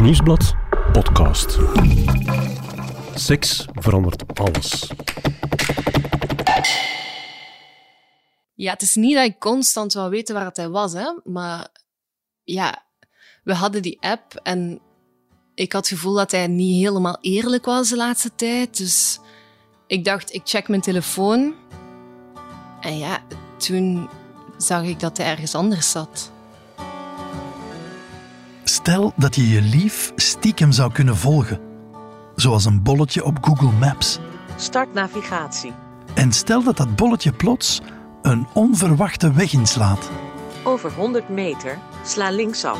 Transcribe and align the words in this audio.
Nieuwsblad 0.00 0.54
podcast. 0.92 1.58
Seks 3.14 3.66
verandert 3.72 4.38
alles. 4.38 4.90
Ja, 8.54 8.72
het 8.72 8.82
is 8.82 8.94
niet 8.94 9.14
dat 9.14 9.24
ik 9.24 9.38
constant 9.38 9.92
wou 9.92 10.10
weten 10.10 10.34
waar 10.34 10.44
het 10.44 10.56
hij 10.56 10.68
was, 10.68 10.92
hè. 10.92 11.12
Maar 11.24 11.68
ja, 12.44 12.84
we 13.44 13.54
hadden 13.54 13.82
die 13.82 14.00
app 14.00 14.40
en 14.42 14.80
ik 15.54 15.72
had 15.72 15.88
het 15.88 15.98
gevoel 15.98 16.14
dat 16.14 16.30
hij 16.30 16.46
niet 16.46 16.82
helemaal 16.84 17.18
eerlijk 17.20 17.64
was 17.64 17.88
de 17.88 17.96
laatste 17.96 18.34
tijd. 18.34 18.76
Dus 18.76 19.20
ik 19.86 20.04
dacht, 20.04 20.34
ik 20.34 20.42
check 20.44 20.68
mijn 20.68 20.80
telefoon. 20.80 21.54
En 22.80 22.98
ja, 22.98 23.22
toen 23.56 24.08
zag 24.56 24.82
ik 24.82 25.00
dat 25.00 25.16
hij 25.16 25.26
ergens 25.26 25.54
anders 25.54 25.90
zat. 25.90 26.34
Stel 28.86 29.12
dat 29.16 29.34
je 29.34 29.48
je 29.48 29.62
lief 29.62 30.12
stiekem 30.16 30.72
zou 30.72 30.92
kunnen 30.92 31.16
volgen, 31.16 31.60
zoals 32.36 32.64
een 32.64 32.82
bolletje 32.82 33.24
op 33.24 33.38
Google 33.40 33.72
Maps. 33.72 34.18
Start 34.56 34.94
navigatie. 34.94 35.72
En 36.14 36.32
stel 36.32 36.62
dat 36.62 36.76
dat 36.76 36.96
bolletje 36.96 37.32
plots 37.32 37.80
een 38.22 38.46
onverwachte 38.52 39.32
weg 39.32 39.52
inslaat 39.52 40.10
Over 40.64 40.92
100 40.92 41.28
meter 41.28 41.78
sla 42.04 42.30
linksaf. 42.30 42.78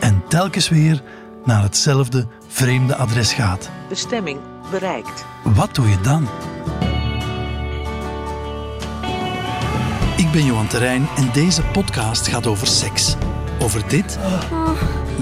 en 0.00 0.22
telkens 0.28 0.68
weer 0.68 1.02
naar 1.44 1.62
hetzelfde 1.62 2.26
vreemde 2.46 2.96
adres 2.96 3.32
gaat. 3.32 3.70
Bestemming 3.88 4.40
bereikt. 4.70 5.24
Wat 5.44 5.74
doe 5.74 5.88
je 5.88 6.00
dan? 6.00 6.28
Ik 10.16 10.30
ben 10.32 10.44
Johan 10.44 10.66
Terrein 10.66 11.06
en 11.16 11.32
deze 11.32 11.62
podcast 11.62 12.26
gaat 12.26 12.46
over 12.46 12.66
seks. 12.66 13.16
Over 13.60 13.88
dit, 13.88 14.18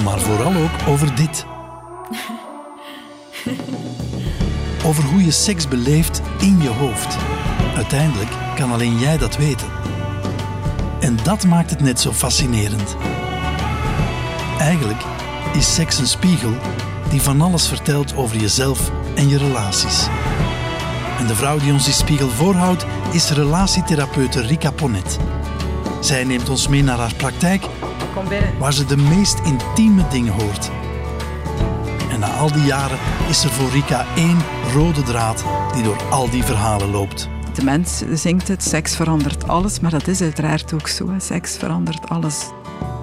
maar 0.04 0.20
vooral 0.20 0.54
ook 0.54 0.88
over 0.88 1.14
dit. 1.14 1.46
Over 4.84 5.04
hoe 5.04 5.24
je 5.24 5.30
seks 5.30 5.68
beleeft 5.68 6.22
in 6.38 6.62
je 6.62 6.68
hoofd. 6.68 7.16
Uiteindelijk 7.76 8.30
kan 8.56 8.72
alleen 8.72 8.98
jij 8.98 9.18
dat 9.18 9.36
weten. 9.36 9.68
En 11.00 11.18
dat 11.22 11.46
maakt 11.46 11.70
het 11.70 11.80
net 11.80 12.00
zo 12.00 12.12
fascinerend. 12.12 12.96
Eigenlijk 14.58 15.02
is 15.52 15.74
seks 15.74 15.98
een 15.98 16.06
spiegel 16.06 16.52
die 17.10 17.22
van 17.22 17.40
alles 17.40 17.68
vertelt 17.68 18.16
over 18.16 18.36
jezelf 18.36 18.90
en 19.14 19.28
je 19.28 19.38
relaties. 19.38 20.06
En 21.18 21.26
de 21.26 21.34
vrouw 21.34 21.58
die 21.58 21.72
ons 21.72 21.84
die 21.84 21.94
spiegel 21.94 22.28
voorhoudt 22.28 22.86
is 23.12 23.30
relatietherapeute 23.30 24.40
Rika 24.40 24.70
Ponet. 24.70 25.18
Zij 26.00 26.24
neemt 26.24 26.48
ons 26.48 26.68
mee 26.68 26.82
naar 26.82 26.98
haar 26.98 27.14
praktijk 27.14 27.68
Kom 28.16 28.28
binnen. 28.28 28.58
waar 28.58 28.72
ze 28.72 28.84
de 28.84 28.96
meest 28.96 29.38
intieme 29.44 30.08
dingen 30.08 30.32
hoort. 30.32 30.70
En 32.10 32.20
na 32.20 32.26
al 32.26 32.52
die 32.52 32.62
jaren 32.64 32.98
is 33.28 33.44
er 33.44 33.50
voor 33.50 33.70
Rika 33.70 34.06
één 34.16 34.38
rode 34.74 35.02
draad 35.02 35.44
die 35.74 35.82
door 35.82 36.02
al 36.10 36.30
die 36.30 36.42
verhalen 36.44 36.90
loopt. 36.90 37.28
De 37.54 37.64
mens 37.64 38.02
zingt 38.12 38.48
het, 38.48 38.62
seks 38.62 38.96
verandert 38.96 39.48
alles, 39.48 39.80
maar 39.80 39.90
dat 39.90 40.08
is 40.08 40.20
uiteraard 40.20 40.72
ook 40.72 40.88
zo. 40.88 41.10
hè. 41.10 41.20
Seks 41.20 41.56
verandert 41.56 42.08
alles. 42.08 42.46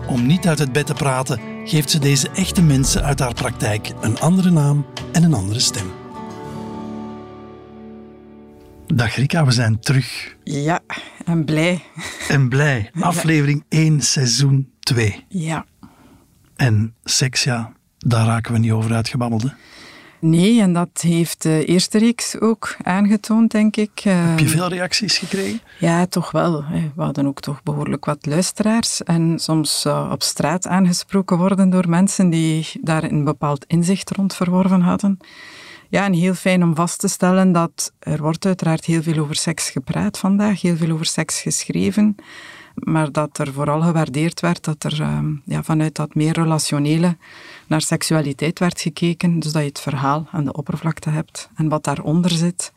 Om 0.08 0.26
niet 0.26 0.48
uit 0.48 0.60
het 0.60 0.72
bed 0.72 0.86
te 0.86 0.94
praten, 0.94 1.40
geeft 1.66 1.90
ze 1.90 2.00
deze 2.00 2.30
echte 2.30 2.62
mensen 2.62 3.04
uit 3.04 3.20
haar 3.20 3.34
praktijk 3.34 3.92
een 4.02 4.20
andere 4.20 4.52
naam 4.52 4.86
en 5.12 5.24
een 5.24 5.34
andere 5.34 5.60
stem. 5.60 5.92
Dag 8.88 9.16
Rika, 9.16 9.46
we 9.46 9.52
zijn 9.52 9.80
terug 9.80 10.36
Ja, 10.44 10.80
en 11.26 11.46
blij. 11.46 11.84
en 12.28 12.50
blij. 12.50 12.92
Aflevering 13.00 13.64
1, 13.70 14.02
seizoen 14.02 14.72
2. 14.80 15.26
Ja. 15.28 15.66
En 16.56 16.96
seks, 17.04 17.44
ja, 17.44 17.72
daar 17.98 18.26
raken 18.26 18.54
we 18.54 18.60
niet 18.60 18.72
over 18.72 18.94
uitgebabbeld. 18.94 19.42
hè. 19.44 19.50
Nee, 20.20 20.62
en 20.62 20.74
dat 20.74 21.02
heeft 21.02 21.42
de 21.42 21.66
eerste 21.66 21.98
reeks 21.98 22.40
ook 22.40 22.76
aangetoond, 22.84 23.52
denk 23.52 23.76
ik. 23.76 24.00
Heb 24.00 24.40
je 24.40 24.48
veel 24.48 24.68
reacties 24.68 25.18
gekregen? 25.18 25.62
Ja, 25.80 26.06
toch 26.06 26.32
wel. 26.32 26.64
We 26.96 27.02
hadden 27.02 27.28
ook 27.28 27.40
toch 27.40 27.64
behoorlijk 27.64 28.06
wat 28.06 28.26
luisteraars. 28.26 29.04
En 29.04 29.40
soms 29.40 29.86
eh, 29.86 30.10
op 30.12 30.24
straat 30.24 30.68
aangesproken 30.68 31.38
worden 31.38 31.70
door 31.70 31.90
mensen 31.90 32.30
die 32.30 32.68
daar 32.82 33.04
een 33.04 33.24
bepaald 33.24 33.66
inzicht 33.66 34.10
rond 34.12 34.36
verworven 34.36 34.82
hadden. 34.82 35.18
Ja, 35.94 36.06
en 36.06 36.14
heel 36.14 36.34
fijn 36.34 36.64
om 36.64 36.76
vast 36.76 37.00
te 37.00 37.08
stellen 37.08 37.52
dat 37.52 37.94
er 38.00 38.22
wordt 38.22 38.46
uiteraard 38.46 38.86
heel 38.86 39.02
veel 39.04 39.18
over 39.18 39.36
seks 39.36 39.70
gepraat 39.70 40.20
vandaag, 40.20 40.62
heel 40.62 40.76
veel 40.76 40.92
over 40.92 41.06
seks 41.06 41.42
geschreven. 41.42 42.16
Maar 42.76 43.12
dat 43.12 43.38
er 43.38 43.54
vooral 43.54 43.82
gewaardeerd 43.82 44.40
werd 44.40 44.64
dat 44.64 44.84
er 44.84 45.02
ehm, 45.02 45.34
ja, 45.46 45.64
vanuit 45.64 45.96
dat 45.96 46.16
meer 46.16 46.34
relationele 46.34 47.18
naar 47.68 47.82
seksualiteit 47.82 48.60
werd 48.60 48.82
gekeken. 48.82 49.40
Dus 49.40 49.52
dat 49.52 49.62
je 49.62 49.68
het 49.68 49.80
verhaal 49.80 50.28
aan 50.32 50.44
de 50.44 50.54
oppervlakte 50.54 51.10
hebt 51.10 51.50
en 51.56 51.70
wat 51.70 51.84
daaronder 51.84 52.32
zit 52.32 52.74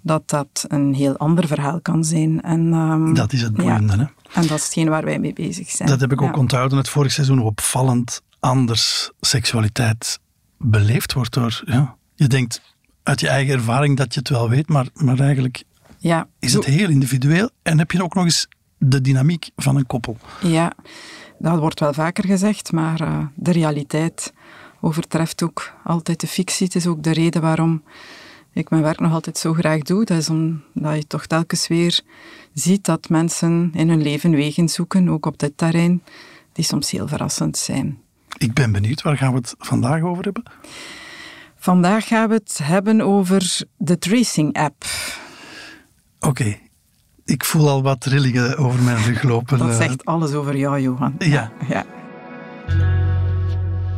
dat 0.00 0.22
dat 0.28 0.64
een 0.68 0.94
heel 0.94 1.16
ander 1.16 1.46
verhaal 1.46 1.80
kan 1.80 2.04
zijn. 2.04 2.40
En, 2.40 2.72
ehm, 2.72 3.14
Dat 3.14 3.32
is 3.32 3.42
het 3.42 3.56
ja, 3.56 3.62
boeiende, 3.62 3.92
hè? 3.92 4.04
En 4.40 4.46
dat 4.46 4.58
is 4.58 4.64
hetgeen 4.64 4.88
waar 4.88 5.04
wij 5.04 5.18
mee 5.18 5.32
bezig 5.32 5.70
zijn. 5.70 5.88
Dat 5.88 6.00
heb 6.00 6.12
ik 6.12 6.22
ook 6.22 6.34
Ja. 6.34 6.40
onthouden 6.40 6.78
het 6.78 6.88
vorig 6.88 7.12
seizoen, 7.12 7.38
hoe 7.38 7.46
opvallend 7.46 8.22
anders 8.40 9.10
seksualiteit 9.20 10.18
beleefd 10.58 11.12
wordt 11.12 11.32
door... 11.34 11.62
Ja. 11.64 11.96
Je 12.22 12.28
denkt 12.28 12.62
uit 13.02 13.20
je 13.20 13.28
eigen 13.28 13.54
ervaring 13.54 13.96
dat 13.96 14.14
je 14.14 14.20
het 14.20 14.28
wel 14.28 14.48
weet, 14.48 14.68
maar, 14.68 14.86
maar 14.94 15.20
eigenlijk 15.20 15.62
Ja, 15.98 16.28
is 16.38 16.52
het 16.52 16.64
heel 16.64 16.88
individueel. 16.88 17.50
En 17.62 17.78
heb 17.78 17.90
je 17.90 18.02
ook 18.02 18.14
nog 18.14 18.24
eens 18.24 18.48
de 18.78 19.00
dynamiek 19.00 19.50
van 19.56 19.76
een 19.76 19.86
koppel. 19.86 20.16
ja, 20.40 20.72
dat 21.38 21.58
wordt 21.58 21.80
wel 21.80 21.92
vaker 21.92 22.24
gezegd, 22.24 22.72
maar 22.72 23.00
eh, 23.00 23.18
de 23.34 23.52
realiteit 23.52 24.32
overtreft 24.80 25.42
ook 25.42 25.72
altijd 25.84 26.20
de 26.20 26.26
fictie. 26.26 26.66
Het 26.66 26.74
is 26.74 26.86
ook 26.86 27.02
de 27.02 27.12
reden 27.12 27.42
waarom 27.42 27.82
ik 28.52 28.70
mijn 28.70 28.82
werk 28.82 29.00
nog 29.00 29.12
altijd 29.12 29.38
zo 29.38 29.52
graag 29.52 29.80
doe. 29.80 30.04
Dat 30.04 30.18
is 30.18 30.28
omdat 30.28 30.96
je 30.96 31.06
toch 31.06 31.26
telkens 31.26 31.68
weer 31.68 32.00
ziet 32.54 32.84
dat 32.84 33.08
mensen 33.08 33.70
in 33.74 33.88
hun 33.88 34.02
leven 34.02 34.30
wegen 34.30 34.68
zoeken, 34.68 35.08
ook 35.08 35.26
op 35.26 35.38
dit 35.38 35.56
terrein, 35.56 36.02
die 36.52 36.64
soms 36.64 36.90
heel 36.90 37.08
verrassend 37.08 37.58
zijn. 37.58 37.98
Ik 38.38 38.52
ben 38.52 38.72
benieuwd, 38.72 39.02
waar 39.02 39.16
gaan 39.16 39.32
we 39.32 39.38
het 39.38 39.54
vandaag 39.58 40.02
over 40.02 40.24
hebben? 40.24 40.42
Vandaag 41.62 42.06
gaan 42.06 42.28
we 42.28 42.34
het 42.34 42.60
hebben 42.62 43.00
over 43.00 43.60
de 43.76 43.98
Tracing 43.98 44.56
App. 44.56 44.84
Oké, 46.20 46.58
ik 47.24 47.44
voel 47.44 47.68
al 47.68 47.82
wat 47.82 48.00
trillingen 48.00 48.56
over 48.56 48.82
mijn 48.82 49.02
rug 49.04 49.22
lopen. 49.22 49.58
Dat 49.58 49.68
eh. 49.68 49.76
zegt 49.76 50.04
alles 50.04 50.32
over 50.32 50.56
jou, 50.56 50.80
Johan. 50.80 51.14
Ja. 51.18 51.52
ja. 51.68 51.84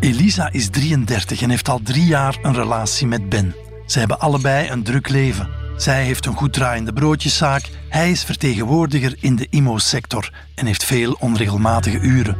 Elisa 0.00 0.52
is 0.52 0.68
33 0.68 1.42
en 1.42 1.50
heeft 1.50 1.68
al 1.68 1.80
drie 1.82 2.04
jaar 2.04 2.38
een 2.42 2.54
relatie 2.54 3.06
met 3.06 3.28
Ben. 3.28 3.54
Ze 3.86 3.98
hebben 3.98 4.20
allebei 4.20 4.70
een 4.70 4.82
druk 4.82 5.08
leven. 5.08 5.48
Zij 5.76 6.04
heeft 6.04 6.26
een 6.26 6.36
goed 6.36 6.52
draaiende 6.52 6.92
broodjeszaak, 6.92 7.70
hij 7.88 8.10
is 8.10 8.24
vertegenwoordiger 8.24 9.16
in 9.20 9.36
de 9.36 9.46
IMO-sector 9.50 10.32
en 10.54 10.66
heeft 10.66 10.84
veel 10.84 11.16
onregelmatige 11.20 11.98
uren. 11.98 12.36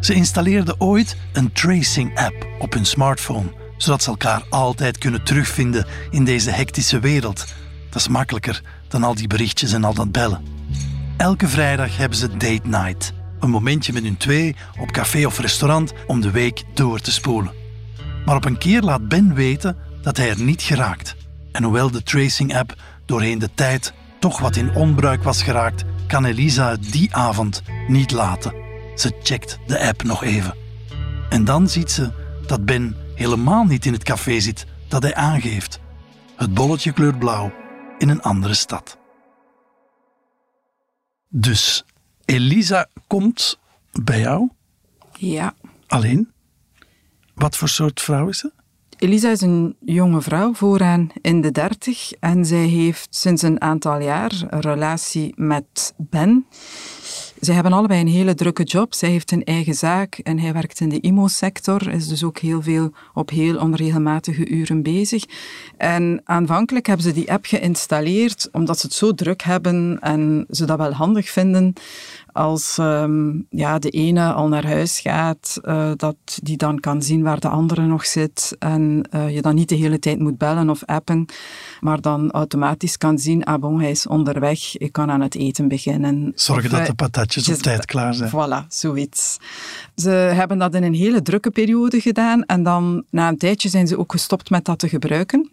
Ze 0.00 0.14
installeerden 0.14 0.80
ooit 0.80 1.16
een 1.32 1.52
tracing-app 1.52 2.46
op 2.58 2.72
hun 2.72 2.86
smartphone, 2.86 3.61
zodat 3.82 4.02
ze 4.02 4.10
elkaar 4.10 4.42
altijd 4.48 4.98
kunnen 4.98 5.22
terugvinden 5.22 5.86
in 6.10 6.24
deze 6.24 6.50
hectische 6.50 6.98
wereld. 6.98 7.44
Dat 7.90 8.00
is 8.00 8.08
makkelijker 8.08 8.62
dan 8.88 9.04
al 9.04 9.14
die 9.14 9.26
berichtjes 9.26 9.72
en 9.72 9.84
al 9.84 9.94
dat 9.94 10.12
bellen. 10.12 10.42
Elke 11.16 11.48
vrijdag 11.48 11.96
hebben 11.96 12.18
ze 12.18 12.36
date 12.36 12.60
night. 12.64 13.12
Een 13.40 13.50
momentje 13.50 13.92
met 13.92 14.02
hun 14.02 14.16
twee 14.16 14.56
op 14.80 14.90
café 14.90 15.26
of 15.26 15.38
restaurant 15.38 15.92
om 16.06 16.20
de 16.20 16.30
week 16.30 16.62
door 16.74 17.00
te 17.00 17.12
spoelen. 17.12 17.52
Maar 18.24 18.36
op 18.36 18.44
een 18.44 18.58
keer 18.58 18.80
laat 18.80 19.08
Ben 19.08 19.34
weten 19.34 19.76
dat 20.02 20.16
hij 20.16 20.30
er 20.30 20.40
niet 20.40 20.62
geraakt. 20.62 21.16
En 21.52 21.62
hoewel 21.62 21.90
de 21.90 22.02
tracing-app 22.02 22.74
doorheen 23.06 23.38
de 23.38 23.50
tijd 23.54 23.92
toch 24.20 24.40
wat 24.40 24.56
in 24.56 24.74
onbruik 24.74 25.22
was 25.22 25.42
geraakt, 25.42 25.84
kan 26.06 26.24
Elisa 26.24 26.70
het 26.70 26.92
die 26.92 27.14
avond 27.14 27.62
niet 27.88 28.10
laten. 28.10 28.54
Ze 28.94 29.12
checkt 29.22 29.58
de 29.66 29.86
app 29.86 30.02
nog 30.02 30.24
even. 30.24 30.54
En 31.28 31.44
dan 31.44 31.68
ziet 31.68 31.90
ze 31.90 32.10
dat 32.46 32.64
Ben 32.64 32.96
helemaal 33.22 33.64
niet 33.64 33.86
in 33.86 33.92
het 33.92 34.02
café 34.02 34.40
zit 34.40 34.66
dat 34.88 35.02
hij 35.02 35.14
aangeeft. 35.14 35.80
Het 36.36 36.54
bolletje 36.54 36.92
kleurt 36.92 37.18
blauw 37.18 37.52
in 37.98 38.08
een 38.08 38.22
andere 38.22 38.54
stad. 38.54 38.98
Dus 41.28 41.84
Elisa 42.24 42.88
komt 43.06 43.58
bij 43.92 44.20
jou 44.20 44.48
ja. 45.16 45.54
alleen. 45.86 46.32
Wat 47.34 47.56
voor 47.56 47.68
soort 47.68 48.00
vrouw 48.00 48.28
is 48.28 48.38
ze? 48.38 48.52
Elisa 48.98 49.30
is 49.30 49.40
een 49.40 49.76
jonge 49.80 50.20
vrouw, 50.20 50.54
vooraan 50.54 51.10
in 51.20 51.40
de 51.40 51.50
dertig. 51.50 52.12
En 52.12 52.44
zij 52.44 52.66
heeft 52.66 53.14
sinds 53.14 53.42
een 53.42 53.60
aantal 53.60 54.00
jaar 54.00 54.32
een 54.48 54.60
relatie 54.60 55.32
met 55.36 55.94
Ben. 55.96 56.46
Zij 57.44 57.54
hebben 57.54 57.72
allebei 57.72 58.00
een 58.00 58.08
hele 58.08 58.34
drukke 58.34 58.62
job. 58.62 58.94
Zij 58.94 59.08
heeft 59.08 59.30
een 59.30 59.44
eigen 59.44 59.74
zaak 59.74 60.18
en 60.18 60.38
hij 60.38 60.52
werkt 60.52 60.80
in 60.80 60.88
de 60.88 61.00
IMO-sector, 61.00 61.88
is 61.88 62.08
dus 62.08 62.24
ook 62.24 62.38
heel 62.38 62.62
veel 62.62 62.92
op 63.14 63.30
heel 63.30 63.58
onregelmatige 63.58 64.48
uren 64.48 64.82
bezig. 64.82 65.24
En 65.76 66.20
aanvankelijk 66.24 66.86
hebben 66.86 67.06
ze 67.06 67.12
die 67.12 67.32
app 67.32 67.44
geïnstalleerd 67.44 68.48
omdat 68.52 68.78
ze 68.78 68.86
het 68.86 68.94
zo 68.94 69.12
druk 69.12 69.42
hebben 69.42 69.98
en 70.00 70.46
ze 70.50 70.64
dat 70.64 70.78
wel 70.78 70.92
handig 70.92 71.28
vinden 71.30 71.72
als 72.32 72.78
ehm, 72.78 73.30
ja, 73.50 73.78
de 73.78 73.90
ene 73.90 74.32
al 74.32 74.48
naar 74.48 74.66
huis 74.66 75.00
gaat, 75.00 75.58
uh, 75.62 75.90
dat 75.96 76.16
die 76.42 76.56
dan 76.56 76.80
kan 76.80 77.02
zien 77.02 77.22
waar 77.22 77.40
de 77.40 77.48
andere 77.48 77.82
nog 77.82 78.06
zit 78.06 78.56
en 78.58 79.08
uh, 79.14 79.34
je 79.34 79.42
dan 79.42 79.54
niet 79.54 79.68
de 79.68 79.74
hele 79.74 79.98
tijd 79.98 80.18
moet 80.18 80.38
bellen 80.38 80.70
of 80.70 80.84
appen, 80.84 81.26
maar 81.80 82.00
dan 82.00 82.30
automatisch 82.30 82.98
kan 82.98 83.18
zien, 83.18 83.44
ah 83.44 83.60
bon, 83.60 83.80
hij 83.80 83.90
is 83.90 84.06
onderweg, 84.06 84.76
ik 84.76 84.92
kan 84.92 85.10
aan 85.10 85.20
het 85.20 85.34
eten 85.34 85.68
beginnen. 85.68 86.32
Zorgen 86.34 86.64
Of, 86.64 86.70
dat 86.70 86.80
eh, 86.80 86.86
de 86.86 86.94
patatjes 86.94 87.48
op 87.48 87.54
tijd 87.54 87.84
klaar 87.84 88.14
zijn. 88.14 88.30
Voilà, 88.30 88.66
zoiets. 88.68 89.36
Ze 89.94 90.10
hebben 90.10 90.58
dat 90.58 90.74
in 90.74 90.82
een 90.82 90.94
hele 90.94 91.22
drukke 91.22 91.50
periode 91.50 92.00
gedaan 92.00 92.44
en 92.44 92.62
dan 92.62 93.04
na 93.10 93.28
een 93.28 93.38
tijdje 93.38 93.68
zijn 93.68 93.86
ze 93.86 93.98
ook 93.98 94.12
gestopt 94.12 94.50
met 94.50 94.64
dat 94.64 94.78
te 94.78 94.88
gebruiken. 94.88 95.50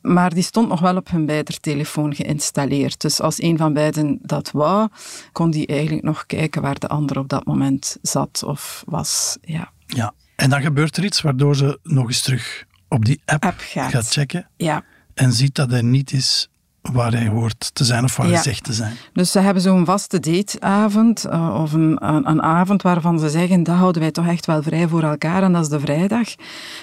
Maar 0.00 0.34
die 0.34 0.42
stond 0.42 0.68
nog 0.68 0.80
wel 0.80 0.96
op 0.96 1.10
hun 1.10 1.26
beider 1.26 1.60
telefoon 1.60 2.14
geïnstalleerd. 2.14 3.00
Dus 3.00 3.20
als 3.20 3.42
een 3.42 3.56
van 3.56 3.72
beiden 3.72 4.18
dat 4.22 4.50
wou, 4.50 4.88
kon 5.32 5.50
die 5.50 5.66
eigenlijk 5.66 6.02
nog 6.02 6.26
kijken 6.26 6.62
waar 6.62 6.78
de 6.78 6.88
ander 6.88 7.18
op 7.18 7.28
dat 7.28 7.44
moment 7.44 7.96
zat 8.02 8.42
of 8.46 8.82
was. 8.86 9.38
Ja. 9.40 9.72
Ja. 9.86 10.14
En 10.36 10.50
dan 10.50 10.62
gebeurt 10.62 10.96
er 10.96 11.04
iets 11.04 11.20
waardoor 11.20 11.56
ze 11.56 11.78
nog 11.82 12.06
eens 12.06 12.22
terug 12.22 12.64
op 12.88 13.04
die 13.04 13.20
app, 13.24 13.44
App 13.44 13.58
gaat. 13.58 13.90
gaat 13.90 14.08
checken 14.08 14.48
ja. 14.56 14.84
en 15.14 15.32
ziet 15.32 15.54
dat 15.54 15.70
hij 15.70 15.82
niet 15.82 16.12
is 16.12 16.48
waar 16.82 17.12
hij 17.12 17.26
hoort 17.28 17.74
te 17.74 17.84
zijn 17.84 18.04
of 18.04 18.16
waar 18.16 18.26
Ja. 18.26 18.32
hij 18.32 18.42
zegt 18.42 18.64
te 18.64 18.72
zijn. 18.72 18.96
Dus 19.12 19.30
ze 19.30 19.38
hebben 19.38 19.62
zo'n 19.62 19.84
vaste 19.84 20.20
dateavond 20.20 21.26
uh, 21.26 21.60
of 21.62 21.72
een, 21.72 21.96
een, 22.00 22.28
een 22.28 22.42
avond 22.42 22.82
waarvan 22.82 23.18
ze 23.18 23.28
zeggen, 23.28 23.62
dat 23.62 23.76
houden 23.76 24.02
wij 24.02 24.10
toch 24.10 24.26
echt 24.26 24.46
wel 24.46 24.62
vrij 24.62 24.88
voor 24.88 25.02
elkaar 25.02 25.42
en 25.42 25.52
dat 25.52 25.62
is 25.62 25.68
de 25.68 25.80
vrijdag. 25.80 26.28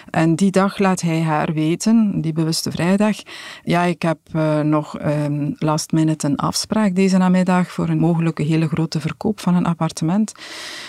En 0.10 0.36
die 0.36 0.51
dag 0.51 0.78
laat 0.78 1.01
hij 1.01 1.22
haar 1.22 1.54
weten, 1.54 2.22
die 2.22 2.34
bewuste 2.34 2.72
vrijdag, 2.72 3.18
ja, 3.63 3.84
ik 3.84 4.01
heb 4.01 4.19
uh, 4.36 4.60
nog 4.60 5.01
um, 5.01 5.56
last 5.57 5.92
minute 5.92 6.28
een 6.28 6.36
afspraak 6.38 6.96
deze 6.96 7.18
namiddag 7.18 7.72
voor 7.72 7.90
een 7.90 8.00
mogelijke 8.00 8.44
hele 8.44 8.68
grote 8.68 9.00
verkoop 9.00 9.40
van 9.40 9.56
een 9.56 9.66
appartement. 9.66 10.31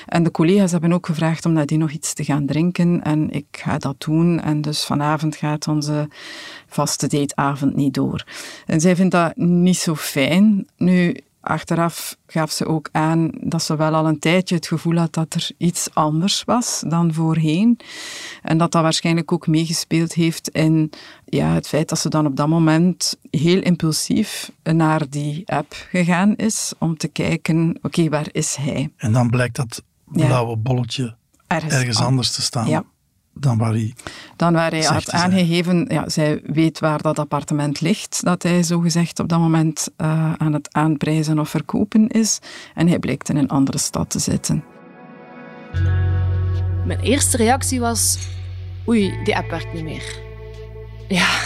En 0.07 0.23
de 0.23 0.31
collega's 0.31 0.73
hebben 0.73 0.93
ook 0.93 1.07
gevraagd 1.07 1.47
om 1.47 1.53
nadien 1.53 1.79
nog 1.79 1.91
iets 1.91 2.15
te 2.15 2.25
gaan 2.25 2.47
drinken 2.47 3.03
en 3.03 3.31
ik 3.31 3.47
ga 3.51 3.79
dat 3.79 3.95
doen. 3.99 4.41
En 4.41 4.61
dus 4.61 4.85
vanavond 4.85 5.37
gaat 5.37 5.69
onze 5.69 6.09
vaste 6.67 7.07
dateavond 7.07 7.77
niet 7.77 7.95
door. 7.95 8.25
En 8.67 8.81
zij 8.81 8.97
vindt 9.01 9.15
dat 9.15 9.37
niet 9.37 9.77
zo 9.77 9.95
fijn. 9.95 10.67
Nu, 10.77 11.17
achteraf 11.41 12.17
gaf 12.27 12.51
ze 12.51 12.67
ook 12.67 12.89
aan 12.93 13.31
dat 13.41 13.63
ze 13.63 13.77
wel 13.77 13.95
al 13.95 14.07
een 14.07 14.19
tijdje 14.19 14.55
het 14.55 14.67
gevoel 14.67 14.97
had 14.97 15.13
dat 15.15 15.35
er 15.35 15.51
iets 15.57 15.89
anders 15.95 16.45
was 16.45 16.83
dan 16.87 17.15
voorheen. 17.15 17.79
En 18.43 18.59
dat 18.59 18.73
dat 18.73 18.83
waarschijnlijk 18.83 19.33
ook 19.33 19.47
meegespeeld 19.47 20.13
heeft 20.15 20.49
in 20.49 20.91
ja, 21.25 21.55
het 21.55 21.69
feit 21.69 21.89
dat 21.89 21.99
ze 21.99 22.09
dan 22.09 22.27
op 22.27 22.37
dat 22.37 22.49
moment 22.49 23.17
heel 23.31 23.61
impulsief 23.63 24.51
naar 24.63 25.09
die 25.11 25.43
app 25.49 25.87
gegaan 25.91 26.37
is 26.37 26.73
om 26.79 26.97
te 26.97 27.09
kijken, 27.09 27.79
oké, 27.83 28.09
waar 28.09 28.29
is 28.33 28.55
hij? 28.57 28.91
En 28.97 29.13
dan 29.13 29.31
blijkt 29.31 29.57
dat 29.57 29.83
Ja. 30.13 30.27
blauwe 30.27 30.57
bolletje 30.57 31.17
Ergens, 31.47 31.75
ergens 31.75 31.99
an- 31.99 32.07
anders 32.07 32.31
te 32.33 32.43
staan 32.43 32.69
Ja. 32.69 32.85
Dan 33.41 33.59
waar 33.59 33.73
hij... 33.73 33.95
Dan 34.37 34.53
waar 34.53 34.71
hij 34.71 34.83
had 34.83 35.11
aangegeven, 35.11 35.87
ja, 35.89 36.09
zij 36.09 36.41
weet 36.45 36.79
waar 36.79 37.03
dat 37.03 37.19
appartement 37.19 37.81
ligt, 37.81 38.25
dat 38.25 38.43
hij 38.43 38.63
zogezegd 38.63 39.19
op 39.19 39.29
dat 39.29 39.39
moment 39.39 39.89
eh, 39.97 40.33
aan 40.33 40.53
het 40.53 40.69
aanprijzen 40.73 41.39
of 41.39 41.49
verkopen 41.49 42.09
is. 42.09 42.39
En 42.75 42.89
hij 42.89 42.99
blijkt 42.99 43.29
in 43.29 43.37
een 43.37 43.49
andere 43.49 43.79
stad 43.79 44.11
te 44.11 44.19
zitten. 44.19 44.65
Mijn 46.87 47.01
eerste 47.01 47.37
reactie 47.37 47.81
was: 47.81 48.19
oei, 48.89 49.13
die 49.25 49.37
app 49.37 49.51
werkt 49.51 49.73
niet 49.73 49.85
meer. 49.85 50.19
Ja, 51.09 51.39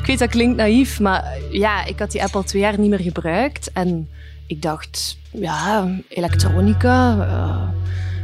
ik 0.00 0.06
weet 0.06 0.18
dat 0.18 0.30
klinkt 0.30 0.56
naïef, 0.56 1.00
maar 1.00 1.38
ja, 1.50 1.84
ik 1.84 1.98
had 1.98 2.10
die 2.10 2.22
app 2.22 2.36
al 2.36 2.42
twee 2.42 2.62
jaar 2.62 2.78
niet 2.78 2.90
meer 2.90 3.00
gebruikt. 3.00 3.72
En 3.72 4.08
ik 4.46 4.62
dacht, 4.62 5.18
ja, 5.30 5.88
elektronica. 6.08 7.16
eh, 7.18 7.68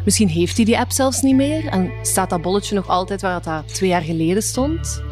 misschien 0.04 0.28
heeft 0.28 0.56
hij 0.56 0.64
die 0.64 0.78
app 0.78 0.92
zelfs 0.92 1.20
niet 1.20 1.34
meer. 1.34 1.66
En 1.66 1.92
staat 2.02 2.30
dat 2.30 2.42
bolletje 2.42 2.74
nog 2.74 2.88
altijd 2.88 3.20
waar 3.20 3.40
het 3.44 3.74
twee 3.74 3.88
jaar 3.88 4.02
geleden 4.02 4.42
stond. 4.42 5.02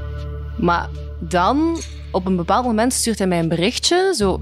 Maar 0.57 0.89
dan, 1.19 1.81
op 2.11 2.27
een 2.27 2.37
bepaald 2.37 2.65
moment, 2.65 2.93
stuurt 2.93 3.19
hij 3.19 3.29
mij 3.29 3.39
een 3.39 3.49
berichtje. 3.49 4.13
Zo, 4.17 4.41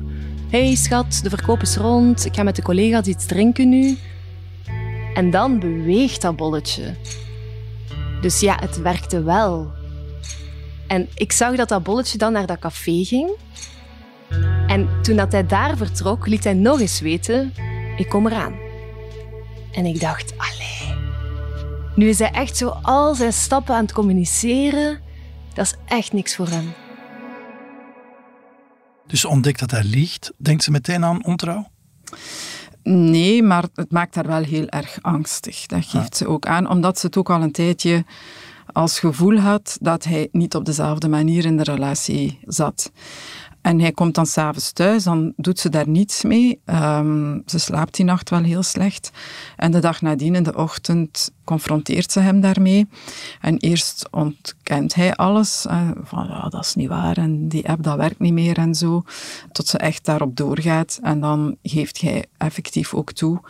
hey 0.49 0.75
schat, 0.75 1.21
de 1.23 1.29
verkoop 1.29 1.63
is 1.63 1.77
rond. 1.77 2.25
Ik 2.25 2.35
ga 2.35 2.43
met 2.43 2.57
de 2.57 2.63
collega's 2.63 3.07
iets 3.07 3.27
drinken 3.27 3.69
nu. 3.69 3.97
En 5.15 5.31
dan 5.31 5.59
beweegt 5.59 6.23
dat 6.23 6.37
bolletje. 6.37 6.95
Dus 8.21 8.41
ja, 8.41 8.57
het 8.61 8.83
werkte 8.83 9.23
wel. 9.23 9.71
En 10.87 11.09
ik 11.15 11.33
zag 11.33 11.57
dat 11.57 11.69
dat 11.69 11.83
bolletje 11.83 12.19
dan 12.19 12.33
naar 12.33 12.47
dat 12.47 12.59
café 12.59 13.05
ging. 13.05 13.31
En 14.67 14.89
toen 15.03 15.17
dat 15.17 15.33
hij 15.33 15.47
daar 15.47 15.77
vertrok, 15.77 16.27
liet 16.27 16.45
hij 16.45 16.55
nog 16.55 16.81
eens 16.81 17.01
weten: 17.01 17.53
ik 17.97 18.09
kom 18.09 18.27
eraan. 18.27 18.66
En 19.77 19.87
ik 19.87 20.01
dacht, 20.01 20.33
allee. 20.37 20.99
Nu 21.95 22.09
is 22.09 22.19
hij 22.19 22.31
echt 22.31 22.57
zo 22.57 22.69
al 22.69 23.15
zijn 23.15 23.33
stappen 23.33 23.75
aan 23.75 23.83
het 23.83 23.93
communiceren. 23.93 25.01
Dat 25.55 25.65
is 25.65 25.75
echt 25.85 26.13
niks 26.13 26.37
voor 26.37 26.49
hem. 26.49 26.73
Dus 29.07 29.25
ontdekt 29.25 29.61
dat 29.61 29.71
hij 29.71 29.85
liegt, 29.85 30.33
denkt 30.37 30.63
ze 30.63 30.71
meteen 30.71 31.05
aan 31.05 31.25
ontrouw? 31.25 31.69
Nee, 32.83 33.43
maar 33.43 33.65
het 33.75 33.91
maakt 33.91 34.15
haar 34.15 34.27
wel 34.27 34.43
heel 34.43 34.67
erg 34.67 34.99
angstig. 35.03 35.67
Dat 35.67 35.85
geeft 35.85 36.17
ze 36.17 36.29
ook 36.29 36.47
aan, 36.47 36.69
omdat 36.69 36.99
ze 36.99 37.07
het 37.07 37.17
ook 37.17 37.31
al 37.31 37.43
een 37.43 37.53
tijdje 37.53 38.05
als 38.73 38.99
gevoel 38.99 39.39
had 39.39 39.79
dat 39.81 40.05
hij 40.05 40.29
niet 40.33 40.55
op 40.55 40.65
dezelfde 40.65 41.09
manier 41.09 41.45
in 41.45 41.57
de 41.57 41.63
relatie 41.63 42.39
zat. 42.45 42.93
En 43.67 43.81
hij 43.81 43.93
komt 43.93 44.15
dan 44.15 44.27
s'avonds 44.27 44.73
thuis, 44.73 45.05
dan 45.05 45.33
doet 45.37 45.59
ze 45.59 45.69
daar 45.69 45.89
niets 45.89 46.23
mee. 46.23 46.61
Ehm, 46.65 47.41
ze 47.47 47.59
slaapt 47.59 47.95
die 47.95 48.05
nacht 48.05 48.31
wel 48.31 48.43
heel 48.43 48.63
slecht. 48.63 49.11
En 49.57 49.71
de 49.71 49.79
dag 49.79 50.01
nadien, 50.01 50.35
in 50.35 50.43
de 50.43 50.57
ochtend, 50.57 51.31
confronteert 51.45 52.13
ze 52.13 52.21
hem 52.21 52.41
daarmee. 52.41 52.89
En 53.41 53.57
eerst 53.57 54.09
ontkent 54.11 54.95
hij 54.95 55.15
alles. 55.15 55.67
van, 56.03 56.27
ja, 56.27 56.49
dat 56.49 56.65
is 56.65 56.75
niet 56.75 56.89
waar 56.89 57.17
en 57.17 57.49
die 57.49 57.69
app, 57.69 57.83
dat 57.83 57.97
werkt 57.97 58.19
niet 58.19 58.33
meer 58.33 58.59
en 58.59 58.75
zo. 58.75 59.03
Tot 59.53 59.67
ze 59.67 59.79
echt 59.79 60.05
daarop 60.05 60.37
doorgaat. 60.37 60.99
En 61.03 61.21
dan 61.21 61.57
geeft 61.63 62.01
hij 62.01 62.25
effectief 62.39 62.95
ook 62.95 63.13
toe 63.13 63.41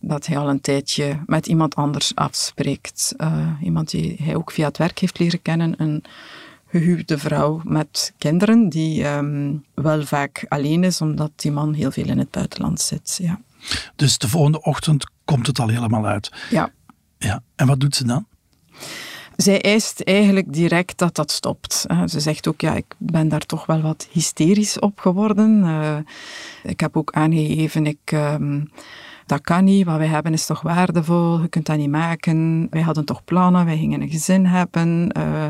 dat 0.00 0.26
hij 0.26 0.38
al 0.38 0.48
een 0.48 0.60
tijdje 0.60 1.22
met 1.26 1.46
iemand 1.46 1.74
anders 1.74 2.14
afspreekt. 2.14 3.14
Eh, 3.16 3.48
iemand 3.62 3.90
die 3.90 4.16
hij 4.22 4.36
ook 4.36 4.50
via 4.50 4.66
het 4.66 4.78
werk 4.78 4.98
heeft 4.98 5.18
leren 5.18 5.42
kennen. 5.42 6.02
Gehuwde 6.80 7.18
vrouw 7.18 7.60
met 7.64 8.12
kinderen, 8.18 8.68
die 8.68 9.04
ehm, 9.04 9.52
wel 9.74 10.02
vaak 10.06 10.44
alleen 10.48 10.84
is, 10.84 11.00
omdat 11.00 11.30
die 11.36 11.52
man 11.52 11.72
heel 11.74 11.90
veel 11.90 12.06
in 12.08 12.18
het 12.18 12.30
buitenland 12.30 12.80
zit. 12.80 13.18
Ja. 13.22 13.40
Dus 13.96 14.18
de 14.18 14.28
volgende 14.28 14.62
ochtend 14.62 15.06
komt 15.24 15.46
het 15.46 15.58
al 15.58 15.68
helemaal 15.68 16.06
uit. 16.06 16.32
ja. 16.50 16.70
Ja. 17.18 17.42
En 17.56 17.66
wat 17.66 17.80
doet 17.80 17.94
ze 17.96 18.04
dan? 18.04 18.26
Zij 19.36 19.62
eist 19.62 20.00
eigenlijk 20.00 20.52
direct 20.52 20.98
dat 20.98 21.14
dat 21.14 21.30
stopt. 21.30 21.84
Eh, 21.86 22.02
Ze 22.06 22.20
zegt 22.20 22.48
ook, 22.48 22.60
ja, 22.60 22.74
ik 22.74 22.94
ben 22.98 23.28
daar 23.28 23.46
toch 23.46 23.66
wel 23.66 23.80
wat 23.80 24.08
hysterisch 24.12 24.78
op 24.78 24.98
geworden. 24.98 25.62
Eh, 25.64 25.96
ik 26.62 26.80
heb 26.80 26.96
ook 26.96 27.12
aangegeven, 27.12 27.86
ik, 27.86 27.98
ehm, 28.04 28.60
dat 29.26 29.40
kan 29.40 29.64
niet, 29.64 29.86
wat 29.86 29.96
wij 29.96 30.06
hebben 30.06 30.32
is 30.32 30.46
toch 30.46 30.60
waardevol, 30.60 31.40
je 31.40 31.48
kunt 31.48 31.66
dat 31.66 31.76
niet 31.76 31.90
maken. 31.90 32.66
Wij 32.70 32.80
hadden 32.80 33.04
toch 33.04 33.24
plannen, 33.24 33.64
wij 33.64 33.76
gingen 33.76 34.00
een 34.00 34.10
gezin 34.10 34.46
hebben. 34.46 35.12
Eh, 35.12 35.46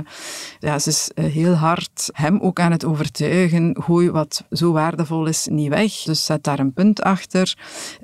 ja, 0.58 0.78
ze 0.78 0.88
is 0.88 1.10
eh, 1.14 1.24
heel 1.24 1.54
hard 1.54 2.10
hem 2.12 2.40
ook 2.40 2.60
aan 2.60 2.72
het 2.72 2.84
overtuigen, 2.84 3.76
gooi 3.80 4.10
wat 4.10 4.44
zo 4.50 4.72
waardevol 4.72 5.26
is 5.26 5.46
niet 5.50 5.68
weg. 5.68 5.92
Dus 5.92 6.24
zet 6.24 6.44
daar 6.44 6.58
een 6.58 6.72
punt 6.72 7.02
achter. 7.02 7.54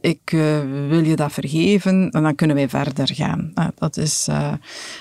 Ik 0.01 0.21
eh, 0.25 0.39
wil 0.89 1.05
je 1.05 1.17
dat 1.17 1.33
vergeven 1.33 2.11
en 2.11 2.23
dan 2.23 2.35
kunnen 2.35 2.57
wij 2.57 2.69
verder 2.69 3.15
gaan. 3.15 3.53
Dat 3.75 3.97
is... 3.97 4.29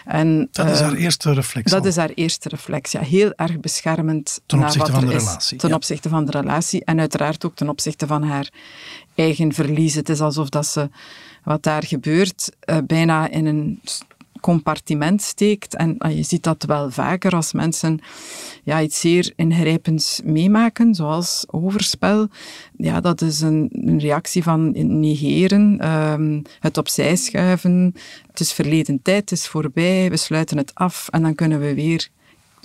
en, 0.06 0.48
Dat 0.52 0.70
is 0.70 0.80
haar 0.80 0.94
eerste 0.94 1.34
reflex. 1.34 1.72
dat 1.72 1.82
al. 1.82 1.88
is 1.88 1.96
haar 1.96 2.10
eerste 2.10 2.50
reflex. 2.50 2.92
Ja, 2.92 3.02
heel 3.02 3.34
erg 3.36 3.60
beschermend 3.60 4.42
Ten 4.46 4.58
naar 4.58 4.68
opzichte 4.68 4.92
wat 4.92 5.00
van 5.02 5.10
de 5.10 5.16
is. 5.16 5.24
relatie, 5.24 5.58
Ten 5.58 5.70
ja. 5.70 5.76
opzichte 5.76 6.10
van 6.10 6.26
de 6.26 6.32
relatie 6.32 6.84
en 6.86 7.00
uiteraard 7.00 7.46
ook 7.46 7.56
ten 7.56 7.70
opzichte 7.70 8.08
van 8.08 8.24
haar 8.24 8.50
eigen 9.20 9.54
verlies. 9.54 9.96
Het 9.96 10.10
is 10.10 10.22
alsof 10.22 10.50
dat 10.50 10.66
ze 10.66 10.90
wat 11.44 11.64
daar 11.64 11.84
gebeurt 11.84 12.52
eh, 12.60 12.78
bijna 12.86 13.30
in 13.30 13.46
een 13.46 13.80
compartiment 14.40 15.22
steekt. 15.22 15.76
En 15.76 15.98
ah, 15.98 16.16
je 16.16 16.24
ziet 16.24 16.44
dat 16.44 16.64
wel 16.64 16.92
vaker 16.92 17.36
als 17.36 17.54
mensen 17.54 18.00
ja, 18.64 18.82
iets 18.82 19.00
zeer 19.00 19.34
ingrijpends 19.36 20.22
meemaken, 20.24 20.96
zoals 20.96 21.46
overspel. 21.48 22.28
Ja, 22.78 23.00
dat 23.02 23.22
is 23.22 23.42
een, 23.42 23.70
een 23.72 24.00
reactie 24.00 24.44
van 24.44 24.72
negeren, 25.00 25.80
ehm, 25.80 26.42
het 26.60 26.78
opzij 26.78 27.16
schuiven. 27.16 27.94
Het 28.28 28.40
is 28.40 28.54
verleden 28.54 29.02
tijd, 29.02 29.30
het 29.30 29.40
is 29.40 29.48
voorbij, 29.48 30.10
we 30.10 30.18
sluiten 30.18 30.58
het 30.58 30.76
af 30.76 31.08
en 31.10 31.22
dan 31.22 31.36
kunnen 31.36 31.60
we 31.60 31.74
weer 31.74 32.10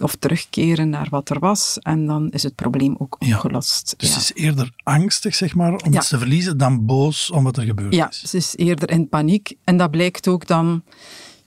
of 0.02 0.14
terugkeren 0.14 0.88
naar 0.88 1.06
wat 1.10 1.30
er 1.30 1.38
was 1.38 1.78
en 1.82 2.06
dan 2.06 2.30
is 2.30 2.42
het 2.42 2.54
probleem 2.54 2.94
ook 2.98 3.16
Ja. 3.18 3.34
opgelost. 3.34 3.94
Dus 3.96 4.08
ja. 4.08 4.14
ze 4.14 4.20
is 4.20 4.42
eerder 4.44 4.70
angstig, 4.82 5.34
zeg 5.34 5.54
maar, 5.54 5.72
om 5.72 5.92
Ja. 5.92 5.98
iets 5.98 6.08
te 6.08 6.18
verliezen, 6.18 6.58
dan 6.58 6.86
boos 6.86 7.30
om 7.30 7.44
wat 7.44 7.56
er 7.56 7.62
gebeurd 7.64 7.94
Ja, 7.94 8.08
is. 8.08 8.22
ze 8.22 8.36
is 8.36 8.56
eerder 8.56 8.90
in 8.90 9.08
paniek. 9.08 9.52
En 9.64 9.76
dat 9.76 9.90
blijkt 9.90 10.28
ook 10.28 10.46
dan, 10.46 10.82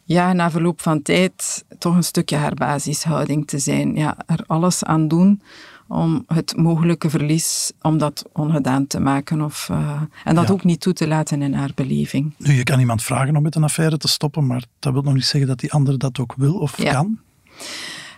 ja, 0.03 0.33
na 0.33 0.51
verloop 0.51 0.81
van 0.81 1.01
tijd, 1.01 1.65
toch 1.79 1.95
een 1.95 2.03
stukje 2.03 2.35
haar 2.35 2.53
basishouding 2.53 3.47
te 3.47 3.59
zijn. 3.59 3.95
Ja, 3.95 4.17
er 4.25 4.43
alles 4.47 4.83
aan 4.83 5.07
doen 5.07 5.41
om 5.89 6.23
het 6.27 6.55
mogelijke 6.57 7.09
verlies, 7.09 7.71
om 7.81 7.97
dat 7.97 8.25
ongedaan 8.33 8.87
te 8.87 8.99
maken. 8.99 9.41
Of, 9.41 9.67
uh, 9.71 10.01
en 10.23 10.35
dat 10.35 10.47
Ja. 10.47 10.53
ook 10.53 10.63
niet 10.63 10.79
toe 10.79 10.93
te 10.93 11.07
laten 11.07 11.41
in 11.41 11.53
haar 11.53 11.71
beleving. 11.75 12.33
Nu, 12.37 12.53
je 12.53 12.63
kan 12.63 12.79
iemand 12.79 13.03
vragen 13.03 13.35
om 13.35 13.43
met 13.43 13.55
een 13.55 13.63
affaire 13.63 13.97
te 13.97 14.07
stoppen, 14.07 14.47
maar 14.47 14.63
dat 14.79 14.93
wil 14.93 15.01
nog 15.01 15.13
niet 15.13 15.25
zeggen 15.25 15.49
dat 15.49 15.59
die 15.59 15.71
ander 15.71 15.97
dat 15.97 16.19
ook 16.19 16.33
wil 16.37 16.53
of 16.55 16.81
Ja. 16.81 16.91
kan. 16.91 17.19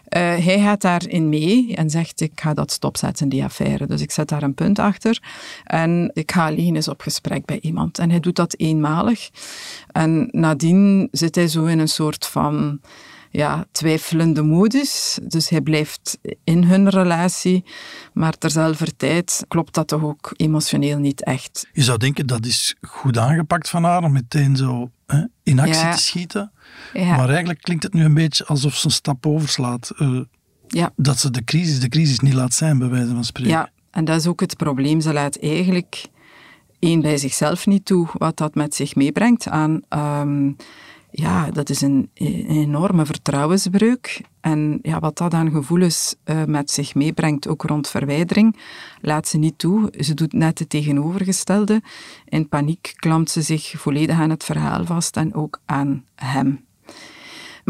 Eh, 0.10 0.22
hij 0.22 0.60
gaat 0.60 0.82
daarin 0.82 1.30
mee 1.30 1.76
en 1.76 1.90
zegt: 1.90 2.22
Ik 2.22 2.32
ga 2.36 2.54
dat 2.54 2.72
stopzetten, 2.72 3.30
die 3.30 3.44
affaire. 3.44 3.88
Dus 3.88 4.02
ik 4.02 4.12
zet 4.12 4.28
daar 4.28 4.44
een 4.44 4.54
punt 4.54 4.80
achter. 4.80 5.22
En 5.64 6.12
ik 6.14 6.32
ga 6.32 6.46
alleen 6.46 6.76
eens 6.76 6.88
op 6.88 7.02
gesprek 7.02 7.46
bij 7.46 7.60
iemand. 7.62 8.00
En 8.00 8.10
hij 8.10 8.20
doet 8.20 8.36
dat 8.36 8.56
eenmalig. 8.58 9.30
En 9.92 10.28
nadien 10.32 11.08
zit 11.12 11.36
hij 11.36 11.48
zo 11.48 11.66
in 11.66 11.80
een 11.80 11.88
soort 11.88 12.26
van 12.26 12.80
ja, 13.30 13.66
twijfelende 13.72 14.44
modus. 14.44 15.20
Dus 15.24 15.50
hij 15.50 15.62
blijft 15.62 16.20
in 16.44 16.64
hun 16.64 16.90
relatie. 16.90 17.64
Maar 18.14 18.38
terzelfde 18.38 18.96
tijd 18.96 19.46
klopt 19.48 19.74
dat 19.74 19.88
toch 19.88 20.04
ook 20.04 20.34
emotioneel 20.36 20.98
niet 20.98 21.24
echt. 21.24 21.68
Je 21.74 21.84
zou 21.84 21.98
denken 21.98 22.28
dat 22.28 22.46
is 22.46 22.76
goed 22.82 23.18
aangepakt 23.18 23.70
van 23.70 23.84
haar 23.84 24.04
om 24.04 24.12
meteen 24.12 24.56
zo 24.56 24.90
hè, 25.12 25.24
in 25.44 25.60
actie 25.60 25.76
Ja. 25.76 25.92
te 25.96 26.02
schieten. 26.02 26.52
Ja, 26.94 27.16
Maar 27.16 27.28
eigenlijk 27.30 27.62
klinkt 27.62 27.84
het 27.84 27.94
nu 27.94 28.04
een 28.04 28.14
beetje 28.14 28.46
alsof 28.46 28.76
ze 28.76 28.86
een 28.86 28.92
stap 28.92 29.26
overslaat. 29.26 29.92
eh, 29.98 30.20
ja. 30.68 30.92
dat 30.96 31.20
ze 31.20 31.30
de 31.32 31.44
crisis 31.44 31.80
de 31.80 31.90
crisis 31.90 32.20
niet 32.20 32.34
laat 32.34 32.54
zijn, 32.54 32.78
bij 32.78 32.88
wijze 32.90 33.14
van 33.14 33.24
spreken. 33.24 33.52
Ja, 33.52 33.70
en 33.92 34.06
dat 34.06 34.20
is 34.20 34.28
ook 34.28 34.40
het 34.40 34.58
probleem. 34.58 35.02
Ze 35.02 35.14
laat 35.14 35.36
eigenlijk 35.40 36.06
één 36.80 37.02
bij 37.02 37.18
zichzelf 37.18 37.66
niet 37.66 37.86
toe 37.86 38.08
wat 38.14 38.38
dat 38.38 38.56
met 38.56 38.76
zich 38.76 38.96
meebrengt 38.96 39.48
aan. 39.48 39.82
ehm, 39.90 40.52
ja, 41.12 41.52
dat 41.52 41.70
is 41.70 41.82
een, 41.82 42.10
enorme 42.14 43.06
vertrouwensbreuk. 43.06 44.22
En 44.42 44.80
ja, 44.82 45.00
wat 45.00 45.18
dat 45.18 45.34
aan 45.34 45.52
gevoelens 45.52 46.16
eh, 46.24 46.44
met 46.44 46.72
zich 46.72 46.96
meebrengt, 46.96 47.48
ook 47.48 47.64
rond 47.64 47.90
verwijdering, 47.90 48.56
laat 49.02 49.28
ze 49.28 49.38
niet 49.38 49.58
toe. 49.58 49.94
Ze 50.00 50.14
doet 50.14 50.34
net 50.34 50.60
het 50.60 50.70
tegenovergestelde. 50.70 51.82
In 52.26 52.48
paniek 52.48 52.94
klampt 52.96 53.30
ze 53.30 53.42
zich 53.42 53.74
volledig 53.78 54.20
aan 54.20 54.30
het 54.30 54.44
verhaal 54.44 54.86
vast 54.86 55.18
en 55.18 55.34
ook 55.34 55.62
aan 55.66 56.04
hem. 56.16 56.68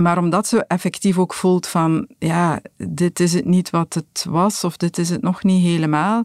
Maar 0.01 0.17
omdat 0.17 0.47
ze 0.47 0.65
effectief 0.67 1.17
ook 1.17 1.33
voelt 1.33 1.67
van, 1.67 2.07
ja, 2.19 2.61
dit 2.77 3.19
is 3.19 3.33
het 3.33 3.45
niet 3.45 3.69
wat 3.69 3.93
het 3.93 4.25
was, 4.29 4.63
of 4.63 4.77
dit 4.77 4.97
is 4.97 5.09
het 5.09 5.21
nog 5.21 5.43
niet 5.43 5.63
helemaal. 5.63 6.23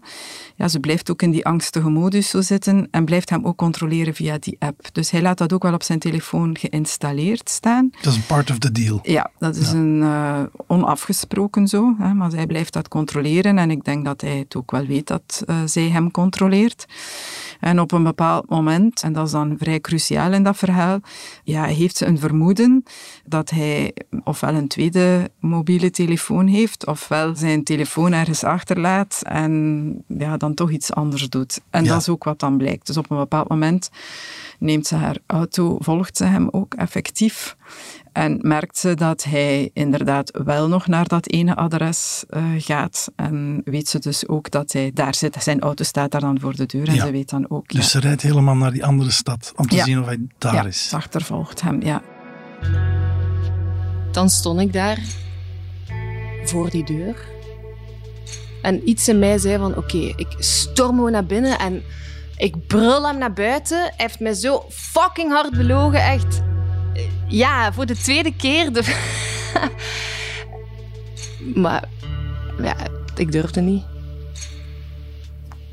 Ja, 0.57 0.69
ze 0.69 0.81
blijft 0.81 1.11
ook 1.11 1.23
in 1.23 1.31
die 1.31 1.47
angstige 1.47 1.89
modus 1.89 2.29
zo 2.29 2.41
zitten 2.41 2.89
en 2.91 3.05
blijft 3.05 3.31
hem 3.31 3.45
ook 3.45 3.57
controleren 3.57 4.15
via 4.15 4.39
die 4.39 4.57
app. 4.59 4.89
Dus 4.93 5.11
hij 5.11 5.23
laat 5.23 5.39
dat 5.39 5.53
ook 5.53 5.63
wel 5.63 5.75
op 5.75 5.83
zijn 5.83 5.99
telefoon 5.99 6.57
geïnstalleerd 6.59 7.51
staan. 7.51 7.91
Dat 8.03 8.13
is 8.13 8.19
een 8.19 8.27
part 8.27 8.51
of 8.51 8.59
the 8.59 8.73
deal. 8.73 8.99
Ja, 9.03 9.31
dat 9.39 9.57
is 9.57 9.73
een 9.73 10.03
eh, 10.03 10.43
onafgesproken 10.67 11.69
zo, 11.69 11.95
hè, 11.99 12.15
maar 12.15 12.31
hij 12.31 12.47
blijft 12.47 12.73
dat 12.73 12.89
controleren 12.89 13.59
en 13.59 13.71
ik 13.71 13.85
denk 13.85 14.05
dat 14.05 14.21
hij 14.21 14.39
het 14.39 14.57
ook 14.57 14.71
wel 14.71 14.87
weet 14.87 15.07
dat 15.07 15.43
eh, 15.47 15.57
zij 15.65 15.89
hem 15.89 16.11
controleert. 16.11 16.87
En 17.61 17.81
op 17.81 17.93
een 17.93 18.03
bepaald 18.03 18.49
moment, 18.49 19.03
en 19.03 19.13
dat 19.13 19.27
is 19.27 19.33
dan 19.33 19.57
vrij 19.59 19.81
cruciaal 19.81 20.33
in 20.33 20.43
dat 20.43 20.57
verhaal, 20.57 21.01
ja, 21.45 21.65
heeft 21.65 21.97
ze 21.97 22.07
een 22.07 22.19
vermoeden 22.19 22.83
dat 23.25 23.51
hij 23.51 23.64
ofwel 24.25 24.55
een 24.55 24.69
tweede 24.69 25.31
mobiele 25.41 25.91
telefoon 25.91 26.47
heeft, 26.47 26.87
ofwel 26.87 27.37
zijn 27.37 27.65
telefoon 27.65 28.13
ergens 28.13 28.45
achterlaat 28.45 29.21
en 29.23 30.05
ja, 30.09 30.37
dan 30.37 30.55
toch 30.55 30.71
iets 30.71 30.93
anders 30.93 31.29
doet. 31.29 31.61
En 31.71 31.85
Ja. 31.85 31.91
dat 31.93 32.01
is 32.01 32.09
ook 32.09 32.25
wat 32.25 32.39
dan 32.41 32.57
blijkt. 32.57 32.87
Dus 32.87 32.97
op 32.97 33.11
een 33.11 33.17
bepaald 33.17 33.49
moment 33.49 33.91
neemt 34.59 34.87
ze 34.87 34.95
haar 34.95 35.17
auto, 35.27 35.77
volgt 35.81 36.17
ze 36.17 36.25
hem 36.25 36.49
ook 36.51 36.75
effectief. 36.75 37.57
En 38.13 38.39
merkt 38.43 38.79
ze 38.79 38.95
dat 38.95 39.25
hij 39.25 39.71
inderdaad 39.73 40.31
wel 40.45 40.69
nog 40.69 40.87
naar 40.87 41.07
dat 41.09 41.29
ene 41.29 41.55
adres 41.57 42.25
eh, 42.29 42.43
gaat. 42.59 43.09
En 43.17 43.61
weet 43.65 43.89
ze 43.89 43.99
dus 43.99 44.29
ook 44.29 44.51
dat 44.51 44.73
hij 44.73 44.91
daar 44.95 45.15
zit. 45.15 45.37
Zijn 45.43 45.61
auto 45.61 45.85
staat 45.85 46.11
daar 46.11 46.21
dan 46.21 46.41
voor 46.41 46.57
de 46.57 46.67
deur. 46.67 46.89
En 46.89 46.95
Ja. 46.95 47.05
ze 47.07 47.11
weet 47.13 47.31
dan 47.31 47.51
ook. 47.51 47.69
Dus 47.69 47.91
ze 47.91 48.01
rijdt 48.01 48.23
helemaal 48.23 48.57
naar 48.57 48.73
die 48.73 48.85
andere 48.85 49.11
stad 49.11 49.53
om 49.57 49.67
te 49.67 49.75
Ja. 49.77 49.85
zien 49.85 50.01
of 50.01 50.07
hij 50.07 50.19
daar 50.39 50.55
ja, 50.55 50.65
is. 50.65 50.89
ze 50.89 50.97
achtervolgt 50.97 51.61
hem, 51.61 51.83
ja. 51.83 52.03
Dan 54.15 54.29
stond 54.29 54.61
ik 54.61 54.73
daar 54.73 54.99
voor 56.45 56.71
die 56.71 56.85
deur. 56.85 57.17
En 58.63 58.89
iets 58.89 59.09
in 59.09 59.19
mij 59.19 59.39
zei 59.39 59.59
van, 59.59 59.77
oké, 59.77 59.97
ik 59.97 60.35
storm 60.39 60.97
gewoon 60.97 61.13
naar 61.13 61.27
binnen 61.27 61.59
en 61.59 61.83
ik 62.37 62.67
brul 62.67 63.07
hem 63.07 63.19
naar 63.19 63.33
buiten. 63.33 63.79
Hij 63.79 63.93
heeft 63.97 64.21
mij 64.21 64.35
zo 64.35 64.65
fucking 64.71 65.33
hard 65.33 65.51
belogen, 65.51 66.03
echt. 66.03 66.43
Ja, 67.29 67.73
voor 67.73 67.87
de 67.87 67.97
tweede 67.97 68.37
keer. 68.37 68.73
De... 68.73 68.83
maar 71.65 71.89
ja, 72.63 72.77
ik 73.17 73.33
durfde 73.33 73.61
niet. 73.61 73.85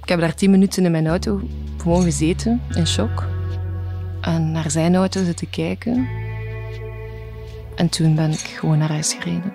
Ik 0.02 0.10
heb 0.10 0.20
daar 0.20 0.36
tien 0.36 0.52
minuten 0.52 0.86
in 0.86 0.92
mijn 0.92 1.08
auto 1.08 1.42
gewoon 1.78 2.04
gezeten, 2.04 2.62
in 2.74 2.88
shock. 2.88 3.26
En 4.22 4.52
naar 4.52 4.72
zijn 4.72 4.96
auto 4.96 5.24
zitten 5.24 5.50
kijken. 5.50 6.21
En 7.82 7.90
toen 7.90 8.16
ben 8.16 8.32
ik 8.32 8.40
gewoon 8.40 8.78
naar 8.78 8.90
huis 8.90 9.14
gereden. 9.14 9.54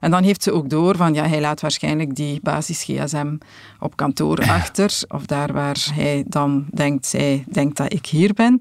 En 0.00 0.10
dan 0.10 0.22
heeft 0.22 0.42
ze 0.42 0.52
ook 0.52 0.70
door 0.70 0.96
van, 0.96 1.14
ja, 1.14 1.26
hij 1.26 1.40
laat 1.40 1.60
waarschijnlijk 1.60 2.14
die 2.14 2.40
basis-gsm 2.42 3.36
op 3.78 3.96
kantoor 3.96 4.38
achter, 4.58 5.00
of 5.08 5.26
daar 5.26 5.52
waar 5.52 5.86
hij 5.94 6.24
dan 6.26 6.66
denkt, 6.70 7.06
zij 7.06 7.44
denkt 7.50 7.76
dat 7.76 7.92
ik 7.92 8.06
hier 8.06 8.32
ben, 8.32 8.60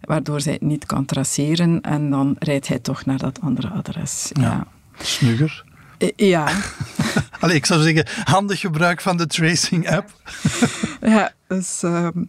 waardoor 0.00 0.40
zij 0.40 0.52
het 0.52 0.62
niet 0.62 0.86
kan 0.86 1.04
traceren 1.04 1.80
en 1.80 2.10
dan 2.10 2.36
rijdt 2.38 2.68
hij 2.68 2.78
toch 2.78 3.04
naar 3.04 3.18
dat 3.18 3.40
andere 3.40 3.68
adres. 3.68 4.30
Ja. 4.32 4.42
Ja. 4.42 4.66
Snugger. 4.98 5.64
Eh, 5.98 6.10
Ja, 6.16 6.48
Allee, 7.40 7.56
ik 7.56 7.66
zou 7.66 7.82
zeggen, 7.82 8.06
handig 8.24 8.60
gebruik 8.60 9.00
van 9.00 9.16
de 9.16 9.26
tracing-app. 9.26 10.10
ja 11.00 11.32
dus, 11.48 11.82
ehm, 11.82 12.24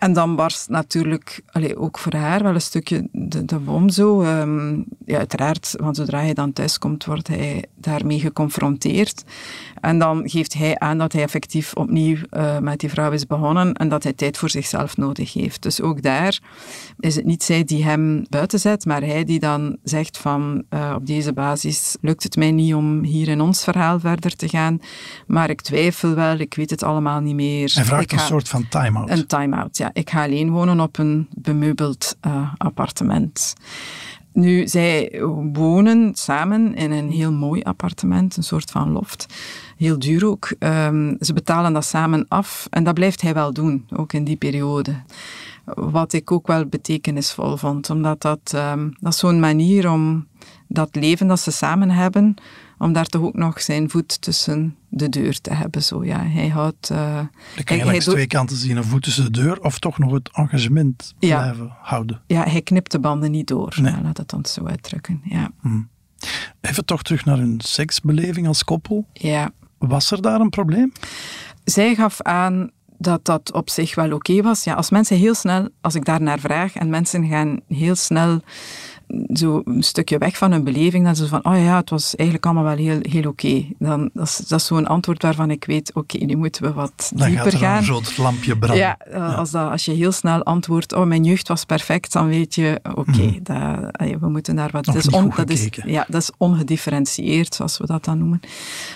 en 0.00 0.12
dan 0.12 0.36
barst 0.36 0.68
natuurlijk 0.68 1.42
allee, 1.52 1.78
ook 1.78 1.98
voor 1.98 2.14
haar 2.14 2.42
wel 2.42 2.54
een 2.54 2.60
stukje 2.60 3.08
de, 3.12 3.44
de 3.44 3.58
bom 3.58 3.88
zo. 3.88 4.22
ehm, 4.22 4.82
ja, 5.04 5.18
uiteraard, 5.18 5.74
want 5.78 5.96
zodra 5.96 6.18
hij 6.18 6.34
dan 6.34 6.52
thuiskomt, 6.52 7.04
wordt 7.04 7.28
hij 7.28 7.64
daarmee 7.74 8.20
geconfronteerd. 8.20 9.24
En 9.80 9.98
dan 9.98 10.22
geeft 10.28 10.54
hij 10.54 10.78
aan 10.78 10.98
dat 10.98 11.12
hij 11.12 11.22
effectief 11.22 11.72
opnieuw 11.74 12.16
eh, 12.30 12.58
met 12.58 12.80
die 12.80 12.90
vrouw 12.90 13.10
is 13.10 13.26
begonnen 13.26 13.72
en 13.74 13.88
dat 13.88 14.02
hij 14.02 14.12
tijd 14.12 14.38
voor 14.38 14.50
zichzelf 14.50 14.96
nodig 14.96 15.32
heeft. 15.32 15.62
Dus 15.62 15.80
ook 15.80 16.02
daar 16.02 16.38
is 16.98 17.16
het 17.16 17.24
niet 17.24 17.42
zij 17.42 17.64
die 17.64 17.84
hem 17.84 18.24
buiten 18.28 18.60
zet, 18.60 18.84
maar 18.86 19.00
hij 19.02 19.24
die 19.24 19.40
dan 19.40 19.76
zegt 19.82 20.18
van 20.18 20.64
eh, 20.68 20.92
op 20.96 21.06
deze 21.06 21.32
basis 21.32 21.96
lukt 22.00 22.22
het 22.22 22.36
mij 22.36 22.50
niet 22.50 22.74
om 22.74 23.02
hier 23.02 23.28
in 23.28 23.40
ons 23.40 23.64
verhaal 23.64 24.00
verder 24.00 24.36
te 24.36 24.48
gaan, 24.48 24.80
maar 25.26 25.50
ik 25.50 25.60
twijfel 25.60 26.14
wel, 26.14 26.38
ik 26.38 26.54
weet 26.54 26.70
het 26.70 26.82
allemaal 26.82 27.20
niet 27.20 27.34
meer. 27.34 27.70
Hij 27.74 27.84
vraagt 27.84 28.02
Ik 28.02 28.12
een 28.12 28.18
ga- 28.18 28.26
soort 28.26 28.48
van 28.48 28.68
time-out. 28.68 29.10
een 29.10 29.26
time-out, 29.26 29.76
ja. 29.76 29.90
Ik 29.92 30.10
ga 30.10 30.24
alleen 30.24 30.50
wonen 30.50 30.80
op 30.80 30.98
een 30.98 31.28
bemeubeld 31.36 32.16
eh, 32.20 32.52
appartement. 32.56 33.54
Nu, 34.32 34.68
zij 34.68 35.20
wonen 35.52 36.14
samen 36.14 36.74
in 36.74 36.90
een 36.90 37.10
heel 37.10 37.32
mooi 37.32 37.62
appartement, 37.62 38.36
een 38.36 38.42
soort 38.42 38.70
van 38.70 38.90
loft. 38.90 39.26
Heel 39.80 39.98
duur 39.98 40.26
ook. 40.26 40.54
Ehm, 40.58 41.14
ze 41.20 41.32
betalen 41.32 41.72
dat 41.72 41.84
samen 41.84 42.24
af 42.28 42.66
en 42.70 42.84
dat 42.84 42.94
blijft 42.94 43.20
hij 43.20 43.34
wel 43.34 43.52
doen, 43.52 43.86
ook 43.96 44.12
in 44.12 44.24
die 44.24 44.36
periode. 44.36 44.94
Wat 45.64 46.12
ik 46.12 46.30
ook 46.32 46.46
wel 46.46 46.66
betekenisvol 46.66 47.56
vond, 47.56 47.90
omdat 47.90 48.20
dat, 48.22 48.40
ehm, 48.54 48.90
dat 48.98 49.16
zo'n 49.16 49.40
manier 49.40 49.90
om 49.90 50.26
dat 50.68 50.88
leven 50.96 51.26
dat 51.26 51.40
ze 51.40 51.50
samen 51.50 51.90
hebben, 51.90 52.34
om 52.78 52.92
daar 52.92 53.06
toch 53.06 53.22
ook 53.22 53.34
nog 53.34 53.60
zijn 53.60 53.90
voet 53.90 54.20
tussen 54.20 54.76
de 54.88 55.08
deur 55.08 55.40
te 55.40 55.54
hebben. 55.54 55.82
Zo, 55.82 56.04
ja. 56.04 56.22
Hij 56.24 56.48
houdt... 56.48 56.88
Dan 56.88 57.28
kan 57.64 57.76
je 57.76 57.84
hij- 57.84 57.98
twee 57.98 58.26
kanten 58.26 58.56
zien, 58.56 58.76
een 58.76 58.84
voet 58.84 59.02
tussen 59.02 59.24
de 59.24 59.30
deur 59.42 59.60
of 59.60 59.78
toch 59.78 59.98
nog 59.98 60.12
het 60.12 60.30
engagement 60.32 61.14
Ja. 61.18 61.38
blijven 61.42 61.72
houden. 61.80 62.20
ja, 62.26 62.42
hij 62.48 62.62
knipt 62.62 62.90
de 62.92 62.98
banden 63.00 63.30
niet 63.30 63.46
door. 63.48 63.76
Nee. 63.80 63.94
Laat 64.02 64.16
het 64.16 64.32
ons 64.32 64.52
zo 64.52 64.64
uitdrukken. 64.66 65.20
Ja. 65.24 65.50
Even 66.60 66.84
toch 66.84 67.02
terug 67.02 67.24
naar 67.24 67.38
hun 67.38 67.60
seksbeleving 67.64 68.46
als 68.46 68.64
koppel. 68.64 69.06
ja. 69.12 69.50
Was 69.88 70.10
er 70.10 70.22
daar 70.22 70.40
een 70.40 70.50
probleem? 70.50 70.92
Zij 71.64 71.94
gaf 71.94 72.22
aan 72.22 72.70
dat 72.98 73.24
dat 73.24 73.52
op 73.52 73.70
zich 73.70 73.94
wel 73.94 74.12
oké 74.12 74.42
was. 74.42 74.64
Ja, 74.64 74.74
als 74.74 74.90
mensen 74.90 75.16
heel 75.16 75.34
snel, 75.34 75.68
als 75.80 75.94
ik 75.94 76.04
daar 76.04 76.22
naar 76.22 76.38
vraag, 76.38 76.74
en 76.74 76.90
mensen 76.90 77.28
gaan 77.28 77.60
heel 77.68 77.94
snel 77.94 78.40
zo 79.32 79.62
een 79.64 79.82
stukje 79.82 80.18
weg 80.18 80.36
van 80.36 80.50
hun 80.52 80.64
beleving, 80.64 81.04
dan 81.04 81.16
ze 81.16 81.26
van, 81.28 81.44
oh 81.44 81.56
ja, 81.64 81.76
het 81.76 81.90
was 81.90 82.16
eigenlijk 82.16 82.46
allemaal 82.46 82.64
wel 82.64 82.76
heel, 82.76 82.98
heel 83.02 83.28
oké. 83.30 83.64
Dan 83.78 84.10
Dat 84.12 84.26
is, 84.26 84.36
dat 84.36 84.60
is 84.60 84.66
zo'n 84.66 84.86
antwoord 84.86 85.22
waarvan 85.22 85.50
ik 85.50 85.64
weet, 85.64 85.94
oké, 85.94 86.18
nu 86.24 86.36
moeten 86.36 86.62
we 86.62 86.72
wat 86.72 87.10
Dan 87.14 87.28
dieper 87.28 87.52
gaat 87.52 87.52
er 87.52 87.58
gaan. 87.84 88.02
lampje 88.16 88.56
branden. 88.58 88.78
Ja, 88.78 88.96
eh, 88.98 89.38
Als, 89.38 89.50
dat, 89.50 89.70
als 89.70 89.84
je 89.84 89.92
heel 89.92 90.12
snel 90.12 90.42
antwoordt, 90.42 90.92
oh, 90.92 91.04
mijn 91.06 91.24
jeugd 91.24 91.48
was 91.48 91.64
perfect, 91.64 92.12
dan 92.12 92.26
weet 92.28 92.54
je, 92.54 92.80
oké, 92.94 93.38
dat- 93.42 93.90
eh, 93.92 94.16
we 94.20 94.28
moeten 94.28 94.56
daar 94.56 94.70
wat... 94.72 94.86
Nog 94.86 94.94
dat 94.94 95.04
is 95.06 95.18
goed 95.20 95.36
dat 95.36 95.50
is, 95.50 95.68
ja, 95.84 96.04
dat 96.08 96.22
is 96.22 96.30
ongedifferentieerd, 96.36 97.54
zoals 97.54 97.78
we 97.78 97.86
dat 97.86 98.04
dan 98.04 98.18
noemen. 98.18 98.40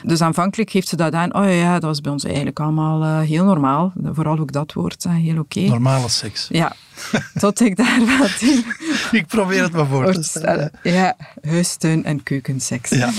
Dus 0.02 0.20
aanvankelijk 0.20 0.70
geeft 0.70 0.88
ze 0.88 0.96
dat 0.96 1.12
aan, 1.12 1.34
oh 1.34 1.52
ja, 1.54 1.72
dat 1.72 1.82
was 1.82 2.00
bij 2.00 2.12
ons 2.12 2.24
eigenlijk 2.24 2.60
allemaal 2.60 3.02
eh, 3.02 3.18
heel 3.28 3.44
normaal. 3.44 3.92
Vooral 4.12 4.38
ook 4.38 4.52
dat 4.52 4.72
woord, 4.72 5.06
heel 5.08 5.38
oké. 5.38 5.60
Normale 5.60 6.08
seks. 6.08 6.48
Ja, 6.50 6.72
tot 7.40 7.60
ik 7.60 7.76
daar 7.76 8.18
wat 8.18 8.40
in 8.40 8.64
Ik 9.20 9.26
probeer 9.26 9.62
het 9.62 9.72
maar 9.72 9.86
voor 9.86 10.12
te 10.12 10.22
stellen. 10.22 10.70
Ja, 10.82 11.16
huistuin- 11.42 12.04
en 12.04 12.22
keukenseks. 12.22 12.90
Ja. 12.90 13.10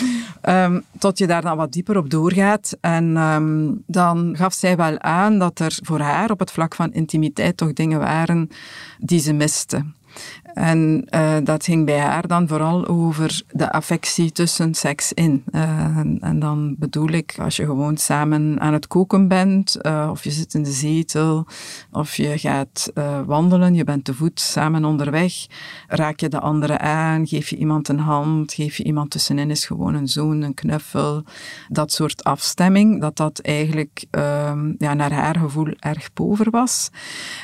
Ehm, 0.41 0.79
tot 0.99 1.17
je 1.17 1.27
daar 1.27 1.41
dan 1.41 1.57
wat 1.57 1.71
dieper 1.71 1.97
op 1.97 2.09
doorgaat. 2.09 2.77
En 2.81 3.17
ehm, 3.17 3.71
dan 3.87 4.35
gaf 4.37 4.53
zij 4.53 4.75
wel 4.75 4.99
aan 4.99 5.39
dat 5.39 5.59
er 5.59 5.79
voor 5.83 5.99
haar 5.99 6.31
op 6.31 6.39
het 6.39 6.51
vlak 6.51 6.75
van 6.75 6.93
intimiteit 6.93 7.57
toch 7.57 7.73
dingen 7.73 7.99
waren 7.99 8.49
die 8.99 9.19
ze 9.19 9.33
miste. 9.33 9.85
En 10.53 11.07
uh, 11.09 11.35
dat 11.43 11.63
ging 11.63 11.85
bij 11.85 11.99
haar 11.99 12.27
dan 12.27 12.47
vooral 12.47 12.87
over 12.87 13.43
de 13.51 13.71
affectie 13.71 14.31
tussen 14.31 14.73
seks 14.73 15.13
in. 15.13 15.43
Uh, 15.51 15.97
en, 16.19 16.39
dan 16.39 16.75
bedoel 16.77 17.09
ik 17.09 17.35
als 17.39 17.55
je 17.55 17.65
gewoon 17.65 17.97
samen 17.97 18.59
aan 18.59 18.73
het 18.73 18.87
koken 18.87 19.27
bent, 19.27 19.77
uh, 19.81 20.07
of 20.11 20.23
je 20.23 20.31
zit 20.31 20.53
in 20.53 20.63
de 20.63 20.71
zetel, 20.71 21.45
of 21.91 22.15
je 22.15 22.37
gaat 22.37 22.91
wandelen, 23.25 23.73
je 23.73 23.83
bent 23.83 24.05
te 24.05 24.13
voet 24.13 24.39
samen 24.39 24.85
onderweg, 24.85 25.33
raak 25.87 26.19
je 26.19 26.29
de 26.29 26.39
andere 26.39 26.77
aan, 26.77 27.27
geef 27.27 27.49
je 27.49 27.55
iemand 27.55 27.87
een 27.87 27.99
hand, 27.99 28.53
geef 28.53 28.77
je 28.77 28.83
iemand 28.83 29.11
tussenin, 29.11 29.51
is 29.51 29.65
gewoon 29.65 29.93
een 29.93 30.07
zoen, 30.07 30.41
een 30.41 30.53
knuffel. 30.53 31.23
Dat 31.67 31.91
soort 31.91 32.23
afstemming, 32.23 33.01
dat 33.01 33.17
dat 33.17 33.39
eigenlijk 33.39 34.05
ehm, 34.11 34.73
ja, 34.77 34.93
naar 34.93 35.11
haar 35.11 35.37
gevoel 35.39 35.73
erg 35.79 36.13
pover 36.13 36.49
was. 36.49 36.89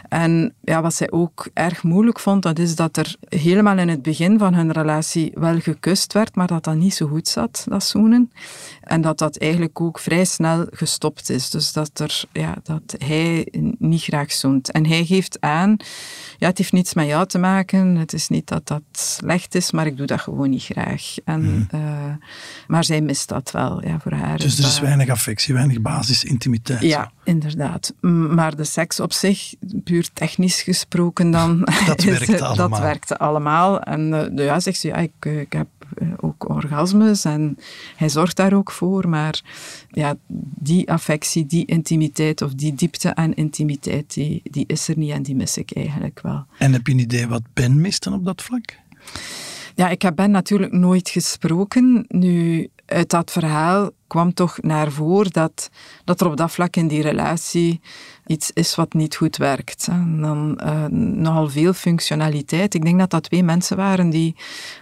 En 0.09 0.53
ja, 0.61 0.81
wat 0.81 0.93
zij 0.93 1.11
ook 1.11 1.49
erg 1.53 1.83
moeilijk 1.83 2.19
vond, 2.19 2.43
dat 2.43 2.59
is 2.62 2.75
dat 2.75 2.98
er 2.98 3.15
helemaal 3.30 3.77
in 3.77 3.89
het 3.89 4.01
begin 4.01 4.39
van 4.39 4.53
hun 4.53 4.72
relatie 4.72 5.32
wel 5.34 5.60
gekust 5.60 6.13
werd, 6.13 6.36
maar 6.36 6.48
dat 6.48 6.63
dat 6.63 6.75
niet 6.75 6.94
zo 6.94 7.08
goed 7.08 7.27
zat, 7.27 7.65
dat 7.70 7.84
zoenen. 7.84 8.32
En 8.82 9.01
dat 9.01 9.18
dat 9.18 9.38
eigenlijk 9.38 9.82
ook 9.82 10.00
vrij 10.00 10.25
snel 10.25 10.68
gestopt 10.72 11.30
is. 11.30 11.50
Dus 11.50 11.74
dat, 11.74 12.00
er, 12.00 12.24
ja, 12.32 12.56
dat 12.63 12.96
hij 12.98 13.48
niet 13.77 14.03
graag 14.03 14.32
zoent. 14.32 14.72
En 14.72 14.86
hij 14.86 15.06
geeft 15.06 15.41
aan, 15.41 15.77
ja, 16.38 16.48
het 16.48 16.58
heeft 16.58 16.72
niets 16.72 16.94
met 16.94 17.08
jou 17.08 17.27
te 17.27 17.38
maken, 17.38 17.96
het 17.96 18.13
is 18.13 18.27
niet 18.27 18.48
dat 18.48 18.68
dat 18.68 18.82
slecht 18.91 19.56
is, 19.56 19.72
maar 19.72 19.86
ik 19.86 19.98
doe 19.98 20.06
dat 20.06 20.22
gewoon 20.22 20.50
niet 20.50 20.63
graag. 20.63 21.15
En, 21.25 21.41
hmm. 21.41 21.82
uh, 21.82 22.13
maar 22.68 22.84
zij 22.84 23.01
mist 23.01 23.30
dat 23.30 23.51
wel, 23.51 23.86
ja, 23.86 24.00
voor 24.00 24.13
haar. 24.13 24.38
Dus 24.38 24.58
er 24.58 24.65
is 24.65 24.80
weinig 24.80 25.10
affectie, 25.10 25.53
weinig 25.53 25.82
basisintimiteit. 25.82 26.82
Ja, 26.82 27.12
inderdaad. 27.24 27.94
Maar 28.30 28.56
de 28.56 28.63
seks 28.63 29.00
op 29.00 29.13
zich, 29.13 29.53
puur 29.84 30.10
technisch 30.13 30.62
gesproken 30.62 31.32
dan... 31.32 31.60
dat 31.86 32.03
werkt 32.03 32.41
allemaal. 32.60 32.79
Dat 32.79 32.88
werkte 32.88 33.17
allemaal. 33.17 33.81
En 33.81 34.31
uh, 34.36 34.46
ja, 34.46 34.60
zegt 34.60 34.79
ze, 34.79 34.88
ja, 34.88 34.96
ik, 34.96 35.25
ik 35.25 35.53
heb 35.53 35.67
eh, 35.96 36.08
ook 36.17 36.50
orgasmes 36.50 37.25
en 37.25 37.58
hij 37.96 38.10
zorgt 38.10 38.36
daar 38.36 38.53
ook 38.53 38.72
voor. 38.72 39.10
Maar 39.10 39.41
ja, 39.89 40.15
die 40.58 40.91
affectie, 40.91 41.46
die 41.46 41.65
intimiteit 41.65 42.41
of 42.41 42.53
die 42.53 42.74
diepte 42.74 43.15
aan 43.15 43.34
intimiteit, 43.34 44.13
die, 44.13 44.41
die 44.43 44.63
is 44.67 44.88
er 44.88 44.98
niet 44.98 45.12
en 45.12 45.24
die 45.24 45.36
mis 45.36 45.58
ik 45.58 45.75
eigenlijk 45.75 46.20
wel. 46.22 46.46
En 46.58 46.74
heb 46.74 46.88
je 46.88 46.93
een 46.93 47.00
idee 47.00 47.27
wat 47.27 47.43
Ben 47.53 47.81
mist 47.81 48.03
dan 48.03 48.13
op 48.13 48.25
dat 48.25 48.41
vlak? 48.41 48.79
Ja, 49.75 49.89
ik 49.89 50.01
heb 50.01 50.15
Ben 50.15 50.31
natuurlijk 50.31 50.72
nooit 50.72 51.10
gesproken. 51.10 52.05
Nu, 52.08 52.70
uit 52.86 53.10
dat 53.10 53.31
verhaal 53.31 53.91
kwam 54.12 54.34
toch 54.34 54.58
naar 54.62 54.91
voren 54.91 55.32
dat, 55.32 55.70
dat 56.03 56.22
er 56.22 56.27
op 56.27 56.38
dat 56.38 56.51
vlak 56.51 56.75
in 56.75 56.88
die 56.88 57.01
relatie 57.01 57.82
iets 58.25 58.51
is 58.53 58.75
wat 58.75 58.94
niet 58.94 59.15
goed 59.15 59.38
werkt. 59.38 59.88
En 59.88 60.22
dan 60.22 60.62
uh, 60.63 60.86
nogal 61.25 61.50
veel 61.50 61.74
functionaliteit. 61.74 62.74
Ik 62.74 62.84
denk 62.84 63.00
dat 63.00 63.10
dat 63.10 63.24
twee 63.24 63.44
mensen 63.44 63.77
waren 63.77 64.10
die, 64.10 64.36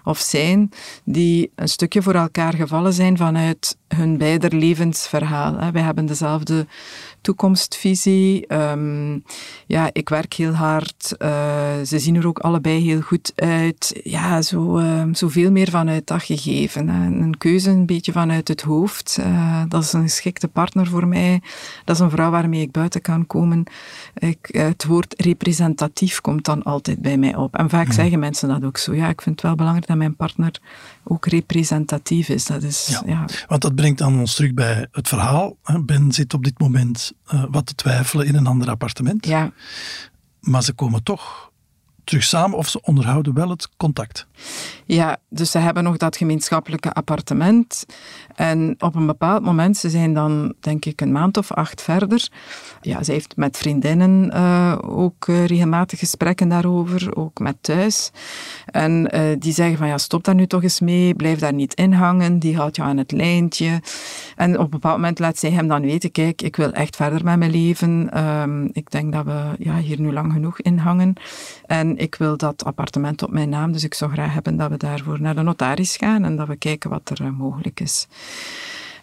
of 0.04 0.20
zijn, 0.20 0.72
die 1.04 1.52
een 1.56 1.70
stukje 1.70 2.02
voor 2.02 2.14
elkaar 2.14 2.54
gevallen 2.54 2.94
zijn 2.94 3.18
vanuit 3.18 3.78
hun 3.88 4.18
beider 4.18 4.56
levensverhaal. 4.56 5.72
Wij 5.72 5.82
hebben 5.82 6.06
dezelfde 6.06 6.68
toekomstvisie. 7.22 8.54
Um, 8.54 9.24
ja, 9.66 9.90
ik 9.94 10.10
werk 10.10 10.34
heel 10.34 10.54
hard. 10.54 11.16
Uh, 11.20 11.30
ze 11.86 12.00
zien 12.00 12.16
er 12.16 12.28
ook 12.28 12.40
allebei 12.40 12.82
heel 12.82 13.02
goed 13.02 13.32
uit. 13.36 14.00
Ja, 14.04 14.42
zo, 14.42 14.78
uh, 14.78 15.04
zo 15.14 15.28
veel 15.28 15.52
meer 15.52 15.70
vanuit 15.70 16.08
dat 16.08 16.24
gegeven. 16.24 16.88
Een 16.88 17.38
keuze 17.38 17.70
een 17.70 17.86
beetje 17.86 18.12
vanuit 18.12 18.48
het 18.48 18.62
hoofd. 18.62 19.19
Uh, 19.20 19.62
dat 19.68 19.84
is 19.84 19.94
een 19.94 20.02
geschikte 20.02 20.48
partner 20.48 20.88
voor 20.88 21.08
mij. 21.08 21.42
Dat 21.86 21.96
is 21.96 22.02
een 22.02 22.10
vrouw 22.10 22.32
waarmee 22.32 22.62
ik 22.62 22.72
buiten 22.72 23.02
kan 23.02 23.28
komen. 23.28 23.64
Ik, 24.14 24.50
het 24.52 24.86
woord 24.86 25.14
representatief 25.18 26.22
komt 26.22 26.46
dan 26.46 26.64
altijd 26.64 27.02
bij 27.02 27.18
mij 27.18 27.36
op. 27.36 27.56
En 27.56 27.70
vaak 27.70 27.92
zeggen 27.92 28.20
mensen 28.20 28.48
dat 28.48 28.64
ook 28.64 28.78
zo. 28.78 28.94
Ja, 28.94 29.10
ik 29.10 29.22
vind 29.22 29.36
het 29.36 29.46
wel 29.46 29.56
belangrijk 29.56 29.88
dat 29.88 29.98
mijn 29.98 30.16
partner 30.16 30.60
ook 31.04 31.26
representatief 31.26 32.30
is. 32.30 32.46
Dat 32.46 32.64
is 32.64 32.88
ja. 32.88 33.02
ja. 33.06 33.26
Want 33.48 33.62
dat 33.62 33.76
brengt 33.76 33.98
dan 33.98 34.20
ons 34.20 34.36
terug 34.36 34.54
bij 34.54 34.88
het 34.92 35.08
verhaal. 35.08 35.58
Ben 35.86 36.12
zit 36.12 36.34
op 36.34 36.44
dit 36.44 36.60
moment 36.60 37.12
uh, 37.34 37.44
wat 37.52 37.66
te 37.66 37.76
twijfelen 37.76 38.26
in 38.26 38.36
een 38.36 38.48
ander 38.48 38.70
appartement. 38.70 39.26
Ja. 39.26 39.52
Maar 40.40 40.64
ze 40.64 40.74
komen 40.74 41.04
toch 41.04 41.49
terug 42.10 42.24
samen 42.24 42.58
of 42.58 42.68
ze 42.68 42.82
onderhouden 42.82 43.34
wel 43.34 43.50
het 43.50 43.70
contact. 43.78 44.28
Ja, 44.86 45.18
dus 45.30 45.52
ze 45.52 45.58
hebben 45.58 45.84
nog 45.84 45.98
dat 45.98 46.18
gemeenschappelijke 46.18 46.94
appartement. 46.94 47.86
En 48.36 48.76
op 48.80 48.96
een 48.96 49.06
bepaald 49.06 49.44
moment, 49.44 49.78
ze 49.78 49.90
zijn 49.90 50.14
dan 50.14 50.54
denk 50.60 50.86
ik 50.86 51.02
een 51.02 51.12
maand 51.12 51.38
of 51.38 51.52
acht 51.52 51.82
verder. 51.82 52.30
Ja, 52.82 53.04
ze 53.04 53.12
heeft 53.12 53.36
met 53.36 53.58
vriendinnen 53.58 54.32
uh, 54.34 54.78
ook 54.82 55.28
uh, 55.28 55.46
regelmatig 55.46 56.00
gesprekken 56.00 56.50
daarover, 56.50 57.16
ook 57.16 57.40
met 57.40 57.56
thuis. 57.62 58.12
En 58.66 59.10
uh, 59.16 59.22
die 59.40 59.54
zeggen 59.54 59.78
van 59.78 59.88
ja, 59.88 59.98
stop 59.98 60.24
daar 60.24 60.36
nu 60.36 60.48
toch 60.48 60.64
eens 60.64 60.80
mee, 60.80 61.14
blijf 61.14 61.40
daar 61.40 61.54
niet 61.54 61.74
in 61.74 61.94
hangen, 61.94 62.40
die 62.40 62.56
houdt 62.56 62.76
je 62.76 62.82
aan 62.82 62.98
het 62.98 63.12
lijntje. 63.12 63.82
En 64.36 64.58
op 64.58 64.64
een 64.64 64.70
bepaald 64.70 64.96
moment 64.96 65.20
laat 65.20 65.38
zij 65.38 65.52
hem 65.52 65.68
dan 65.68 65.82
weten, 65.82 66.12
kijk, 66.12 66.42
ik 66.42 66.56
wil 66.56 66.72
echt 66.72 66.96
verder 66.96 67.24
met 67.24 67.38
mijn 67.38 67.52
leven. 67.52 68.24
Um, 68.26 68.70
ik 68.74 68.92
denk 68.92 69.14
dat 69.14 69.26
we 69.26 69.42
ja, 69.60 69.78
hier 69.78 70.00
nu 70.00 70.14
lang 70.14 70.34
genoeg 70.34 70.60
in 70.60 70.78
hangen. 70.78 71.14
En 71.66 71.98
ik 72.00 72.16
wil 72.16 72.38
dat 72.38 72.64
appartement 72.64 73.24
op 73.24 73.32
mijn 73.32 73.50
naam, 73.50 73.72
dus 73.72 73.84
ik 73.84 73.94
zou 73.94 74.12
graag 74.12 74.34
hebben 74.34 74.58
dat 74.58 74.70
we 74.70 74.78
daarvoor 74.78 75.22
naar 75.22 75.36
de 75.36 75.42
notaris 75.42 75.98
gaan 75.98 76.24
en 76.24 76.36
dat 76.36 76.48
we 76.48 76.56
kijken 76.56 76.90
wat 76.90 77.10
er 77.10 77.34
mogelijk 77.34 77.80
is. 77.80 78.08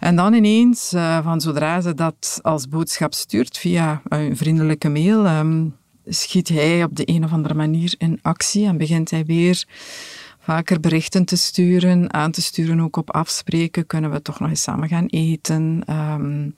En 0.01 0.17
dan 0.17 0.33
ineens, 0.33 0.93
uh, 0.93 1.23
van 1.23 1.41
zodra 1.41 1.81
ze 1.81 1.95
dat 1.95 2.39
als 2.43 2.69
boodschap 2.69 3.15
stuurt 3.15 3.59
via 3.59 4.03
een 4.09 4.37
vriendelijke 4.37 4.89
mail, 4.89 5.27
um, 5.27 5.77
schiet 6.07 6.49
hij 6.49 6.85
op 6.85 6.97
de 6.97 7.09
een 7.09 7.25
of 7.25 7.33
andere 7.33 7.55
manier 7.55 7.95
in 7.99 8.19
actie 8.23 8.67
en 8.67 8.79
begint 8.79 9.11
hij 9.11 9.25
weer 9.25 9.65
vaker 10.47 10.81
berichten 10.81 11.25
te 11.25 11.37
sturen, 11.37 12.13
aan 12.13 12.31
te 12.31 12.43
sturen 12.43 12.81
ook 12.81 12.97
op 12.97 13.11
afspreken. 13.11 13.87
Kunnen 13.87 14.11
we 14.11 14.23
toch 14.23 14.41
nog 14.41 14.49
eens 14.49 14.63
samen 14.63 14.89
gaan 14.89 15.07
eten? 15.07 15.83
Um, 15.91 16.55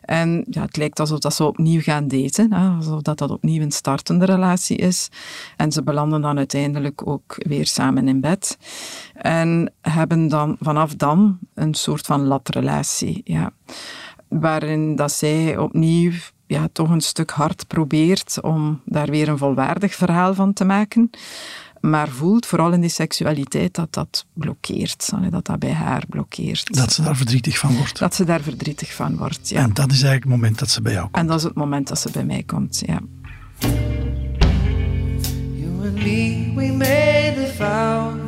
en 0.00 0.44
ja, 0.50 0.62
het 0.62 0.76
lijkt 0.76 1.00
alsof 1.00 1.18
dat 1.18 1.34
ze 1.34 1.44
opnieuw 1.44 1.80
gaan 1.80 2.08
daten, 2.08 2.52
hè, 2.52 2.68
alsof 2.68 3.02
dat, 3.02 3.18
dat 3.18 3.30
opnieuw 3.30 3.62
een 3.62 3.70
startende 3.70 4.24
relatie 4.24 4.76
is. 4.76 5.08
En 5.56 5.72
ze 5.72 5.82
belanden 5.82 6.20
dan 6.20 6.36
uiteindelijk 6.36 7.06
ook 7.06 7.34
weer 7.38 7.66
samen 7.66 8.08
in 8.08 8.20
bed. 8.20 8.58
En 9.14 9.72
hebben 9.80 10.28
dan 10.28 10.56
vanaf 10.60 10.94
dan 10.94 11.38
een 11.54 11.74
soort 11.74 12.06
van 12.06 12.26
latrelatie. 12.26 13.20
Ja, 13.24 13.50
waarin 14.28 14.96
dat 14.96 15.12
zij 15.12 15.56
opnieuw 15.56 16.12
ja, 16.46 16.68
toch 16.72 16.90
een 16.90 17.00
stuk 17.00 17.30
hard 17.30 17.66
probeert 17.66 18.40
om 18.42 18.80
daar 18.84 19.10
weer 19.10 19.28
een 19.28 19.38
volwaardig 19.38 19.94
verhaal 19.94 20.34
van 20.34 20.52
te 20.52 20.64
maken 20.64 21.10
maar 21.90 22.08
voelt 22.08 22.46
vooral 22.46 22.72
in 22.72 22.80
die 22.80 22.90
seksualiteit 22.90 23.74
dat 23.74 23.92
dat 23.94 24.26
blokkeert, 24.32 25.10
dat 25.30 25.46
dat 25.46 25.58
bij 25.58 25.72
haar 25.72 26.04
blokkeert. 26.08 26.74
Dat 26.74 26.92
ze 26.92 27.02
daar 27.02 27.16
verdrietig 27.16 27.58
van 27.58 27.76
wordt. 27.76 27.98
Dat 27.98 28.14
ze 28.14 28.24
daar 28.24 28.40
verdrietig 28.40 28.94
van 28.94 29.16
wordt, 29.16 29.48
ja. 29.48 29.62
En 29.62 29.72
dat 29.72 29.92
is 29.92 30.02
eigenlijk 30.02 30.22
het 30.22 30.32
moment 30.32 30.58
dat 30.58 30.70
ze 30.70 30.82
bij 30.82 30.92
jou 30.92 31.04
komt. 31.04 31.16
En 31.16 31.26
dat 31.26 31.38
is 31.38 31.42
het 31.42 31.54
moment 31.54 31.88
dat 31.88 32.00
ze 32.00 32.10
bij 32.10 32.24
mij 32.24 32.42
komt, 32.42 32.82
ja. 32.86 33.00
You 35.54 35.86
and 35.86 35.94
me, 35.94 36.52
we 36.54 36.72
made 36.72 37.34
the 37.34 37.52
vow 37.56 38.26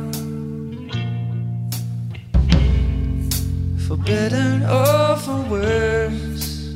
For 3.91 3.97
better 3.97 4.65
or 4.69 5.17
for 5.17 5.43
worse 5.49 6.69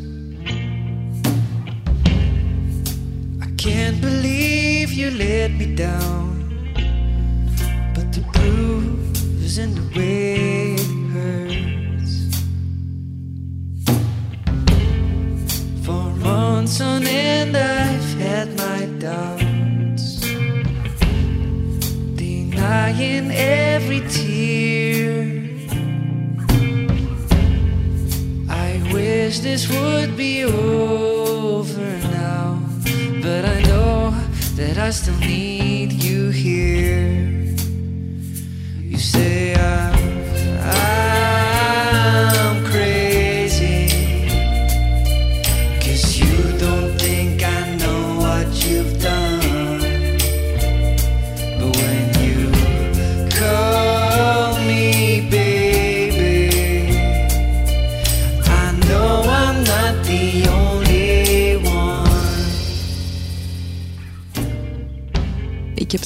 I 3.42 3.48
can't 3.56 4.02
believe 4.02 4.92
you 4.92 5.12
let 5.12 5.52
me 5.52 5.74
down 5.76 6.35
the 8.16 8.22
bruise 8.32 9.58
and 9.58 9.76
the 9.76 10.00
way 10.00 10.76
it 10.76 10.90
hurts. 11.12 12.16
For 15.86 16.10
months 16.24 16.80
on 16.80 17.06
end, 17.06 17.58
I've 17.58 18.14
had 18.18 18.56
my 18.58 18.86
doubts, 19.00 20.22
denying 22.16 23.32
every 23.32 24.00
tear. 24.08 25.26
I 28.50 28.82
wish 28.94 29.40
this 29.40 29.68
would 29.70 30.16
be 30.16 30.46
over 30.46 31.98
now, 32.22 32.62
but 33.22 33.44
I 33.44 33.62
know 33.64 34.12
that 34.56 34.78
I 34.78 34.92
still 34.92 35.18
need 35.18 35.92
you 35.92 36.30
here. 36.30 37.35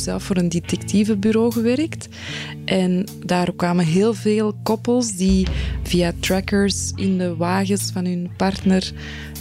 Zelf 0.10 0.24
voor 0.24 0.38
een 0.38 0.50
detectivebureau 0.50 1.52
gewerkt. 1.52 2.08
En 2.66 3.06
daar 3.26 3.54
kwamen 3.56 3.86
heel 3.86 4.14
veel 4.14 4.54
koppels 4.64 5.16
die 5.16 5.48
via 5.84 6.12
trackers 6.20 6.92
in 6.96 7.18
de 7.18 7.36
wagens 7.36 7.92
van 7.92 8.06
hun 8.06 8.30
partner 8.38 8.92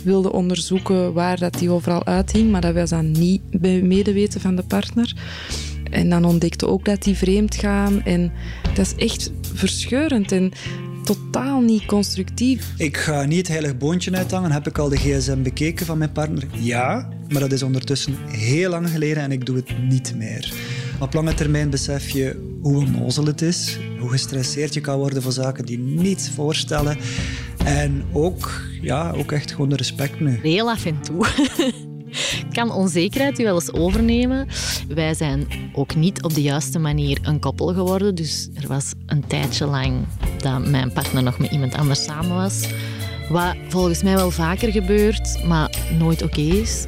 wilden 0.05 0.33
onderzoeken 0.33 1.13
waar 1.13 1.39
dat 1.39 1.59
die 1.59 1.71
overal 1.71 2.07
uithing. 2.07 2.51
Maar 2.51 2.61
dat 2.61 2.75
was 2.75 2.91
dan 2.91 3.11
niet 3.11 3.41
bij 3.51 3.83
medeweten 3.83 4.41
van 4.41 4.57
de 4.57 4.63
partner. 4.63 5.17
En 5.91 6.11
dan 6.11 6.25
ontdekte 6.25 6.67
ook 6.67 6.85
dat 6.85 7.03
die 7.03 7.17
vreemd 7.17 7.55
gaan. 7.55 8.03
En 8.05 8.33
dat 8.75 8.87
is 8.87 8.95
echt 8.95 9.33
verscheurend. 9.55 10.33
En 10.33 10.53
totaal 11.05 11.61
niet 11.61 11.87
constructief. 11.87 12.73
Ik 12.77 12.97
ga 12.97 13.25
niet 13.25 13.39
het 13.39 13.49
heilig 13.49 13.77
boontje 13.77 14.13
uithangen. 14.13 14.53
Heb 14.53 14.67
ik 14.67 14.79
al 14.79 14.89
de 14.89 14.97
gsm 14.97 15.43
bekeken 15.43 15.87
van 15.87 15.99
mijn 15.99 16.13
partner? 16.13 16.45
Ja, 16.53 17.09
maar 17.29 17.41
dat 17.41 17.53
is 17.53 17.63
ondertussen 17.63 18.17
heel 18.27 18.71
lang 18.71 18.91
geleden 18.91 19.23
en 19.23 19.33
ik 19.33 19.47
doe 19.47 19.57
het 19.57 19.79
niet 19.89 20.15
meer. 20.17 20.53
Op 21.01 21.15
lange 21.15 21.35
termijn 21.35 21.71
besef 21.71 22.11
je 22.11 22.57
hoe 22.63 22.77
onnozel 22.77 23.25
het 23.25 23.43
is, 23.43 23.79
hoe 23.99 24.11
gestresseerd 24.11 24.75
je 24.75 24.81
kan 24.81 24.99
worden 24.99 25.23
voor 25.23 25.33
zaken 25.33 25.65
die 25.65 25.79
niets 25.79 26.31
voorstellen. 26.31 26.99
En 27.65 28.05
ook, 28.13 28.63
ja, 28.81 29.11
ook 29.11 29.33
echt 29.33 29.51
gewoon 29.51 29.69
de 29.69 29.77
respect 29.77 30.21
nu. 30.21 30.39
Heel 30.43 30.71
af 30.71 30.85
en 30.85 31.01
toe. 31.01 31.27
kan 32.53 32.71
onzekerheid 32.73 33.39
u 33.39 33.45
wel 33.45 33.55
eens 33.55 33.73
overnemen. 33.73 34.47
Wij 34.89 35.15
zijn 35.15 35.47
ook 35.73 35.95
niet 35.95 36.23
op 36.23 36.35
de 36.35 36.43
juiste 36.43 36.79
manier 36.79 37.19
een 37.23 37.41
koppel 37.41 37.67
geworden. 37.67 38.15
Dus 38.15 38.49
er 38.55 38.69
was 38.69 38.93
een 39.07 39.27
tijdje 39.27 39.67
lang 39.67 40.07
dat 40.39 40.69
mijn 40.69 40.93
partner 40.93 41.23
nog 41.23 41.39
met 41.39 41.51
iemand 41.51 41.75
anders 41.75 42.05
samen 42.05 42.37
was. 42.37 42.69
Wat 43.29 43.55
volgens 43.69 44.03
mij 44.03 44.15
wel 44.15 44.31
vaker 44.31 44.73
gebeurt, 44.73 45.45
maar 45.45 45.71
nooit 45.99 46.23
oké 46.23 46.41
is. 46.41 46.87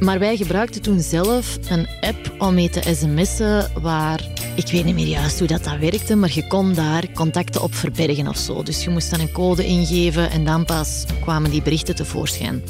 Maar 0.00 0.18
wij 0.18 0.36
gebruikten 0.36 0.82
toen 0.82 1.00
zelf 1.00 1.58
een 1.68 1.86
app 2.00 2.34
om 2.38 2.54
mee 2.54 2.70
te 2.70 2.94
sms'en 2.94 3.70
waar... 3.80 4.30
Ik 4.56 4.70
weet 4.70 4.84
niet 4.84 4.94
meer 4.94 5.06
juist 5.06 5.38
hoe 5.38 5.48
dat, 5.48 5.64
dat 5.64 5.78
werkte, 5.78 6.16
maar 6.16 6.30
je 6.34 6.46
kon 6.46 6.74
daar 6.74 7.12
contacten 7.14 7.62
op 7.62 7.74
verbergen 7.74 8.28
of 8.28 8.36
zo. 8.36 8.62
Dus 8.62 8.84
je 8.84 8.90
moest 8.90 9.10
dan 9.10 9.20
een 9.20 9.32
code 9.32 9.66
ingeven 9.66 10.30
en 10.30 10.44
dan 10.44 10.64
pas 10.64 11.04
kwamen 11.20 11.50
die 11.50 11.62
berichten 11.62 11.94
tevoorschijn. 11.94 12.62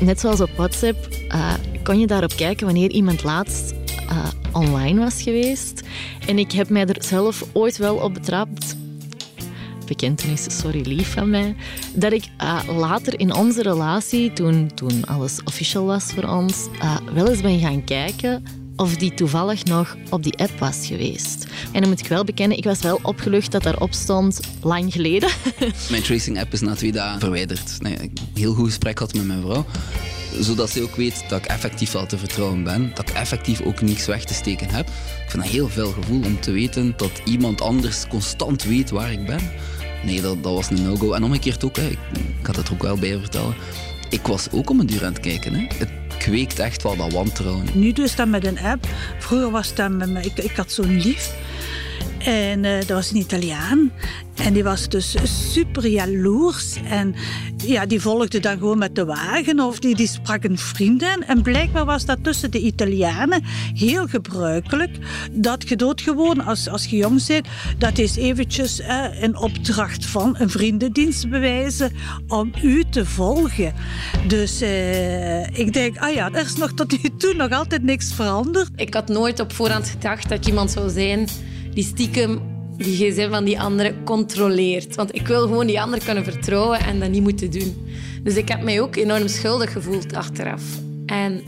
Net 0.00 0.20
zoals 0.20 0.40
op 0.40 0.50
WhatsApp 0.56 1.08
uh, 1.28 1.52
kon 1.82 1.98
je 1.98 2.06
daarop 2.06 2.36
kijken 2.36 2.66
wanneer 2.66 2.90
iemand 2.90 3.22
laatst 3.22 3.74
uh, 4.10 4.24
online 4.52 5.00
was 5.00 5.22
geweest. 5.22 5.82
En 6.26 6.38
ik 6.38 6.52
heb 6.52 6.68
mij 6.68 6.86
er 6.86 7.04
zelf 7.04 7.44
ooit 7.52 7.76
wel 7.76 7.96
op 7.96 8.14
betrapt 8.14 8.75
bekentenis, 9.86 10.46
sorry 10.58 10.82
lief 10.86 11.12
van 11.12 11.30
mij, 11.30 11.54
dat 11.94 12.12
ik 12.12 12.24
uh, 12.42 12.60
later 12.76 13.20
in 13.20 13.34
onze 13.34 13.62
relatie, 13.62 14.32
toen, 14.32 14.70
toen 14.74 15.04
alles 15.04 15.38
official 15.44 15.84
was 15.84 16.04
voor 16.04 16.24
ons, 16.24 16.66
uh, 16.82 16.96
wel 17.14 17.28
eens 17.28 17.40
ben 17.40 17.58
gaan 17.58 17.84
kijken 17.84 18.42
of 18.76 18.96
die 18.96 19.14
toevallig 19.14 19.64
nog 19.64 19.96
op 20.10 20.22
die 20.22 20.38
app 20.38 20.58
was 20.58 20.86
geweest. 20.86 21.46
En 21.72 21.80
dan 21.80 21.88
moet 21.88 22.00
ik 22.00 22.06
wel 22.06 22.24
bekennen, 22.24 22.56
ik 22.56 22.64
was 22.64 22.80
wel 22.80 22.98
opgelucht 23.02 23.52
dat 23.52 23.62
daarop 23.62 23.92
stond 23.92 24.40
lang 24.62 24.92
geleden. 24.92 25.28
Mijn 25.90 26.02
tracing 26.02 26.40
app 26.40 26.52
is 26.52 26.60
na 26.60 26.74
twee 26.74 26.92
dagen 26.92 27.20
verwijderd. 27.20 27.82
Nee, 27.82 27.94
ik 27.94 28.18
heel 28.34 28.54
goed 28.54 28.66
gesprek 28.66 28.98
had 28.98 29.14
met 29.14 29.26
mijn 29.26 29.40
vrouw 29.40 29.66
zodat 30.40 30.70
ze 30.70 30.82
ook 30.82 30.96
weet 30.96 31.24
dat 31.28 31.38
ik 31.38 31.46
effectief 31.46 31.92
wel 31.92 32.06
te 32.06 32.18
vertrouwen 32.18 32.64
ben. 32.64 32.90
Dat 32.94 33.08
ik 33.08 33.14
effectief 33.14 33.60
ook 33.60 33.80
niks 33.80 34.06
weg 34.06 34.24
te 34.24 34.34
steken 34.34 34.68
heb. 34.68 34.86
Ik 34.86 35.30
vind 35.30 35.42
dat 35.42 35.52
heel 35.52 35.68
veel 35.68 35.92
gevoel 35.92 36.22
om 36.24 36.40
te 36.40 36.50
weten 36.50 36.94
dat 36.96 37.20
iemand 37.24 37.60
anders 37.60 38.08
constant 38.08 38.64
weet 38.64 38.90
waar 38.90 39.12
ik 39.12 39.26
ben. 39.26 39.40
Nee, 40.06 40.20
dat, 40.20 40.36
was 40.40 40.70
een 40.70 40.82
no-go. 40.82 41.12
En 41.12 41.24
omgekeerd 41.24 41.64
ook, 41.64 41.76
hè. 41.76 41.86
Ik, 41.86 41.98
ik 42.40 42.46
had 42.46 42.56
het 42.56 42.68
er 42.68 42.72
ook 42.72 42.82
wel 42.82 42.96
bij 42.96 43.18
vertellen. 43.18 43.54
Ik 44.10 44.26
was 44.26 44.48
ook 44.52 44.70
om 44.70 44.80
een 44.80 44.86
duur 44.86 45.04
aan 45.04 45.12
het 45.12 45.20
kijken. 45.20 45.54
Hè. 45.54 45.66
Het 45.74 45.88
kweekt 46.18 46.58
echt 46.58 46.82
wel 46.82 46.96
dat 46.96 47.12
wantrouwen. 47.12 47.64
Nu 47.72 47.92
dus 47.92 48.16
dat 48.16 48.28
met 48.28 48.46
een 48.46 48.58
app. 48.58 48.86
Vroeger 49.18 49.50
was 49.50 49.74
dat 49.74 49.90
met 49.90 50.10
me, 50.10 50.20
ik, 50.20 50.38
ik 50.38 50.56
had 50.56 50.72
zo'n 50.72 51.00
lief. 51.00 51.34
En 52.26 52.62
dat 52.62 52.88
was 52.88 53.10
een 53.10 53.16
Italiaan. 53.16 53.92
En 54.34 54.52
die 54.52 54.64
was 54.64 54.88
dus 54.88 55.16
super 55.52 55.86
jaloers. 55.86 56.76
En 56.88 57.14
ja, 57.56 57.86
die 57.86 58.00
volgde 58.00 58.40
dan 58.40 58.58
gewoon 58.58 58.78
met 58.78 58.94
de 58.94 59.04
wagen 59.04 59.60
of 59.60 59.78
die, 59.78 59.96
die 59.96 60.06
sprak 60.06 60.44
een 60.44 60.58
vriendin. 60.58 61.24
En 61.26 61.42
blijkbaar 61.42 61.84
was 61.84 62.04
dat 62.04 62.18
tussen 62.22 62.50
de 62.50 62.60
Italianen 62.60 63.42
heel 63.74 64.06
gebruikelijk. 64.06 64.90
Dat 65.32 65.68
je 65.68 65.76
doodgewoon, 65.76 66.44
als, 66.44 66.68
als 66.68 66.84
je 66.84 66.96
jong 66.96 67.26
bent, 67.26 67.46
dat 67.78 67.98
is 67.98 68.16
eventjes 68.16 68.80
eh, 68.80 69.04
een 69.20 69.36
opdracht 69.36 70.06
van 70.06 70.34
een 70.38 70.50
vriendendienst 70.50 71.28
bewijzen 71.28 71.92
om 72.28 72.52
u 72.62 72.84
te 72.90 73.06
volgen. 73.06 73.74
Dus 74.26 74.60
eh, 74.60 75.58
ik 75.58 75.72
denk, 75.72 75.98
ah 75.98 76.14
ja, 76.14 76.30
er 76.32 76.44
is 76.44 76.56
nog 76.56 76.72
tot 76.72 77.02
nu 77.02 77.10
toe 77.16 77.34
nog 77.34 77.50
altijd 77.50 77.82
niks 77.82 78.12
veranderd. 78.12 78.70
Ik 78.76 78.94
had 78.94 79.08
nooit 79.08 79.40
op 79.40 79.52
voorhand 79.52 79.88
gedacht 79.88 80.28
dat 80.28 80.46
iemand 80.46 80.70
zou 80.70 80.90
zijn 80.90 81.28
die 81.76 81.84
stiekem 81.84 82.40
die 82.76 82.96
gsm 82.96 83.30
van 83.30 83.44
die 83.44 83.60
andere 83.60 83.94
controleert. 84.04 84.94
Want 84.94 85.14
ik 85.14 85.26
wil 85.26 85.40
gewoon 85.40 85.66
die 85.66 85.80
ander 85.80 86.04
kunnen 86.04 86.24
vertrouwen 86.24 86.78
en 86.78 87.00
dat 87.00 87.10
niet 87.10 87.22
moeten 87.22 87.50
doen. 87.50 87.86
Dus 88.22 88.36
ik 88.36 88.48
heb 88.48 88.62
mij 88.62 88.80
ook 88.80 88.96
enorm 88.96 89.28
schuldig 89.28 89.72
gevoeld 89.72 90.14
achteraf. 90.14 90.62
En 91.06 91.42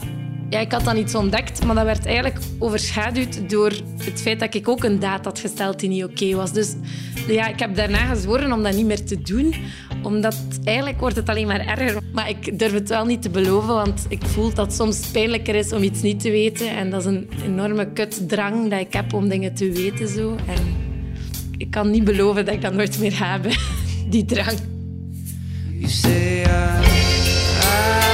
ja, 0.50 0.58
ik 0.58 0.72
had 0.72 0.84
dan 0.84 0.96
iets 0.96 1.14
ontdekt, 1.14 1.64
maar 1.64 1.74
dat 1.74 1.84
werd 1.84 2.06
eigenlijk 2.06 2.38
overschaduwd 2.58 3.50
door 3.50 3.72
het 4.04 4.20
feit 4.20 4.40
dat 4.40 4.54
ik 4.54 4.68
ook 4.68 4.84
een 4.84 4.98
daad 4.98 5.24
had 5.24 5.38
gesteld 5.38 5.80
die 5.80 5.88
niet 5.88 6.04
oké 6.04 6.34
was. 6.34 6.52
Dus 6.52 6.74
ja, 7.26 7.46
ik 7.48 7.58
heb 7.58 7.74
daarna 7.74 7.98
gezworen 7.98 8.52
om 8.52 8.62
dat 8.62 8.74
niet 8.74 8.86
meer 8.86 9.04
te 9.04 9.20
doen, 9.22 9.54
omdat 10.02 10.36
eigenlijk 10.64 11.00
wordt 11.00 11.16
het 11.16 11.28
alleen 11.28 11.46
maar 11.46 11.66
erger. 11.66 12.02
Maar 12.12 12.28
ik 12.28 12.58
durf 12.58 12.72
het 12.72 12.88
wel 12.88 13.04
niet 13.04 13.22
te 13.22 13.30
beloven, 13.30 13.74
want 13.74 14.06
ik 14.08 14.22
voel 14.24 14.54
dat 14.54 14.66
het 14.66 14.74
soms 14.74 15.10
pijnlijker 15.10 15.54
is 15.54 15.72
om 15.72 15.82
iets 15.82 16.02
niet 16.02 16.20
te 16.20 16.30
weten. 16.30 16.76
En 16.76 16.90
dat 16.90 17.00
is 17.00 17.06
een 17.06 17.28
enorme 17.44 17.92
kutdrang 17.92 18.70
dat 18.70 18.80
ik 18.80 18.92
heb 18.92 19.12
om 19.12 19.28
dingen 19.28 19.54
te 19.54 19.72
weten. 19.72 20.08
Zo. 20.08 20.36
En 20.46 20.76
ik 21.56 21.70
kan 21.70 21.90
niet 21.90 22.04
beloven 22.04 22.44
dat 22.44 22.54
ik 22.54 22.62
dat 22.62 22.74
nooit 22.74 22.98
meer 22.98 23.30
heb, 23.30 23.46
die 24.10 24.24
drang. 24.24 24.58
You 25.78 25.90
say 25.90 26.42
I, 26.42 26.46
I'm 26.46 28.07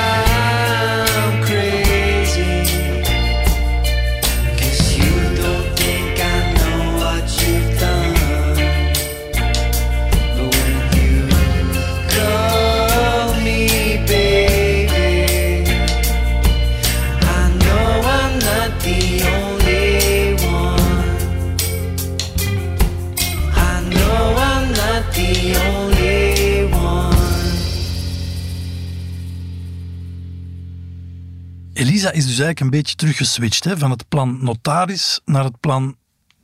Is 32.10 32.26
dus 32.26 32.38
eigenlijk 32.38 32.60
een 32.60 32.70
beetje 32.70 32.96
teruggeswitcht 32.96 33.64
hè, 33.64 33.78
van 33.78 33.90
het 33.90 34.08
plan 34.08 34.38
notaris 34.40 35.20
naar 35.24 35.44
het 35.44 35.60
plan 35.60 35.96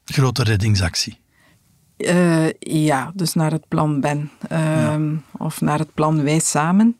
grote 0.04 0.42
reddingsactie. 0.42 1.18
Uh, 1.96 2.50
ja, 2.58 3.12
dus 3.14 3.34
naar 3.34 3.50
het 3.50 3.68
plan 3.68 4.00
Ben. 4.00 4.30
Uh, 4.52 4.58
ja. 4.58 4.98
Of 5.38 5.60
naar 5.60 5.78
het 5.78 5.94
plan 5.94 6.22
Wij 6.22 6.38
Samen. 6.38 6.96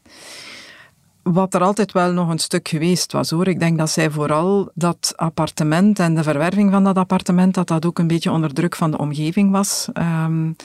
Wat 1.32 1.54
er 1.54 1.62
altijd 1.62 1.92
wel 1.92 2.12
nog 2.12 2.28
een 2.28 2.38
stuk 2.38 2.68
geweest 2.68 3.12
was 3.12 3.30
hoor. 3.30 3.48
Ik 3.48 3.60
denk 3.60 3.78
dat 3.78 3.90
zij 3.90 4.10
vooral 4.10 4.70
dat 4.74 5.12
appartement 5.16 5.98
en 5.98 6.14
de 6.14 6.22
verwerving 6.22 6.70
van 6.70 6.84
dat 6.84 6.96
appartement, 6.96 7.54
dat 7.54 7.68
dat 7.68 7.86
ook 7.86 7.98
een 7.98 8.06
beetje 8.06 8.30
onder 8.30 8.54
druk 8.54 8.76
van 8.76 8.90
de 8.90 8.98
omgeving 8.98 9.50
was. 9.50 9.88
Um, 9.94 10.56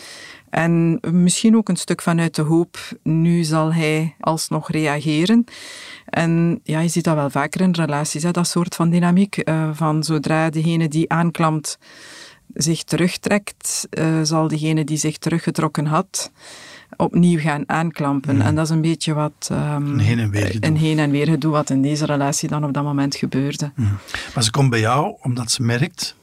en 0.50 1.00
misschien 1.12 1.56
ook 1.56 1.70
een 1.70 1.76
stuk 1.76 2.02
vanuit 2.02 2.36
de 2.36 2.42
hoop, 2.42 2.78
nu 3.04 3.44
zal 3.44 3.74
hij 3.74 4.16
alsnog 4.20 4.72
reageren. 4.72 5.44
En 6.06 6.60
ja, 6.64 6.80
je 6.80 6.88
ziet 6.88 7.04
dat 7.04 7.16
wel 7.16 7.30
vaker 7.30 7.62
in 7.62 7.72
relaties, 7.72 8.24
hè, 8.24 8.32
dat 8.32 8.48
soort 8.48 8.76
van 8.76 8.90
dynamiek. 8.90 9.50
Uh, 9.50 9.70
van 9.74 10.04
zodra 10.04 10.50
degene 10.50 10.88
die 10.88 11.10
aanklampt 11.10 11.78
zich 12.54 12.84
terugtrekt, 12.84 13.88
uh, 13.90 14.20
zal 14.24 14.48
degene 14.48 14.84
die 14.84 14.98
zich 14.98 15.18
teruggetrokken 15.18 15.86
had 15.86 16.32
opnieuw 16.98 17.40
gaan 17.40 17.70
aanklampen. 17.70 18.36
Mm. 18.36 18.42
En 18.42 18.56
dat 18.56 18.66
is 18.66 18.72
een 18.72 18.82
beetje 18.82 19.14
wat... 19.14 19.50
Um, 19.52 19.58
een 19.58 20.00
heen 20.00 20.20
en 20.20 20.30
weer 20.30 20.46
gedoe. 20.46 20.70
Een 20.70 20.78
heen 20.78 21.00
en 21.00 21.12
weer 21.12 21.28
gedoe 21.28 21.52
wat 21.52 21.70
in 21.70 21.82
deze 21.82 22.06
relatie 22.06 22.50
dan 22.50 22.64
op 22.64 22.74
dat 22.74 22.84
moment 22.84 23.16
gebeurde. 23.16 23.72
Mm. 23.76 23.98
Maar 24.34 24.44
ze 24.44 24.52
komt 24.52 24.70
bij 24.70 24.80
jou 24.80 25.16
omdat 25.22 25.52
ze 25.52 25.62
merkt, 25.62 26.16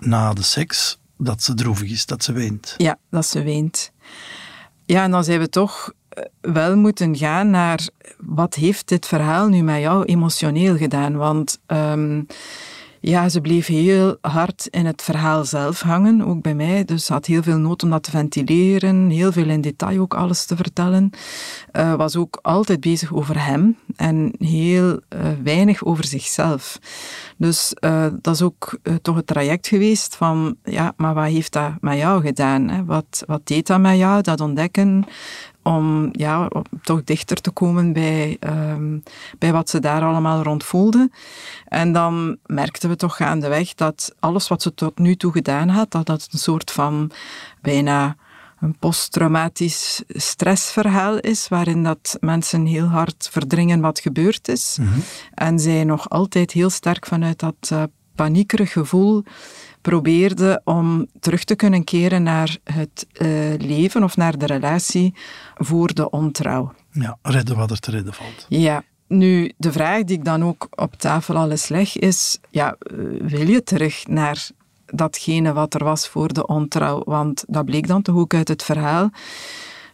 na 0.00 0.32
de 0.32 0.42
seks, 0.42 1.00
dat 1.16 1.42
ze 1.42 1.54
droevig 1.54 1.90
is, 1.90 2.06
dat 2.06 2.24
ze 2.24 2.32
weent. 2.32 2.74
Ja, 2.76 2.98
dat 3.10 3.26
ze 3.26 3.42
weent. 3.42 3.92
Ja, 4.84 5.02
en 5.04 5.10
dan 5.10 5.24
zijn 5.24 5.40
we 5.40 5.48
toch 5.48 5.92
wel 6.40 6.76
moeten 6.76 7.16
gaan 7.16 7.50
naar 7.50 7.88
wat 8.18 8.54
heeft 8.54 8.88
dit 8.88 9.06
verhaal 9.06 9.48
nu 9.48 9.62
met 9.62 9.80
jou 9.80 10.04
emotioneel 10.04 10.76
gedaan? 10.76 11.16
Want 11.16 11.60
um, 11.66 12.26
Ja, 13.04 13.28
ze 13.28 13.40
bleef 13.40 13.66
heel 13.66 14.16
hard 14.20 14.66
in 14.70 14.86
het 14.86 15.02
verhaal 15.02 15.44
zelf 15.44 15.80
hangen, 15.80 16.22
ook 16.22 16.42
bij 16.42 16.54
mij. 16.54 16.84
Dus 16.84 17.08
had 17.08 17.26
heel 17.26 17.42
veel 17.42 17.58
nood 17.58 17.82
om 17.82 17.90
dat 17.90 18.02
te 18.02 18.10
ventileren, 18.10 19.10
heel 19.10 19.32
veel 19.32 19.48
in 19.48 19.60
detail 19.60 20.00
ook 20.00 20.14
alles 20.14 20.44
te 20.44 20.56
vertellen. 20.56 21.10
Uh, 21.72 21.94
was 21.94 22.16
ook 22.16 22.38
altijd 22.42 22.80
bezig 22.80 23.14
over 23.14 23.44
hem 23.44 23.76
en 23.96 24.34
heel 24.38 24.90
uh, 24.90 24.98
weinig 25.42 25.84
over 25.84 26.04
zichzelf. 26.04 26.78
Dus 27.36 27.74
uh, 27.80 28.06
dat 28.20 28.34
is 28.34 28.42
ook 28.42 28.78
toch 29.02 29.16
het 29.16 29.26
traject 29.26 29.68
geweest 29.68 30.16
van, 30.16 30.56
ja, 30.64 30.92
maar 30.96 31.14
wat 31.14 31.28
heeft 31.28 31.52
dat 31.52 31.72
met 31.80 31.98
jou 31.98 32.22
gedaan? 32.22 32.86
Wat, 32.86 33.22
wat 33.26 33.46
deed 33.46 33.66
dat 33.66 33.80
met 33.80 33.96
jou, 33.96 34.22
dat 34.22 34.40
ontdekken? 34.40 35.04
Om 35.62 36.08
ja, 36.12 36.48
toch 36.82 37.04
dichter 37.04 37.40
te 37.40 37.50
komen 37.50 37.92
bij, 37.92 38.36
um, 38.40 39.02
bij 39.38 39.52
wat 39.52 39.70
ze 39.70 39.80
daar 39.80 40.02
allemaal 40.02 40.42
rond 40.42 40.64
voelde. 40.64 41.10
En 41.68 41.92
dan 41.92 42.36
merkten 42.46 42.88
we 42.88 42.96
toch 42.96 43.16
gaandeweg 43.16 43.74
dat 43.74 44.14
alles 44.20 44.48
wat 44.48 44.62
ze 44.62 44.74
tot 44.74 44.98
nu 44.98 45.16
toe 45.16 45.32
gedaan 45.32 45.68
had, 45.68 45.90
dat 45.90 46.06
dat 46.06 46.28
een 46.30 46.38
soort 46.38 46.70
van 46.70 47.10
bijna 47.60 48.16
een 48.60 48.78
posttraumatisch 48.78 50.02
stressverhaal 50.08 51.18
is, 51.18 51.48
waarin 51.48 51.82
dat 51.82 52.16
mensen 52.20 52.66
heel 52.66 52.86
hard 52.86 53.28
verdringen 53.30 53.80
wat 53.80 54.00
gebeurd 54.00 54.48
is. 54.48 54.76
Mm 54.80 54.86
-hmm. 54.86 55.02
En 55.34 55.58
zij 55.58 55.84
nog 55.84 56.10
altijd 56.10 56.50
heel 56.50 56.70
sterk 56.70 57.06
vanuit 57.06 57.38
dat 57.38 57.70
uh, 57.72 57.82
paniekerig 58.14 58.72
gevoel 58.72 59.24
probeerde 59.80 60.60
om 60.64 61.06
terug 61.20 61.44
te 61.44 61.54
kunnen 61.54 61.84
keren 61.84 62.22
naar 62.22 62.56
het 62.64 63.06
uh, 63.12 63.28
leven 63.58 64.02
of 64.02 64.16
naar 64.16 64.38
de 64.38 64.46
relatie 64.46 65.14
voor 65.54 65.94
de 65.94 66.10
ontrouw. 66.10 66.74
Ja, 66.90 67.18
redden 67.22 67.56
wat 67.56 67.70
er 67.70 67.78
te 67.78 67.90
redden 67.90 68.14
valt. 68.14 68.46
Ja. 68.48 68.84
Nu, 69.06 69.52
de 69.56 69.72
vraag 69.72 70.04
die 70.04 70.16
ik 70.16 70.24
dan 70.24 70.44
ook 70.44 70.68
op 70.70 70.94
tafel 70.94 71.36
al 71.36 71.50
eens 71.50 71.68
leg 71.68 71.96
is, 71.98 72.38
ja, 72.50 72.76
wil 73.20 73.48
je 73.48 73.62
terug 73.62 74.06
naar 74.06 74.48
datgene 74.86 75.52
wat 75.52 75.74
er 75.74 75.84
was 75.84 76.08
voor 76.08 76.32
de 76.32 76.46
ontrouw? 76.46 77.02
Want 77.04 77.44
dat 77.48 77.64
bleek 77.64 77.86
dan 77.86 78.02
toch 78.02 78.16
ook 78.16 78.34
uit 78.34 78.48
het 78.48 78.62
verhaal 78.62 79.10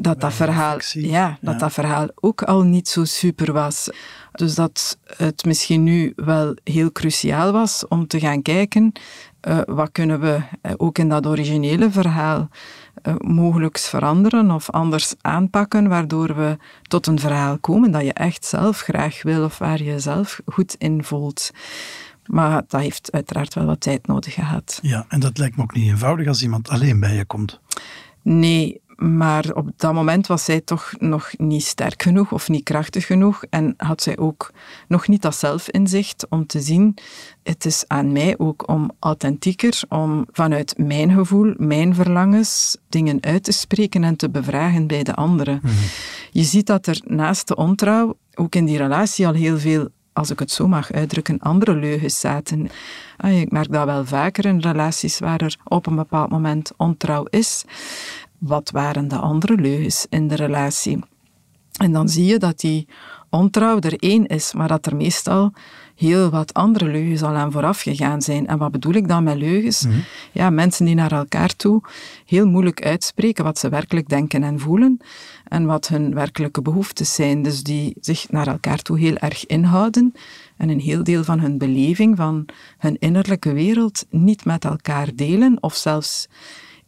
dat 0.00 0.20
dat 0.20 0.34
verhaal, 0.34 0.78
ja, 0.92 1.38
dat 1.40 1.52
ja. 1.52 1.58
dat 1.58 1.72
verhaal 1.72 2.08
ook 2.14 2.42
al 2.42 2.62
niet 2.62 2.88
zo 2.88 3.04
super 3.04 3.52
was. 3.52 3.88
Dus 4.32 4.54
dat 4.54 4.98
het 5.16 5.44
misschien 5.44 5.82
nu 5.82 6.12
wel 6.16 6.54
heel 6.64 6.92
cruciaal 6.92 7.52
was 7.52 7.88
om 7.88 8.06
te 8.06 8.20
gaan 8.20 8.42
kijken 8.42 8.92
uh, 9.48 9.60
wat 9.66 9.92
kunnen 9.92 10.20
we 10.20 10.40
uh, 10.62 10.72
ook 10.76 10.98
in 10.98 11.08
dat 11.08 11.26
originele 11.26 11.90
verhaal 11.90 12.48
uh, 13.02 13.14
mogelijks 13.18 13.88
veranderen 13.88 14.50
of 14.50 14.70
anders 14.70 15.14
aanpakken, 15.20 15.88
waardoor 15.88 16.36
we 16.36 16.56
tot 16.82 17.06
een 17.06 17.18
verhaal 17.18 17.58
komen 17.58 17.90
dat 17.90 18.04
je 18.04 18.12
echt 18.12 18.44
zelf 18.44 18.80
graag 18.80 19.22
wil 19.22 19.44
of 19.44 19.58
waar 19.58 19.82
je 19.82 20.00
zelf 20.00 20.40
goed 20.46 20.74
in 20.78 21.04
voelt. 21.04 21.50
Maar 22.26 22.62
dat 22.68 22.80
heeft 22.80 23.12
uiteraard 23.12 23.54
wel 23.54 23.64
wat 23.64 23.80
tijd 23.80 24.06
nodig 24.06 24.34
gehad. 24.34 24.78
Ja, 24.82 25.04
en 25.08 25.20
dat 25.20 25.38
lijkt 25.38 25.56
me 25.56 25.62
ook 25.62 25.74
niet 25.74 25.88
eenvoudig 25.88 26.26
als 26.26 26.42
iemand 26.42 26.68
alleen 26.68 27.00
bij 27.00 27.14
je 27.14 27.24
komt. 27.24 27.60
Nee, 28.22 28.80
maar 28.98 29.44
op 29.54 29.70
dat 29.76 29.92
moment 29.92 30.26
was 30.26 30.44
zij 30.44 30.60
toch 30.60 30.92
nog 30.98 31.30
niet 31.36 31.64
sterk 31.64 32.02
genoeg 32.02 32.32
of 32.32 32.48
niet 32.48 32.64
krachtig 32.64 33.06
genoeg 33.06 33.44
en 33.50 33.74
had 33.76 34.02
zij 34.02 34.18
ook 34.18 34.52
nog 34.88 35.08
niet 35.08 35.22
dat 35.22 35.34
zelfinzicht 35.36 36.26
om 36.28 36.46
te 36.46 36.60
zien, 36.60 36.96
het 37.42 37.64
is 37.64 37.84
aan 37.86 38.12
mij 38.12 38.34
ook 38.38 38.68
om 38.68 38.90
authentieker, 39.00 39.80
om 39.88 40.26
vanuit 40.32 40.74
mijn 40.78 41.10
gevoel, 41.10 41.54
mijn 41.56 41.94
verlangens, 41.94 42.76
dingen 42.88 43.18
uit 43.20 43.44
te 43.44 43.52
spreken 43.52 44.04
en 44.04 44.16
te 44.16 44.30
bevragen 44.30 44.86
bij 44.86 45.02
de 45.02 45.14
anderen. 45.14 45.60
Mm 45.62 45.70
-hmm. 45.70 45.88
Je 46.30 46.42
ziet 46.42 46.66
dat 46.66 46.86
er 46.86 47.00
naast 47.04 47.48
de 47.48 47.56
ontrouw 47.56 48.16
ook 48.34 48.54
in 48.54 48.64
die 48.64 48.78
relatie 48.78 49.26
al 49.26 49.32
heel 49.32 49.58
veel 49.58 49.88
als 50.12 50.30
ik 50.30 50.38
het 50.38 50.50
zo 50.50 50.68
mag 50.68 50.92
uitdrukken, 50.92 51.38
andere 51.38 51.74
leugens 51.74 52.20
zaten. 52.20 52.68
Ik 53.24 53.50
merk 53.50 53.72
dat 53.72 53.84
wel 53.84 54.04
vaker 54.04 54.44
in 54.44 54.60
relaties 54.60 55.18
waar 55.18 55.40
er 55.40 55.56
op 55.64 55.86
een 55.86 55.96
bepaald 55.96 56.30
moment 56.30 56.70
ontrouw 56.76 57.24
is 57.30 57.64
wat 58.38 58.70
waren 58.70 59.08
de 59.08 59.16
andere 59.16 59.54
leugens 59.54 60.06
in 60.08 60.28
de 60.28 60.34
relatie. 60.34 60.98
En 61.78 61.92
dan 61.92 62.08
zie 62.08 62.24
je 62.24 62.38
dat 62.38 62.60
die 62.60 62.88
ontrouw 63.30 63.78
er 63.80 63.96
één 63.98 64.26
is, 64.26 64.52
maar 64.52 64.68
dat 64.68 64.86
er 64.86 64.96
meestal 64.96 65.52
heel 65.94 66.30
wat 66.30 66.54
andere 66.54 66.86
leugens 66.86 67.22
al 67.22 67.34
aan 67.34 67.52
vooraf 67.52 67.80
gegaan 67.80 68.22
zijn. 68.22 68.46
En 68.46 68.58
wat 68.58 68.70
bedoel 68.70 68.92
ik 68.92 69.08
dan 69.08 69.22
met 69.22 69.36
leugens? 69.36 69.84
Mm 69.84 69.90
-hmm. 69.90 70.04
Ja, 70.32 70.50
mensen 70.50 70.84
die 70.84 70.94
naar 70.94 71.12
elkaar 71.12 71.56
toe 71.56 71.82
heel 72.26 72.46
moeilijk 72.46 72.84
uitspreken 72.84 73.44
wat 73.44 73.58
ze 73.58 73.68
werkelijk 73.68 74.08
denken 74.08 74.42
en 74.42 74.58
voelen 74.58 75.00
en 75.48 75.66
wat 75.66 75.88
hun 75.88 76.14
werkelijke 76.14 76.62
behoeftes 76.62 77.14
zijn. 77.14 77.42
Dus 77.42 77.62
die 77.62 77.96
zich 78.00 78.30
naar 78.30 78.46
elkaar 78.46 78.82
toe 78.82 78.98
heel 78.98 79.16
erg 79.16 79.46
inhouden 79.46 80.12
en 80.56 80.68
een 80.68 80.80
heel 80.80 81.04
deel 81.04 81.24
van 81.24 81.40
hun 81.40 81.58
beleving, 81.58 82.16
van 82.16 82.46
hun 82.78 82.96
innerlijke 82.98 83.52
wereld 83.52 84.06
niet 84.10 84.44
met 84.44 84.64
elkaar 84.64 85.08
delen 85.14 85.62
of 85.62 85.74
zelfs 85.74 86.28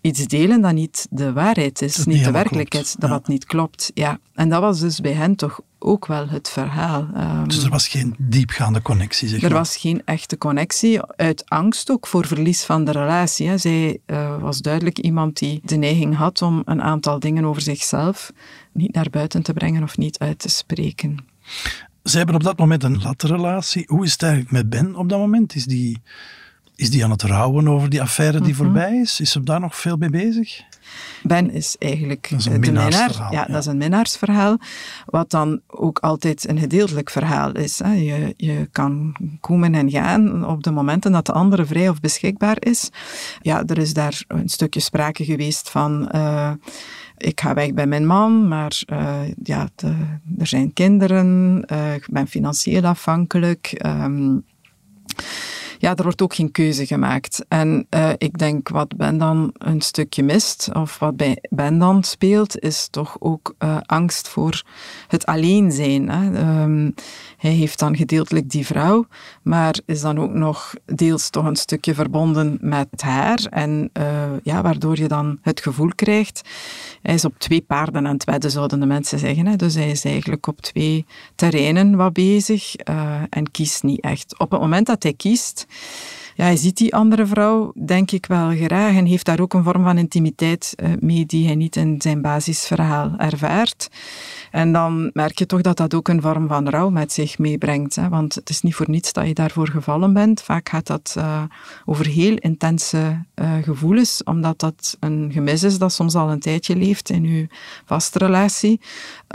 iets 0.01 0.27
delen 0.27 0.61
dat 0.61 0.73
niet 0.73 1.07
de 1.11 1.33
waarheid 1.33 1.83
is, 1.83 1.97
niet, 1.97 2.07
niet 2.07 2.25
de 2.25 2.31
werkelijkheid, 2.31 2.85
klopt. 2.85 3.01
dat 3.01 3.11
ja. 3.11 3.17
wat 3.17 3.29
niet 3.29 3.45
klopt. 3.45 3.91
Ja. 3.95 4.19
En 4.35 4.49
dat 4.49 4.61
was 4.61 4.81
dus 4.81 5.01
bij 5.01 5.13
hen 5.13 5.37
toch 5.37 5.61
ook 5.79 6.07
wel 6.07 6.29
het 6.29 6.49
verhaal. 6.49 7.09
Um, 7.17 7.49
dus 7.49 7.63
er 7.63 7.71
was 7.71 7.89
geen 7.89 8.15
diepgaande 8.19 8.83
connectie, 8.83 9.29
zeg 9.29 9.43
Er 9.43 9.49
maar. 9.49 9.59
was 9.59 9.77
geen 9.77 10.03
echte 10.05 10.39
connectie, 10.39 11.01
uit 11.03 11.49
angst 11.49 11.91
ook 11.91 12.07
voor 12.07 12.27
verlies 12.27 12.65
van 12.65 12.85
de 12.85 12.91
relatie. 12.91 13.49
Hè. 13.49 13.59
Zij 13.59 13.99
uh, 14.07 14.41
was 14.41 14.59
duidelijk 14.59 14.99
iemand 14.99 15.39
die 15.39 15.61
de 15.65 15.77
neiging 15.77 16.17
had 16.17 16.43
om 16.43 16.63
een 16.65 16.83
aantal 16.83 17.19
dingen 17.19 17.45
over 17.45 17.63
zichzelf 17.63 18.33
niet 18.73 18.95
naar 18.95 19.11
buiten 19.11 19.43
te 19.43 19.53
brengen 19.53 19.83
of 19.83 19.97
niet 19.97 20.19
uit 20.19 20.39
te 20.39 20.49
spreken. 20.49 21.17
Ze 22.05 22.17
hebben 22.17 22.35
op 22.35 22.43
dat 22.43 22.59
moment 22.59 22.83
een 22.83 23.03
latte 23.03 23.27
relatie. 23.27 23.85
Hoe 23.87 24.05
is 24.05 24.13
het 24.13 24.23
eigenlijk 24.23 24.53
met 24.53 24.71
Ben 24.71 24.95
op 24.97 25.09
dat 25.09 25.19
moment? 25.19 25.55
Is 25.55 25.65
die 25.65 26.03
is 26.81 26.91
die 26.91 27.05
aan 27.05 27.11
het 27.11 27.23
rouwen 27.23 27.69
over 27.69 27.91
die 27.91 28.03
affaire 28.03 28.41
die 28.41 28.53
mm 28.53 28.55
-hmm. 28.55 28.65
voorbij 28.65 28.97
is? 28.97 29.21
Is 29.21 29.31
ze 29.31 29.43
daar 29.43 29.61
nog 29.61 29.77
veel 29.77 29.97
mee 29.97 30.11
bezig? 30.11 30.63
Ben 31.23 31.51
is 31.51 31.77
eigenlijk 31.79 32.27
dat 32.31 32.39
is 32.39 32.47
een 32.47 32.53
de 32.53 32.59
minnaar. 32.59 32.91
Ja, 32.93 33.29
ja, 33.31 33.45
dat 33.45 33.57
is 33.57 33.67
een 33.67 33.77
minnaarsverhaal. 33.77 34.59
Wat 35.07 35.31
dan 35.31 35.61
ook 35.67 35.99
altijd 35.99 36.49
een 36.49 36.59
gedeeltelijk 36.59 37.11
verhaal 37.11 37.53
is. 37.53 37.79
Hè. 37.79 37.93
Je, 37.93 38.35
je 38.37 38.69
kan 38.73 39.17
komen 39.41 39.75
en 39.75 39.91
gaan 39.91 40.47
op 40.47 40.63
de 40.63 40.71
momenten 40.71 41.13
dat 41.13 41.27
de 41.27 41.33
andere 41.33 41.65
vrij 41.65 41.89
of 41.89 42.01
beschikbaar 42.01 42.57
is. 42.59 42.91
Ja, 43.41 43.63
er 43.67 43.79
is 43.79 43.93
daar 43.93 44.25
een 44.29 44.49
stukje 44.49 44.81
sprake 44.81 45.25
geweest 45.25 45.71
van... 45.71 46.09
Uh, 46.15 46.53
ik 47.17 47.41
ga 47.41 47.55
weg 47.55 47.75
bij 47.75 47.87
mijn 47.87 48.07
man, 48.07 48.49
maar 48.49 48.83
uh, 48.93 49.21
ja, 49.43 49.69
de, 49.75 49.95
er 50.39 50.47
zijn 50.47 50.73
kinderen, 50.73 51.63
uh, 51.73 51.95
ik 51.95 52.09
ben 52.11 52.27
financieel 52.27 52.85
afhankelijk. 52.85 53.81
Um, 53.87 54.45
ja, 55.81 55.95
er 55.95 56.03
wordt 56.03 56.23
ook 56.23 56.35
geen 56.35 56.51
keuze 56.51 56.87
gemaakt. 56.87 57.45
En 57.49 57.87
uh, 57.91 58.11
ik 58.19 58.39
denk 58.39 58.69
wat 58.69 58.97
Ben 58.97 59.19
dan 59.19 59.51
een 59.59 59.81
stukje 59.81 60.23
mist, 60.23 60.69
of 60.73 60.99
wat 60.99 61.17
bij 61.17 61.39
Ben 61.51 61.79
dan 61.79 62.05
speelt, 62.05 62.59
is 62.59 62.89
toch 62.91 63.17
ook 63.19 63.55
uh, 63.59 63.77
angst 63.87 64.29
voor 64.29 64.63
het 65.09 65.27
alleen 65.27 65.73
zijn. 65.73 66.09
Hè. 66.09 66.63
Um, 66.63 66.95
hij 67.41 67.51
heeft 67.51 67.79
dan 67.79 67.97
gedeeltelijk 67.97 68.51
die 68.51 68.67
vrouw, 68.67 69.07
maar 69.43 69.79
is 69.87 70.01
dan 70.01 70.19
ook 70.19 70.33
nog 70.33 70.75
deels 70.85 71.31
toch 71.31 71.45
een 71.45 71.57
stukje 71.57 71.95
verbonden 71.95 72.59
met 72.61 72.89
haar. 72.97 73.39
En 73.51 73.91
uh, 73.99 74.05
ja, 74.43 74.63
waardoor 74.63 74.97
je 74.97 75.09
dan 75.09 75.39
het 75.43 75.61
gevoel 75.61 75.91
krijgt, 75.95 76.49
hij 77.03 77.15
is 77.15 77.25
op 77.25 77.39
twee 77.39 77.61
paarden 77.61 78.07
aan 78.07 78.15
het 78.15 78.25
wedden, 78.25 78.51
zouden 78.51 78.81
de 78.81 78.87
mensen 78.87 79.19
zeggen. 79.19 79.47
Hè. 79.47 79.57
Dus 79.57 79.75
hij 79.75 79.91
is 79.91 80.05
eigenlijk 80.05 80.47
op 80.47 80.61
twee 80.61 81.07
terreinen 81.35 81.97
wat 81.97 82.13
bezig 82.13 82.77
en 83.31 83.51
kiest 83.51 83.83
niet 83.83 84.01
echt. 84.01 84.39
Op 84.39 84.51
het 84.51 84.61
moment 84.61 84.87
dat 84.87 85.03
hij 85.03 85.13
kiest, 85.13 85.67
ja, 86.41 86.47
hij 86.47 86.57
ziet 86.57 86.77
die 86.77 86.95
andere 86.95 87.27
vrouw, 87.27 87.73
denk 87.85 88.11
ik 88.11 88.27
wel 88.27 88.51
graag, 88.51 88.97
en 88.97 89.05
heeft 89.05 89.25
daar 89.25 89.41
ook 89.41 89.55
een 89.55 89.65
vorm 89.65 89.83
van 89.83 89.99
intimiteit 89.99 90.75
mee 91.01 91.27
die 91.27 91.47
hij 91.47 91.55
niet 91.55 91.77
in 91.77 91.95
zijn 91.99 92.23
basisverhaal 92.23 93.15
ervaart. 93.17 93.89
En 94.51 94.73
dan 94.73 95.11
merk 95.13 95.39
je 95.39 95.47
toch 95.47 95.61
dat 95.61 95.77
dat 95.77 95.95
ook 95.95 96.09
een 96.09 96.21
vorm 96.21 96.49
van 96.49 96.69
rouw 96.69 96.91
met 96.91 97.13
zich 97.13 97.39
meebrengt. 97.39 97.97
Hè? 97.97 98.09
Want 98.09 98.35
het 98.35 98.49
is 98.49 98.61
niet 98.61 98.75
voor 98.75 98.91
niets 98.91 99.13
dat 99.13 99.27
je 99.27 99.35
daarvoor 99.35 99.69
gevallen 99.69 100.13
bent. 100.13 100.43
Vaak 100.43 100.69
gaat 100.69 100.87
dat 100.87 101.15
uh, 101.19 101.43
over 101.85 102.07
heel 102.07 102.37
intense 102.37 103.25
uh, 103.35 103.53
gevoelens, 103.63 104.23
omdat 104.25 104.59
dat 104.59 104.97
een 105.01 105.31
gemis 105.33 105.63
is 105.63 105.79
dat 105.79 105.93
soms 105.93 106.15
al 106.15 106.31
een 106.31 106.41
tijdje 106.41 106.77
leeft 106.77 107.11
in 107.11 107.25
je 107.25 107.47
vaste 107.85 108.19
relatie. 108.19 108.81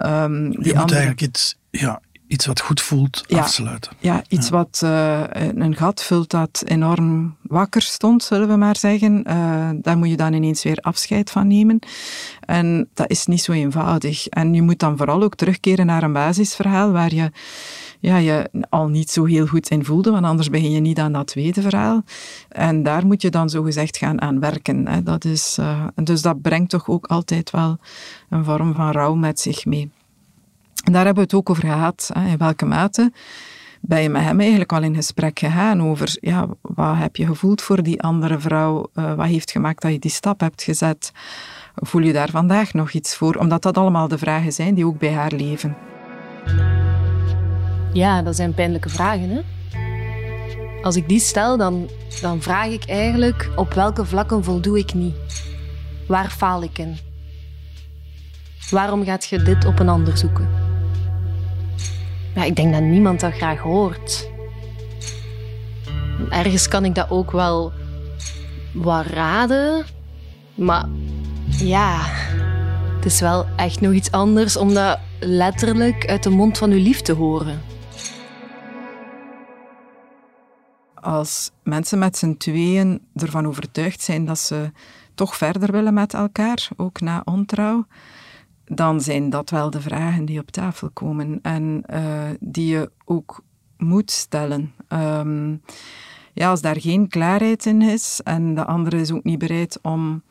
Um, 0.05 0.51
je 0.51 0.57
moet 0.57 0.73
andere... 0.73 0.99
eigenlijk 0.99 1.21
iets, 1.21 1.57
ja, 1.69 2.01
iets 2.27 2.45
wat 2.45 2.59
goed 2.59 2.81
voelt 2.81 3.23
ja, 3.27 3.39
afsluiten. 3.39 3.91
Ja, 3.99 4.23
iets 4.27 4.49
ja. 4.49 4.55
wat 4.55 4.81
uh, 4.83 5.21
een 5.55 5.75
gat 5.75 6.03
vult 6.03 6.29
dat 6.29 6.63
enorm 6.65 7.35
wakker 7.41 7.81
stond, 7.81 8.23
zullen 8.23 8.47
we 8.47 8.55
maar 8.55 8.77
zeggen. 8.77 9.23
Uh, 9.27 9.69
daar 9.81 9.97
moet 9.97 10.09
je 10.09 10.17
dan 10.17 10.33
ineens 10.33 10.63
weer 10.63 10.77
afscheid 10.77 11.31
van 11.31 11.47
nemen. 11.47 11.79
En 12.39 12.89
dat 12.93 13.09
is 13.09 13.25
niet 13.25 13.41
zo 13.41 13.51
eenvoudig. 13.51 14.27
En 14.27 14.53
je 14.53 14.61
moet 14.61 14.79
dan 14.79 14.97
vooral 14.97 15.23
ook 15.23 15.35
terugkeren 15.35 15.85
naar 15.85 16.03
een 16.03 16.13
basisverhaal 16.13 16.91
waar 16.91 17.13
je 17.13 17.31
ja, 17.99 18.17
je 18.17 18.49
al 18.69 18.87
niet 18.87 19.11
zo 19.11 19.25
heel 19.25 19.47
goed 19.47 19.69
in 19.69 19.85
voelde, 19.85 20.11
want 20.11 20.25
anders 20.25 20.49
begin 20.49 20.71
je 20.71 20.79
niet 20.79 20.99
aan 20.99 21.11
dat 21.11 21.27
tweede 21.27 21.61
verhaal. 21.61 22.03
En 22.49 22.83
daar 22.83 23.05
moet 23.05 23.21
je 23.21 23.29
dan 23.29 23.49
zogezegd 23.49 23.97
gaan 23.97 24.21
aan 24.21 24.39
werken. 24.39 24.87
Hè. 24.87 25.03
Dat 25.03 25.25
is, 25.25 25.57
uh, 25.59 25.87
dus 26.03 26.21
dat 26.21 26.41
brengt 26.41 26.69
toch 26.69 26.87
ook 26.87 27.05
altijd 27.05 27.51
wel 27.51 27.77
een 28.29 28.43
vorm 28.43 28.73
van 28.73 28.91
rouw 28.91 29.15
met 29.15 29.39
zich 29.39 29.65
mee. 29.65 29.91
En 30.85 30.91
daar 30.91 31.05
hebben 31.05 31.23
we 31.23 31.29
het 31.29 31.33
ook 31.33 31.49
over 31.49 31.63
gehad, 31.63 32.09
hè, 32.13 32.27
in 32.27 32.37
welke 32.37 32.65
mate 32.65 33.11
ben 33.81 34.01
je 34.01 34.09
met 34.09 34.21
hem 34.21 34.39
eigenlijk 34.39 34.73
al 34.73 34.81
in 34.81 34.95
gesprek 34.95 35.39
gegaan 35.39 35.81
over 35.81 36.17
ja, 36.21 36.47
wat 36.61 36.97
heb 36.97 37.15
je 37.15 37.25
gevoeld 37.25 37.61
voor 37.61 37.83
die 37.83 38.01
andere 38.01 38.39
vrouw? 38.39 38.87
Uh, 38.93 39.13
wat 39.13 39.25
heeft 39.25 39.51
gemaakt 39.51 39.81
dat 39.81 39.91
je 39.91 39.99
die 39.99 40.11
stap 40.11 40.39
hebt 40.39 40.63
gezet? 40.63 41.11
Voel 41.75 42.01
je 42.01 42.13
daar 42.13 42.29
vandaag 42.29 42.73
nog 42.73 42.91
iets 42.91 43.15
voor? 43.15 43.35
Omdat 43.35 43.61
dat 43.61 43.77
allemaal 43.77 44.07
de 44.07 44.17
vragen 44.17 44.53
zijn 44.53 44.73
die 44.73 44.85
ook 44.85 44.99
bij 44.99 45.13
haar 45.13 45.31
leven. 45.31 45.77
Ja, 47.93 48.21
dat 48.21 48.35
zijn 48.35 48.53
pijnlijke 48.53 48.89
vragen. 48.89 49.29
Hè? 49.29 49.41
Als 50.81 50.95
ik 50.95 51.09
die 51.09 51.19
stel, 51.19 51.57
dan, 51.57 51.89
dan 52.21 52.41
vraag 52.41 52.67
ik 52.67 52.85
eigenlijk 52.85 53.49
op 53.55 53.73
welke 53.73 54.05
vlakken 54.05 54.43
voldoe 54.43 54.77
ik 54.77 54.93
niet? 54.93 55.43
Waar 56.07 56.29
faal 56.29 56.63
ik 56.63 56.77
in? 56.77 56.97
Waarom 58.69 59.03
gaat 59.03 59.25
je 59.25 59.41
dit 59.41 59.65
op 59.65 59.79
een 59.79 59.89
ander 59.89 60.17
zoeken? 60.17 60.64
Ja, 62.35 62.43
ik 62.43 62.55
denk 62.55 62.73
dat 62.73 62.81
niemand 62.81 63.19
dat 63.19 63.33
graag 63.33 63.59
hoort. 63.59 64.29
Ergens 66.29 66.67
kan 66.67 66.85
ik 66.85 66.95
dat 66.95 67.09
ook 67.09 67.31
wel 67.31 67.71
wat 68.73 69.05
raden, 69.05 69.85
maar 70.55 70.85
ja, 71.49 72.01
het 72.95 73.05
is 73.05 73.19
wel 73.19 73.45
echt 73.55 73.81
nog 73.81 73.93
iets 73.93 74.11
anders 74.11 74.57
om 74.57 74.73
dat 74.73 74.99
letterlijk 75.19 76.07
uit 76.07 76.23
de 76.23 76.29
mond 76.29 76.57
van 76.57 76.71
uw 76.71 76.81
lief 76.81 77.01
te 77.01 77.13
horen. 77.13 77.61
Als 80.93 81.51
mensen 81.63 81.99
met 81.99 82.17
z'n 82.17 82.35
tweeën 82.37 83.01
ervan 83.15 83.47
overtuigd 83.47 84.01
zijn 84.01 84.25
dat 84.25 84.39
ze 84.39 84.71
toch 85.13 85.35
verder 85.35 85.71
willen 85.71 85.93
met 85.93 86.13
elkaar, 86.13 86.67
ook 86.77 87.01
na 87.01 87.21
ontrouw, 87.25 87.85
dan 88.65 89.01
zijn 89.01 89.29
dat 89.29 89.49
wel 89.49 89.69
de 89.69 89.81
vragen 89.81 90.25
die 90.25 90.39
op 90.39 90.51
tafel 90.51 90.89
komen 90.93 91.39
en 91.41 91.83
uh, 91.93 92.23
die 92.39 92.67
je 92.67 92.91
ook 93.05 93.43
moet 93.77 94.11
stellen. 94.11 94.73
Um, 94.89 95.61
ja, 96.33 96.49
als 96.49 96.61
daar 96.61 96.81
geen 96.81 97.07
klaarheid 97.07 97.65
in 97.65 97.81
is 97.81 98.19
en 98.23 98.55
de 98.55 98.65
andere 98.65 98.99
is 98.99 99.11
ook 99.11 99.23
niet 99.23 99.39
bereid 99.39 99.79
om 99.81 100.23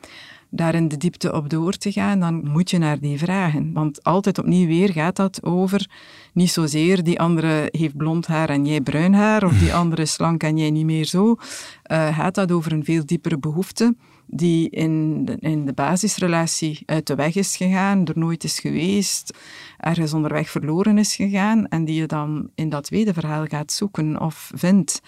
daar 0.50 0.74
in 0.74 0.88
de 0.88 0.96
diepte 0.96 1.32
op 1.32 1.50
door 1.50 1.72
te 1.72 1.92
gaan, 1.92 2.20
dan 2.20 2.50
moet 2.50 2.70
je 2.70 2.78
naar 2.78 3.00
die 3.00 3.18
vragen. 3.18 3.72
Want 3.72 4.04
altijd 4.04 4.38
opnieuw 4.38 4.66
weer 4.66 4.92
gaat 4.92 5.16
dat 5.16 5.42
over 5.42 5.90
niet 6.32 6.50
zozeer 6.50 7.02
die 7.02 7.20
andere 7.20 7.68
heeft 7.70 7.96
blond 7.96 8.26
haar 8.26 8.48
en 8.48 8.66
jij 8.66 8.80
bruin 8.80 9.14
haar, 9.14 9.44
of 9.44 9.58
die 9.58 9.74
andere 9.82 10.02
is 10.02 10.12
slank 10.12 10.42
en 10.42 10.56
jij 10.56 10.70
niet 10.70 10.84
meer 10.84 11.04
zo. 11.04 11.26
Uh, 11.30 12.16
gaat 12.16 12.34
dat 12.34 12.52
over 12.52 12.72
een 12.72 12.84
veel 12.84 13.06
diepere 13.06 13.38
behoefte 13.38 13.94
die 14.26 14.70
in 14.70 15.24
de, 15.24 15.36
in 15.40 15.66
de 15.66 15.72
basisrelatie 15.72 16.82
uit 16.86 17.06
de 17.06 17.14
weg 17.14 17.34
is 17.34 17.56
gegaan, 17.56 18.06
er 18.06 18.18
nooit 18.18 18.44
is 18.44 18.58
geweest, 18.58 19.36
ergens 19.84 20.12
onderweg 20.12 20.50
verloren 20.50 20.98
is 20.98 21.14
gegaan 21.14 21.66
en 21.68 21.84
die 21.84 22.00
je 22.00 22.06
dan 22.06 22.50
in 22.54 22.68
dat 22.68 22.84
tweede 22.84 23.12
verhaal 23.12 23.44
gaat 23.44 23.72
zoeken 23.72 24.20
of 24.20 24.50
vindt. 24.54 25.00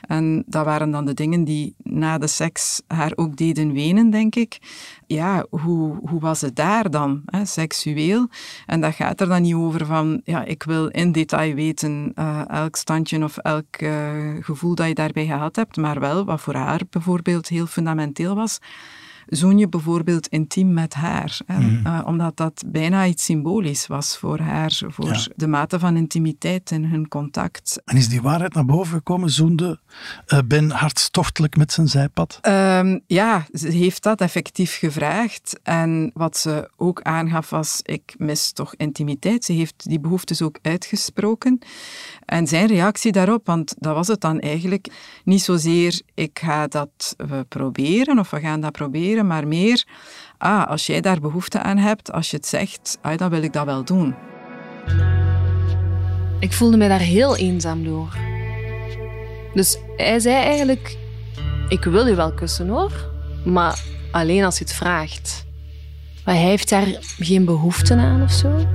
En 0.00 0.44
dat 0.46 0.64
waren 0.64 0.90
dan 0.90 1.04
de 1.04 1.14
dingen 1.14 1.44
die 1.44 1.74
na 1.82 2.18
de 2.18 2.26
seks 2.26 2.82
haar 2.86 3.12
ook 3.14 3.36
deden 3.36 3.72
wenen, 3.72 4.10
denk 4.10 4.34
ik. 4.34 4.58
Ja, 5.06 5.46
hoe, 5.50 5.98
hoe 6.08 6.20
was 6.20 6.40
het 6.40 6.56
daar 6.56 6.90
dan, 6.90 7.22
hè, 7.26 7.44
seksueel? 7.44 8.28
En 8.66 8.80
dat 8.80 8.94
gaat 8.94 9.20
er 9.20 9.28
dan 9.28 9.42
niet 9.42 9.54
over 9.54 9.86
van, 9.86 10.20
ja, 10.24 10.44
ik 10.44 10.62
wil 10.62 10.88
in 10.88 11.12
detail 11.12 11.54
weten 11.54 12.12
uh, 12.14 12.48
elk 12.48 12.76
standje 12.76 13.24
of 13.24 13.36
elk 13.36 13.80
uh, 13.80 13.90
gevoel 14.40 14.74
dat 14.74 14.86
je 14.86 14.94
daarbij 14.94 15.26
gehad 15.26 15.56
hebt, 15.56 15.76
maar 15.76 16.00
wel 16.00 16.24
wat 16.24 16.40
voor 16.40 16.54
haar 16.54 16.80
bijvoorbeeld 16.90 17.48
heel 17.48 17.66
fundamenteel 17.66 18.34
was 18.34 18.60
zoen 19.26 19.58
je 19.58 19.68
bijvoorbeeld 19.68 20.26
intiem 20.26 20.72
met 20.72 20.94
haar. 20.94 21.38
Hè? 21.46 21.58
Mhm. 21.58 21.86
Eh, 21.86 22.02
omdat 22.06 22.36
dat 22.36 22.64
bijna 22.66 23.06
iets 23.06 23.24
symbolisch 23.24 23.86
was 23.86 24.18
voor 24.18 24.38
haar, 24.38 24.80
voor 24.86 25.28
de 25.36 25.46
mate 25.46 25.78
van 25.78 25.96
intimiteit 25.96 26.70
in 26.70 26.84
hun 26.84 27.08
contact. 27.08 27.82
En 27.84 27.96
is 27.96 28.08
die 28.08 28.22
waarheid 28.22 28.54
naar 28.54 28.64
boven 28.64 28.96
gekomen? 28.96 29.30
Zoende 29.30 29.78
uh, 30.26 30.38
Ben 30.46 30.70
hartstochtelijk 30.70 31.56
met 31.56 31.72
zijn 31.72 31.88
zijpad? 31.88 32.38
Um, 32.42 33.00
ja, 33.06 33.46
ze 33.52 33.68
heeft 33.68 34.02
dat 34.02 34.20
effectief 34.20 34.78
gevraagd. 34.78 35.60
En 35.62 36.10
wat 36.14 36.36
ze 36.36 36.70
ook 36.76 37.02
aangaf 37.02 37.50
was, 37.50 37.80
ik 37.82 38.14
mis 38.18 38.52
toch 38.52 38.74
intimiteit. 38.76 39.44
Ze 39.44 39.52
heeft 39.52 39.88
die 39.88 40.00
behoeftes 40.00 40.42
ook 40.42 40.58
uitgesproken. 40.62 41.58
En 42.24 42.46
zijn 42.46 42.66
reactie 42.66 43.12
daarop, 43.12 43.46
want 43.46 43.74
dat 43.78 43.94
was 43.94 44.08
het 44.08 44.20
dan 44.20 44.40
eigenlijk, 44.40 44.88
niet 45.24 45.42
zozeer 45.42 46.02
ik 46.14 46.38
ga 46.38 46.66
dat 46.66 47.14
we 47.16 47.44
proberen 47.48 48.18
of 48.18 48.30
we 48.30 48.40
gaan 48.40 48.60
dat 48.60 48.72
proberen, 48.72 49.13
maar 49.22 49.46
meer, 49.46 49.84
ah, 50.38 50.66
als 50.66 50.86
jij 50.86 51.00
daar 51.00 51.20
behoefte 51.20 51.60
aan 51.60 51.76
hebt, 51.76 52.12
als 52.12 52.30
je 52.30 52.36
het 52.36 52.46
zegt, 52.46 52.98
ah, 53.00 53.16
dan 53.16 53.30
wil 53.30 53.42
ik 53.42 53.52
dat 53.52 53.64
wel 53.64 53.84
doen. 53.84 54.14
Ik 56.38 56.52
voelde 56.52 56.76
me 56.76 56.88
daar 56.88 56.98
heel 56.98 57.36
eenzaam 57.36 57.84
door. 57.84 58.16
Dus 59.54 59.78
hij 59.96 60.18
zei 60.18 60.34
eigenlijk, 60.34 60.96
ik 61.68 61.84
wil 61.84 62.06
je 62.06 62.14
wel 62.14 62.32
kussen 62.32 62.68
hoor, 62.68 62.92
maar 63.44 63.82
alleen 64.10 64.44
als 64.44 64.58
je 64.58 64.64
het 64.64 64.74
vraagt. 64.74 65.44
Maar 66.24 66.34
hij 66.34 66.44
heeft 66.44 66.68
daar 66.68 66.86
geen 67.18 67.44
behoefte 67.44 67.94
aan 67.94 68.22
of 68.22 68.32
zo. 68.32 68.66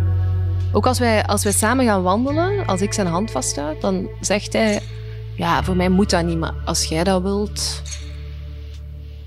Ook 0.71 0.87
als 0.87 0.99
wij, 0.99 1.25
als 1.25 1.43
wij 1.43 1.53
samen 1.53 1.85
gaan 1.85 2.01
wandelen, 2.01 2.65
als 2.65 2.81
ik 2.81 2.93
zijn 2.93 3.07
hand 3.07 3.31
vasthoud, 3.31 3.81
dan 3.81 4.09
zegt 4.21 4.53
hij: 4.53 4.81
Ja, 5.35 5.63
voor 5.63 5.75
mij 5.75 5.89
moet 5.89 6.09
dat 6.09 6.25
niet, 6.25 6.37
maar 6.37 6.53
als 6.65 6.85
jij 6.85 7.03
dat 7.03 7.21
wilt. 7.21 7.81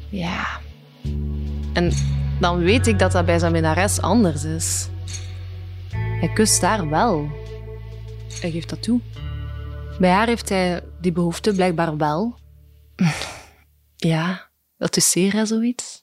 Ja. 0.08 0.61
En 1.72 1.92
dan 2.40 2.58
weet 2.58 2.86
ik 2.86 2.98
dat 2.98 3.12
dat 3.12 3.26
bij 3.26 3.38
zijn 3.38 3.52
minnares 3.52 4.00
anders 4.00 4.44
is. 4.44 4.88
Hij 5.94 6.32
kust 6.32 6.60
daar 6.60 6.88
wel. 6.88 7.28
Hij 8.40 8.50
geeft 8.50 8.68
dat 8.68 8.82
toe. 8.82 9.00
Bij 9.98 10.10
haar 10.10 10.26
heeft 10.26 10.48
hij 10.48 10.82
die 11.00 11.12
behoefte 11.12 11.52
blijkbaar 11.52 11.96
wel. 11.96 12.38
Ja, 13.96 14.50
dat 14.76 14.96
is 14.96 15.10
zeer 15.10 15.46
zoiets. 15.46 16.01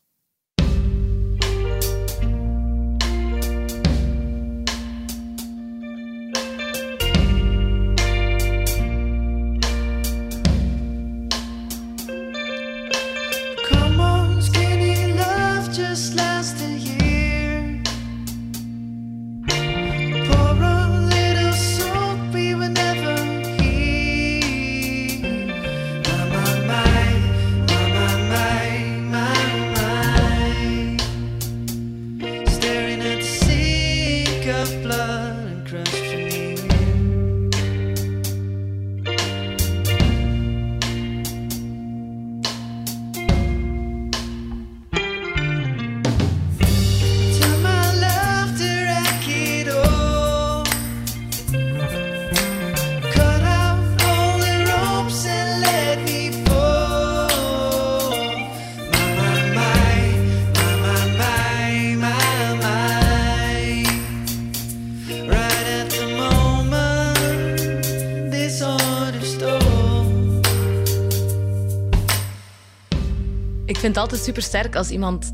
Altijd 73.99 74.21
super 74.21 74.41
sterk 74.41 74.75
als 74.75 74.89
iemand 74.89 75.29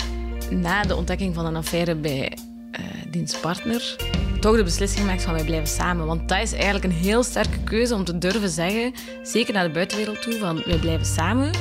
na 0.49 0.83
de 0.83 0.95
ontdekking 0.95 1.35
van 1.35 1.45
een 1.45 1.55
affaire 1.55 1.95
bij 1.95 2.37
uh, 2.71 3.11
diens 3.11 3.39
partner 3.39 3.95
toch 4.45 4.55
de 4.55 4.63
beslissing 4.63 5.05
maakt 5.05 5.23
van 5.23 5.33
wij 5.33 5.43
blijven 5.43 5.67
samen. 5.67 6.05
Want 6.05 6.29
dat 6.29 6.41
is 6.41 6.53
eigenlijk 6.53 6.83
een 6.83 6.91
heel 6.91 7.23
sterke 7.23 7.57
keuze 7.63 7.95
om 7.95 8.03
te 8.03 8.17
durven 8.17 8.49
zeggen, 8.49 8.93
zeker 9.23 9.53
naar 9.53 9.63
de 9.63 9.73
buitenwereld 9.73 10.21
toe, 10.21 10.33
van 10.33 10.61
wij 10.65 10.77
blijven 10.77 11.05
samen. 11.05 11.51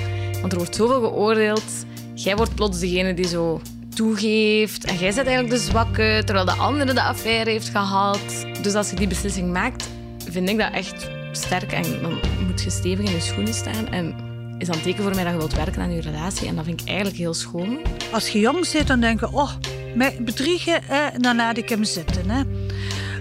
Want 0.41 0.53
er 0.53 0.59
wordt 0.59 0.74
zoveel 0.74 1.01
geoordeeld. 1.01 1.87
Jij 2.14 2.37
wordt 2.37 2.55
plots 2.55 2.79
degene 2.79 3.14
die 3.14 3.26
zo 3.26 3.61
toegeeft. 3.95 4.85
En 4.85 4.95
jij 4.95 5.14
bent 5.14 5.26
eigenlijk 5.26 5.51
de 5.51 5.70
zwakke, 5.70 6.22
terwijl 6.24 6.47
de 6.47 6.53
andere 6.53 6.93
de 6.93 7.03
affaire 7.03 7.51
heeft 7.51 7.68
gehad. 7.68 8.47
Dus 8.62 8.74
als 8.74 8.91
je 8.91 8.97
die 8.97 9.09
beslissing 9.09 9.53
maakt, 9.53 9.89
vind 10.31 10.49
ik 10.49 10.59
dat 10.59 10.72
echt 10.72 11.11
sterk. 11.33 11.72
En 11.72 12.01
dan 12.03 12.18
moet 12.47 12.62
je 12.62 12.70
stevig 12.70 13.07
in 13.07 13.14
je 13.14 13.20
schoenen 13.20 13.55
staan. 13.55 13.89
En 13.89 14.24
is 14.59 14.67
dan 14.67 14.81
teken 14.81 15.03
voor 15.03 15.15
mij 15.15 15.25
dat 15.25 15.33
je 15.33 15.39
wilt 15.39 15.55
werken 15.55 15.83
aan 15.83 15.93
je 15.93 16.01
relatie. 16.01 16.49
En 16.49 16.57
dat 16.57 16.65
vind 16.65 16.81
ik 16.81 16.87
eigenlijk 16.87 17.19
heel 17.19 17.35
schoon. 17.35 17.79
Als 18.13 18.29
je 18.29 18.39
jong 18.39 18.67
zit, 18.67 18.87
dan 18.87 19.01
denk 19.01 19.21
je, 19.21 19.33
oh, 19.33 19.51
mij 19.95 20.17
bedriegen, 20.21 20.83
dan 21.19 21.37
laat 21.37 21.57
ik 21.57 21.69
hem 21.69 21.85
zitten. 21.85 22.31
Hè. 22.31 22.43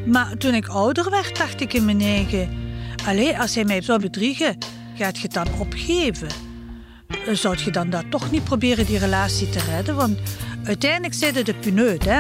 Maar 0.06 0.38
toen 0.38 0.54
ik 0.54 0.68
ouder 0.68 1.10
werd, 1.10 1.38
dacht 1.38 1.62
ik 1.62 1.74
in 1.74 1.86
mijn 1.86 2.02
eigen... 2.02 2.62
Allee, 3.06 3.40
als 3.40 3.56
hij 3.56 3.64
mij 3.64 3.82
zou 3.82 4.00
bedriegen, 4.00 4.58
gaat 4.96 5.16
je 5.16 5.22
het 5.22 5.34
dan 5.34 5.48
opgeven? 5.60 6.28
Eh, 7.08 7.34
Zou 7.34 7.58
je 7.64 7.72
dan 7.72 7.90
dat 7.90 8.04
toch 8.10 8.32
niet 8.32 8.44
proberen 8.44 8.86
die 8.86 8.98
relatie 8.98 9.50
te 9.50 9.60
redden? 9.60 9.96
Want 9.96 10.20
uiteindelijk 10.64 11.14
zijn 11.14 11.34
de 11.34 11.54
puneut, 11.54 12.06
hè? 12.06 12.20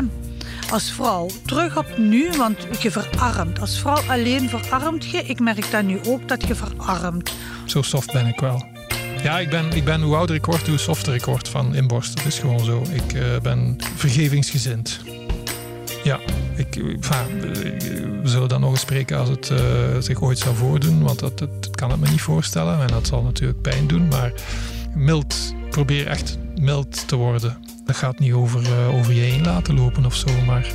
Als 0.71 0.91
vrouw, 0.91 1.29
terug 1.45 1.77
op 1.77 1.97
nu, 1.97 2.29
want 2.37 2.57
je 2.81 2.91
verarmt. 2.91 3.59
Als 3.59 3.79
vrouw 3.79 4.01
alleen 4.09 4.49
verarmt 4.49 5.05
je. 5.05 5.17
Ik 5.17 5.39
merk 5.39 5.71
dat 5.71 5.83
nu 5.83 5.99
ook, 6.05 6.27
dat 6.27 6.47
je 6.47 6.55
verarmt. 6.55 7.33
Zo 7.65 7.81
soft 7.81 8.11
ben 8.11 8.27
ik 8.27 8.39
wel. 8.39 8.72
Ja, 9.23 9.39
ik 9.39 9.49
ben, 9.49 9.71
ik 9.71 9.83
ben 9.83 10.01
hoe 10.01 10.15
ouder 10.15 10.35
ik 10.35 10.45
word, 10.45 10.67
hoe 10.67 10.77
softer 10.77 11.13
ik 11.13 11.25
word 11.25 11.49
van 11.49 11.75
inborst. 11.75 12.17
Dat 12.17 12.25
is 12.25 12.39
gewoon 12.39 12.59
zo. 12.59 12.83
Ik 12.91 13.13
eh, 13.13 13.39
ben 13.41 13.75
vergevingsgezind. 13.95 14.99
Ja, 16.03 16.19
ik, 16.55 16.75
enfin, 16.75 17.39
we 18.21 18.29
zullen 18.29 18.49
dan 18.49 18.61
nog 18.61 18.71
eens 18.71 18.79
spreken 18.79 19.17
als 19.17 19.29
het 19.29 19.49
eh, 19.49 19.59
zich 19.99 20.21
ooit 20.21 20.37
zou 20.39 20.55
voordoen. 20.55 21.03
Want 21.03 21.19
dat, 21.19 21.37
dat, 21.37 21.75
kan 21.75 21.91
ik 21.91 21.97
me 21.97 22.09
niet 22.09 22.21
voorstellen. 22.21 22.81
En 22.81 22.87
dat 22.87 23.07
zal 23.07 23.21
natuurlijk 23.21 23.61
pijn 23.61 23.87
doen. 23.87 24.07
Maar 24.07 24.33
mild, 24.95 25.53
probeer 25.69 26.07
echt 26.07 26.37
mild 26.59 27.07
te 27.07 27.15
worden. 27.15 27.57
Dat 27.85 27.95
gaat 27.95 28.19
niet 28.19 28.33
over, 28.33 28.63
eh, 28.63 28.95
over 28.95 29.13
je 29.13 29.21
heen 29.21 29.43
laten 29.43 29.75
lopen 29.75 30.05
of 30.05 30.15
zo. 30.15 30.41
Maar 30.45 30.67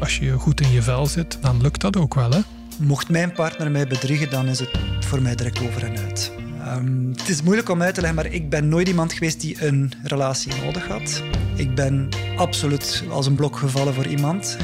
als 0.00 0.18
je 0.18 0.32
goed 0.32 0.60
in 0.60 0.70
je 0.70 0.82
vel 0.82 1.06
zit, 1.06 1.38
dan 1.40 1.62
lukt 1.62 1.80
dat 1.80 1.96
ook 1.96 2.14
wel. 2.14 2.30
Hè? 2.30 2.40
Mocht 2.78 3.08
mijn 3.08 3.32
partner 3.32 3.70
mij 3.70 3.86
bedriegen, 3.86 4.30
dan 4.30 4.46
is 4.46 4.58
het 4.58 4.70
voor 5.00 5.22
mij 5.22 5.34
direct 5.34 5.60
over 5.60 5.84
en 5.84 5.98
uit. 5.98 6.43
Ehm, 6.64 7.08
het 7.08 7.28
is 7.28 7.42
moeilijk 7.42 7.68
om 7.68 7.82
uit 7.82 7.94
te 7.94 8.00
leggen, 8.00 8.22
maar 8.22 8.32
ik 8.32 8.50
ben 8.50 8.68
nooit 8.68 8.88
iemand 8.88 9.12
geweest 9.12 9.40
die 9.40 9.66
een 9.66 9.92
relatie 10.02 10.52
nodig 10.64 10.86
had. 10.86 11.22
Ik 11.56 11.74
ben 11.74 12.08
absoluut 12.36 13.04
als 13.10 13.26
een 13.26 13.34
blok 13.34 13.56
gevallen 13.56 13.94
voor 13.94 14.06
iemand. 14.06 14.56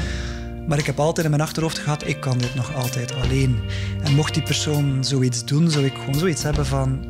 Maar 0.67 0.77
ik 0.77 0.85
heb 0.85 0.99
altijd 0.99 1.25
in 1.25 1.31
mijn 1.31 1.43
achterhoofd 1.43 1.79
gehad, 1.79 2.07
ik 2.07 2.19
kan 2.19 2.37
dit 2.37 2.55
nog 2.55 2.75
altijd 2.75 3.13
alleen. 3.13 3.59
En 4.03 4.15
mocht 4.15 4.33
die 4.33 4.43
persoon 4.43 5.03
zoiets 5.03 5.45
doen, 5.45 5.69
zou 5.69 5.85
ik 5.85 5.93
gewoon 5.93 6.19
zoiets 6.19 6.43
hebben 6.43 6.65
van... 6.65 7.09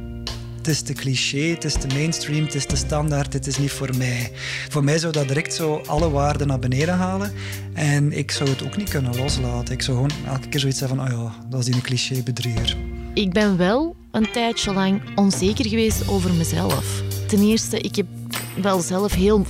Het 0.57 0.69
is 0.69 0.81
te 0.81 0.93
cliché, 0.93 1.39
het 1.39 1.63
is 1.63 1.73
te 1.73 1.87
mainstream, 1.87 2.43
het 2.43 2.55
is 2.55 2.65
te 2.65 2.75
standaard, 2.75 3.33
het 3.33 3.47
is 3.47 3.57
niet 3.57 3.71
voor 3.71 3.89
mij. 3.97 4.31
Voor 4.69 4.83
mij 4.83 4.97
zou 4.97 5.13
dat 5.13 5.27
direct 5.27 5.53
zo 5.53 5.81
alle 5.85 6.09
waarden 6.09 6.47
naar 6.47 6.59
beneden 6.59 6.95
halen. 6.95 7.31
En 7.73 8.11
ik 8.11 8.31
zou 8.31 8.49
het 8.49 8.63
ook 8.63 8.77
niet 8.77 8.89
kunnen 8.89 9.15
loslaten. 9.15 9.73
Ik 9.73 9.81
zou 9.81 9.97
gewoon 9.97 10.27
elke 10.27 10.47
keer 10.47 10.59
zoiets 10.59 10.79
hebben 10.79 10.97
van, 10.97 11.07
oh 11.07 11.23
ja, 11.23 11.47
dat 11.49 11.59
is 11.59 11.65
die 11.65 11.81
cliché 11.81 12.23
bedrieger. 12.23 12.77
Ik 13.13 13.31
ben 13.31 13.57
wel 13.57 13.95
een 14.12 14.32
tijdje 14.32 14.74
lang 14.74 15.01
onzeker 15.16 15.68
geweest 15.68 16.07
over 16.07 16.34
mezelf. 16.34 17.01
Ten 17.28 17.41
eerste, 17.41 17.80
ik 17.80 17.95
heb 17.95 18.05
wel 18.62 18.80
zelf 18.80 19.14
heel 19.14 19.45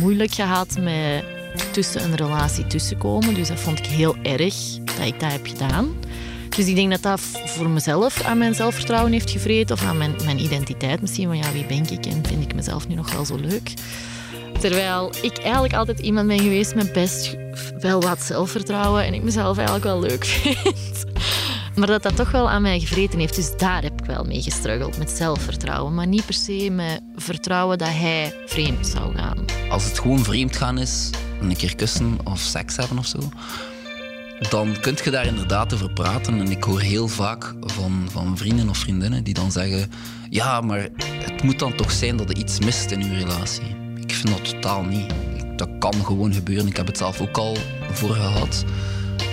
moeilijk 0.00 0.34
gehad 0.34 0.78
met 0.80 1.24
tussen 1.72 2.04
een 2.04 2.14
relatie 2.14 2.66
tussenkomen. 2.66 3.34
Dus 3.34 3.48
dat 3.48 3.60
vond 3.60 3.78
ik 3.78 3.86
heel 3.86 4.16
erg 4.22 4.54
dat 4.84 5.06
ik 5.06 5.20
dat 5.20 5.32
heb 5.32 5.46
gedaan. 5.46 5.94
Dus 6.48 6.66
ik 6.66 6.74
denk 6.74 6.90
dat 6.90 7.02
dat 7.02 7.20
voor 7.46 7.68
mezelf 7.68 8.22
aan 8.22 8.38
mijn 8.38 8.54
zelfvertrouwen 8.54 9.12
heeft 9.12 9.30
gevreten. 9.30 9.76
Of 9.76 9.82
aan 9.82 9.98
mijn, 9.98 10.14
mijn 10.24 10.40
identiteit 10.40 11.00
misschien. 11.00 11.26
Van 11.26 11.36
ja, 11.36 11.52
wie 11.52 11.66
ben 11.66 11.90
ik 11.90 12.06
en 12.06 12.26
vind 12.26 12.42
ik 12.42 12.54
mezelf 12.54 12.88
nu 12.88 12.94
nog 12.94 13.12
wel 13.12 13.24
zo 13.24 13.36
leuk? 13.36 13.72
Terwijl 14.60 15.12
ik 15.22 15.38
eigenlijk 15.38 15.74
altijd 15.74 15.98
iemand 16.00 16.26
ben 16.26 16.40
geweest 16.40 16.74
met 16.74 16.92
best 16.92 17.36
wel 17.80 18.00
wat 18.00 18.22
zelfvertrouwen. 18.22 19.04
En 19.04 19.14
ik 19.14 19.22
mezelf 19.22 19.56
eigenlijk 19.56 19.86
wel 19.86 20.00
leuk 20.00 20.24
vind. 20.34 21.04
Maar 21.76 21.86
dat 21.86 22.02
dat 22.02 22.16
toch 22.16 22.30
wel 22.30 22.50
aan 22.50 22.62
mij 22.62 22.80
gevreten 22.80 23.18
heeft. 23.18 23.36
Dus 23.36 23.56
daar 23.56 23.82
heb 23.82 24.00
ik 24.00 24.06
wel 24.06 24.24
mee 24.24 24.42
gestruggeld. 24.42 24.98
Met 24.98 25.10
zelfvertrouwen. 25.10 25.94
Maar 25.94 26.06
niet 26.06 26.24
per 26.24 26.34
se 26.34 26.70
met 26.70 27.00
vertrouwen 27.16 27.78
dat 27.78 27.88
hij 27.88 28.34
vreemd 28.46 28.86
zou 28.86 29.16
gaan. 29.16 29.44
Als 29.70 29.84
het 29.84 29.98
gewoon 29.98 30.24
vreemd 30.24 30.56
gaan 30.56 30.78
is, 30.78 31.10
een 31.40 31.56
keer 31.56 31.76
kussen 31.76 32.18
of 32.24 32.38
seks 32.40 32.76
hebben 32.76 32.98
of 32.98 33.06
zo, 33.06 33.18
dan 34.50 34.76
kun 34.80 34.96
je 35.04 35.10
daar 35.10 35.26
inderdaad 35.26 35.74
over 35.74 35.92
praten. 35.92 36.38
En 36.38 36.50
ik 36.50 36.64
hoor 36.64 36.80
heel 36.80 37.08
vaak 37.08 37.54
van, 37.60 38.08
van 38.10 38.36
vrienden 38.36 38.68
of 38.68 38.78
vriendinnen 38.78 39.24
die 39.24 39.34
dan 39.34 39.52
zeggen: 39.52 39.90
Ja, 40.30 40.60
maar 40.60 40.88
het 40.98 41.42
moet 41.42 41.58
dan 41.58 41.76
toch 41.76 41.92
zijn 41.92 42.16
dat 42.16 42.30
er 42.30 42.36
iets 42.36 42.58
mist 42.58 42.90
in 42.90 43.02
uw 43.02 43.14
relatie. 43.14 43.76
Ik 43.96 44.14
vind 44.14 44.28
dat 44.28 44.44
totaal 44.44 44.82
niet. 44.82 45.14
Dat 45.56 45.68
kan 45.78 45.94
gewoon 46.04 46.32
gebeuren. 46.32 46.66
Ik 46.66 46.76
heb 46.76 46.86
het 46.86 46.98
zelf 46.98 47.20
ook 47.20 47.36
al 47.36 47.56
voor 47.90 48.14
gehad. 48.14 48.64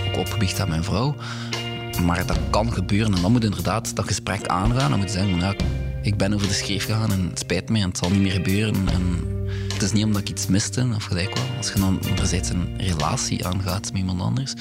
Ook 0.08 0.18
opgebiecht 0.18 0.60
aan 0.60 0.70
mijn 0.70 0.84
vrouw. 0.84 1.16
Maar 2.02 2.26
dat 2.26 2.40
kan 2.50 2.74
gebeuren 2.74 3.14
en 3.14 3.22
dan 3.22 3.32
moet 3.32 3.44
inderdaad 3.44 3.96
dat 3.96 4.08
gesprek 4.08 4.48
aangaan. 4.48 4.90
Dan 4.90 5.00
moet 5.00 5.12
je 5.12 5.18
zeggen: 5.18 5.40
ja, 5.40 5.56
Ik 6.02 6.18
ben 6.18 6.34
over 6.34 6.48
de 6.48 6.54
schreef 6.54 6.86
gegaan 6.86 7.12
en 7.12 7.28
het 7.30 7.40
spijt 7.40 7.70
mij 7.70 7.82
en 7.82 7.88
het 7.88 7.98
zal 7.98 8.10
niet 8.10 8.22
meer 8.22 8.32
gebeuren. 8.32 8.76
En 8.88 9.20
het 9.74 9.82
is 9.82 9.92
niet 9.92 10.04
omdat 10.04 10.22
ik 10.22 10.30
iets 10.30 10.48
miste, 10.48 10.88
of 10.96 11.04
gelijk 11.04 11.36
wel. 11.36 11.44
Als 11.58 11.72
je 11.72 11.80
dan 11.80 12.00
anderzijds 12.10 12.50
een 12.50 12.74
relatie 12.78 13.46
aangaat 13.46 13.92
met 13.92 13.98
iemand 13.98 14.22
anders, 14.22 14.54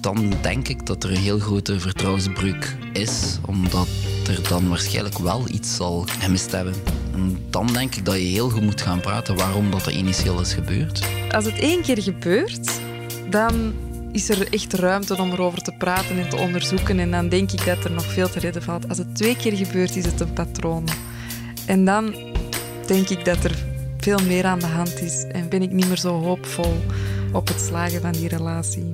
dan 0.00 0.32
denk 0.40 0.68
ik 0.68 0.86
dat 0.86 1.04
er 1.04 1.10
een 1.10 1.16
heel 1.16 1.38
grote 1.38 1.80
vertrouwensbreuk 1.80 2.76
is, 2.92 3.38
omdat 3.46 3.88
er 4.28 4.48
dan 4.48 4.68
waarschijnlijk 4.68 5.18
wel 5.18 5.44
iets 5.50 5.76
zal 5.76 6.06
gemist 6.18 6.52
hebben. 6.52 6.74
En 7.14 7.38
dan 7.50 7.66
denk 7.66 7.94
ik 7.94 8.04
dat 8.04 8.14
je 8.14 8.20
heel 8.20 8.50
goed 8.50 8.62
moet 8.62 8.80
gaan 8.80 9.00
praten 9.00 9.36
waarom 9.36 9.70
dat, 9.70 9.84
dat 9.84 9.94
initieel 9.94 10.40
is 10.40 10.54
gebeurd. 10.54 11.06
Als 11.30 11.44
het 11.44 11.58
één 11.58 11.82
keer 11.82 12.02
gebeurt, 12.02 12.80
dan 13.30 13.72
is 14.12 14.28
er 14.28 14.52
echt 14.52 14.72
ruimte 14.72 15.20
om 15.20 15.32
erover 15.32 15.62
te 15.62 15.72
praten 15.78 16.18
en 16.18 16.28
te 16.28 16.36
onderzoeken. 16.36 16.98
En 16.98 17.10
dan 17.10 17.28
denk 17.28 17.52
ik 17.52 17.64
dat 17.64 17.84
er 17.84 17.90
nog 17.90 18.04
veel 18.04 18.28
te 18.28 18.38
redden 18.38 18.62
valt. 18.62 18.88
Als 18.88 18.98
het 18.98 19.14
twee 19.14 19.36
keer 19.36 19.56
gebeurt, 19.56 19.96
is 19.96 20.04
het 20.04 20.20
een 20.20 20.32
patroon. 20.32 20.88
En 21.66 21.84
dan 21.84 22.14
denk 22.86 23.08
ik 23.08 23.24
dat 23.24 23.44
er 23.44 23.54
veel 23.98 24.18
meer 24.26 24.44
aan 24.44 24.58
de 24.58 24.66
hand 24.66 25.00
is. 25.00 25.24
En 25.24 25.48
ben 25.48 25.62
ik 25.62 25.70
niet 25.70 25.88
meer 25.88 25.98
zo 25.98 26.22
hoopvol 26.22 26.76
op 27.32 27.48
het 27.48 27.60
slagen 27.60 28.00
van 28.00 28.12
die 28.12 28.28
relatie. 28.28 28.92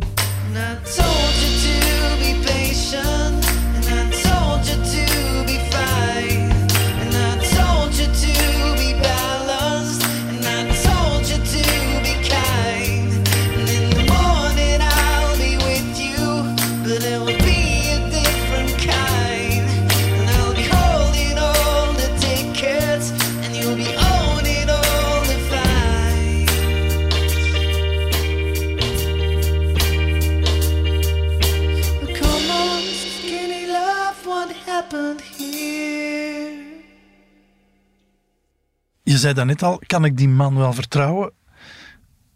Zei 39.24 39.36
daarnet 39.36 39.62
al, 39.62 39.80
kan 39.86 40.04
ik 40.04 40.16
die 40.16 40.28
man 40.28 40.56
wel 40.56 40.72
vertrouwen? 40.72 41.32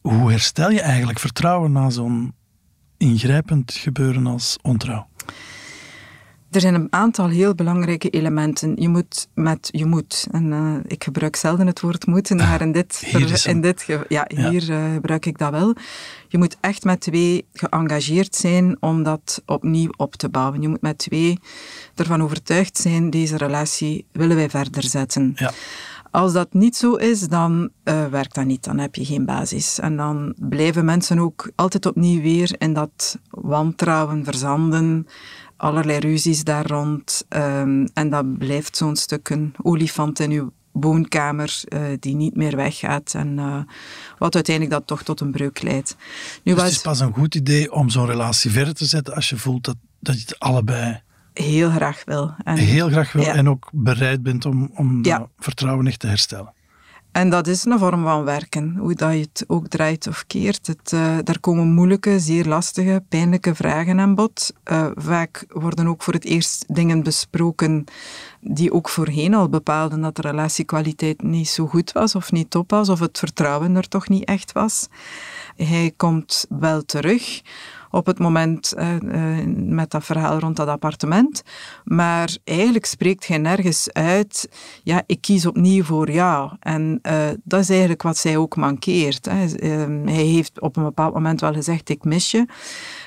Hoe 0.01 0.31
herstel 0.31 0.71
je 0.71 0.81
eigenlijk 0.81 1.19
vertrouwen 1.19 1.73
na 1.73 1.91
zo'n 1.91 2.35
ingrijpend 2.97 3.73
gebeuren 3.73 4.27
als 4.27 4.59
ontrouw? 4.63 5.07
Er 6.51 6.61
zijn 6.61 6.75
een 6.75 6.87
aantal 6.91 7.29
heel 7.29 7.55
belangrijke 7.55 8.09
elementen. 8.11 8.77
Je 8.77 8.89
moet 8.89 9.29
met 9.35 9.69
je 9.71 9.85
moet. 9.87 10.27
En 10.31 10.53
eh, 10.53 10.75
ik 10.87 11.05
gebruik 11.05 11.37
zelden 11.37 11.67
het 11.67 11.81
woord 11.81 12.07
moeten, 12.07 12.37
maar 12.47 12.61
in 12.61 12.73
dit, 12.73 13.03
hem. 13.07 13.55
in 13.55 13.61
dit 13.61 13.83
ge- 13.83 14.05
ja, 14.09 14.25
Ja. 14.29 14.51
hier 14.51 14.71
eh, 14.73 14.93
gebruik 14.93 15.27
ik 15.27 15.39
dat 15.39 15.51
wel. 15.51 15.75
Je 16.29 16.39
moet 16.39 16.57
echt 16.61 16.85
met 16.85 17.01
twee 17.01 17.47
geëngageerd 17.53 18.35
zijn 18.35 18.77
om 18.81 19.03
dat 19.03 19.43
opnieuw 19.47 19.91
op 19.97 20.15
te 20.17 20.29
bouwen. 20.29 20.61
Je 20.63 20.69
moet 20.69 20.83
met 20.83 20.99
twee 20.99 21.39
ervan 21.95 22.23
overtuigd 22.23 22.77
zijn, 22.77 23.11
deze 23.11 23.37
relatie 23.37 24.07
willen 24.13 24.37
wij 24.37 24.51
verder 24.51 24.85
zetten. 24.85 25.33
Ja. 25.37 25.53
Als 26.11 26.33
dat 26.33 26.53
niet 26.53 26.77
zo 26.77 26.95
is, 26.95 27.29
dan 27.29 27.71
eh, 27.83 28.07
werkt 28.07 28.35
dat 28.35 28.45
niet. 28.45 28.65
Dan 28.65 28.79
heb 28.79 28.95
je 28.95 29.05
geen 29.05 29.25
basis. 29.25 29.79
En 29.79 29.97
dan 29.97 30.35
blijven 30.37 30.85
mensen 30.85 31.19
ook 31.19 31.51
altijd 31.55 31.87
opnieuw 31.87 32.21
weer 32.21 32.55
in 32.59 32.73
dat 32.73 33.19
wantrouwen 33.31 34.25
verzanden. 34.25 35.07
Allerlei 35.57 35.99
ruzies 35.99 36.45
daar 36.45 36.67
rond. 36.67 37.25
Ehm, 37.29 37.87
en 37.95 38.11
dat 38.11 38.39
blijft 38.39 38.77
zo'n 38.77 38.97
stuk 38.97 39.29
een 39.29 39.55
olifant 39.63 40.21
in 40.21 40.31
uw 40.31 40.53
woonkamer 40.73 41.61
eh, 41.65 41.81
die 42.01 42.15
niet 42.15 42.37
meer 42.37 42.57
weggaat. 42.57 43.15
En 43.15 43.39
eh, 43.39 43.61
wat 44.19 44.35
uiteindelijk 44.35 44.75
dat 44.75 44.87
toch 44.87 45.03
tot 45.03 45.21
een 45.21 45.31
breuk 45.31 45.63
leidt. 45.63 45.97
Nu 46.43 46.53
Dus 46.53 46.55
was 46.55 46.63
het 46.63 46.73
is 46.73 46.83
pas 46.83 47.01
een 47.01 47.13
goed 47.13 47.35
idee 47.35 47.73
om 47.73 47.89
zo'n 47.89 48.07
relatie 48.07 48.51
verder 48.51 48.75
te 48.75 48.87
zetten 48.87 49.15
als 49.15 49.29
je 49.29 49.37
voelt 49.37 49.65
dat, 49.65 49.77
dat 50.01 50.15
je 50.15 50.21
het 50.21 50.39
allebei 50.39 51.03
heel 51.45 51.71
graag 51.71 52.03
wil. 52.05 52.35
En, 52.45 52.57
heel 52.57 52.89
graag 52.89 53.13
wil 53.13 53.23
Ja. 53.23 53.35
en 53.35 53.49
ook 53.49 53.69
bereid 53.73 54.23
bent 54.23 54.47
om, 54.47 54.71
om 54.75 55.05
Ja. 55.05 55.19
dat 55.19 55.29
vertrouwen 55.39 55.87
echt 55.87 55.99
te 56.01 56.07
herstellen. 56.07 56.53
En 57.13 57.31
dat 57.31 57.47
is 57.47 57.65
een 57.65 57.79
vorm 57.79 58.03
van 58.03 58.25
werken, 58.25 58.77
hoe 58.77 58.95
dat 58.95 59.13
je 59.13 59.19
het 59.19 59.45
ook 59.47 59.69
draait 59.69 60.07
of 60.07 60.27
keert. 60.27 60.67
Het, 60.67 60.93
eh, 60.93 61.17
daar 61.25 61.41
komen 61.41 61.73
moeilijke, 61.73 62.19
zeer 62.21 62.45
lastige, 62.45 63.03
pijnlijke 63.09 63.55
vragen 63.55 64.01
aan 64.01 64.15
bod. 64.15 64.53
Eh, 64.65 64.87
vaak 64.95 65.45
worden 65.49 65.87
ook 65.87 66.03
voor 66.03 66.13
het 66.13 66.25
eerst 66.25 66.65
dingen 66.69 67.03
besproken 67.03 67.85
die 68.41 68.73
ook 68.73 68.89
voorheen 68.89 69.35
al 69.35 69.49
bepaalden 69.49 70.01
dat 70.01 70.17
de 70.17 70.23
relatiekwaliteit 70.23 71.23
niet 71.23 71.49
zo 71.49 71.67
goed 71.67 71.93
was 71.93 72.15
of 72.15 72.33
niet 72.33 72.51
top 72.51 72.71
was, 72.71 72.89
of 72.89 73.01
het 73.01 73.19
vertrouwen 73.19 73.77
er 73.77 73.89
toch 73.89 74.09
niet 74.09 74.25
echt 74.25 74.53
was. 74.53 74.89
Hij 75.57 75.93
komt 75.97 76.47
wel 76.49 76.85
terug 76.85 77.41
op 77.99 78.07
het 78.07 78.19
moment 78.19 78.73
eh, 78.73 78.95
eh, 78.97 79.47
met 79.57 79.91
dat 79.91 80.05
verhaal 80.05 80.39
rond 80.39 80.57
dat 80.57 80.69
appartement. 80.69 81.43
Maar 81.85 82.37
eigenlijk 82.45 82.85
spreekt 82.87 83.27
hij 83.27 83.39
nergens 83.39 83.93
uit, 83.93 84.49
ja, 84.83 85.03
ik 85.07 85.21
kies 85.21 85.47
opnieuw 85.47 85.85
voor 85.85 86.11
jou. 86.11 86.51
En 86.61 86.99
eh, 87.03 87.29
dat 87.45 87.61
is 87.61 87.71
eigenlijk 87.71 88.03
wat 88.03 88.17
zij 88.17 88.37
ook 88.37 88.57
mankeert. 88.57 89.27
Hè. 89.27 89.45
Ehm, 89.55 90.07
hij 90.07 90.25
heeft 90.25 90.61
op 90.61 90.77
een 90.77 90.85
bepaald 90.85 91.15
moment 91.15 91.41
wel 91.41 91.53
gezegd, 91.53 91.89
ik 91.89 92.05
mis 92.05 92.31
je. 92.31 92.47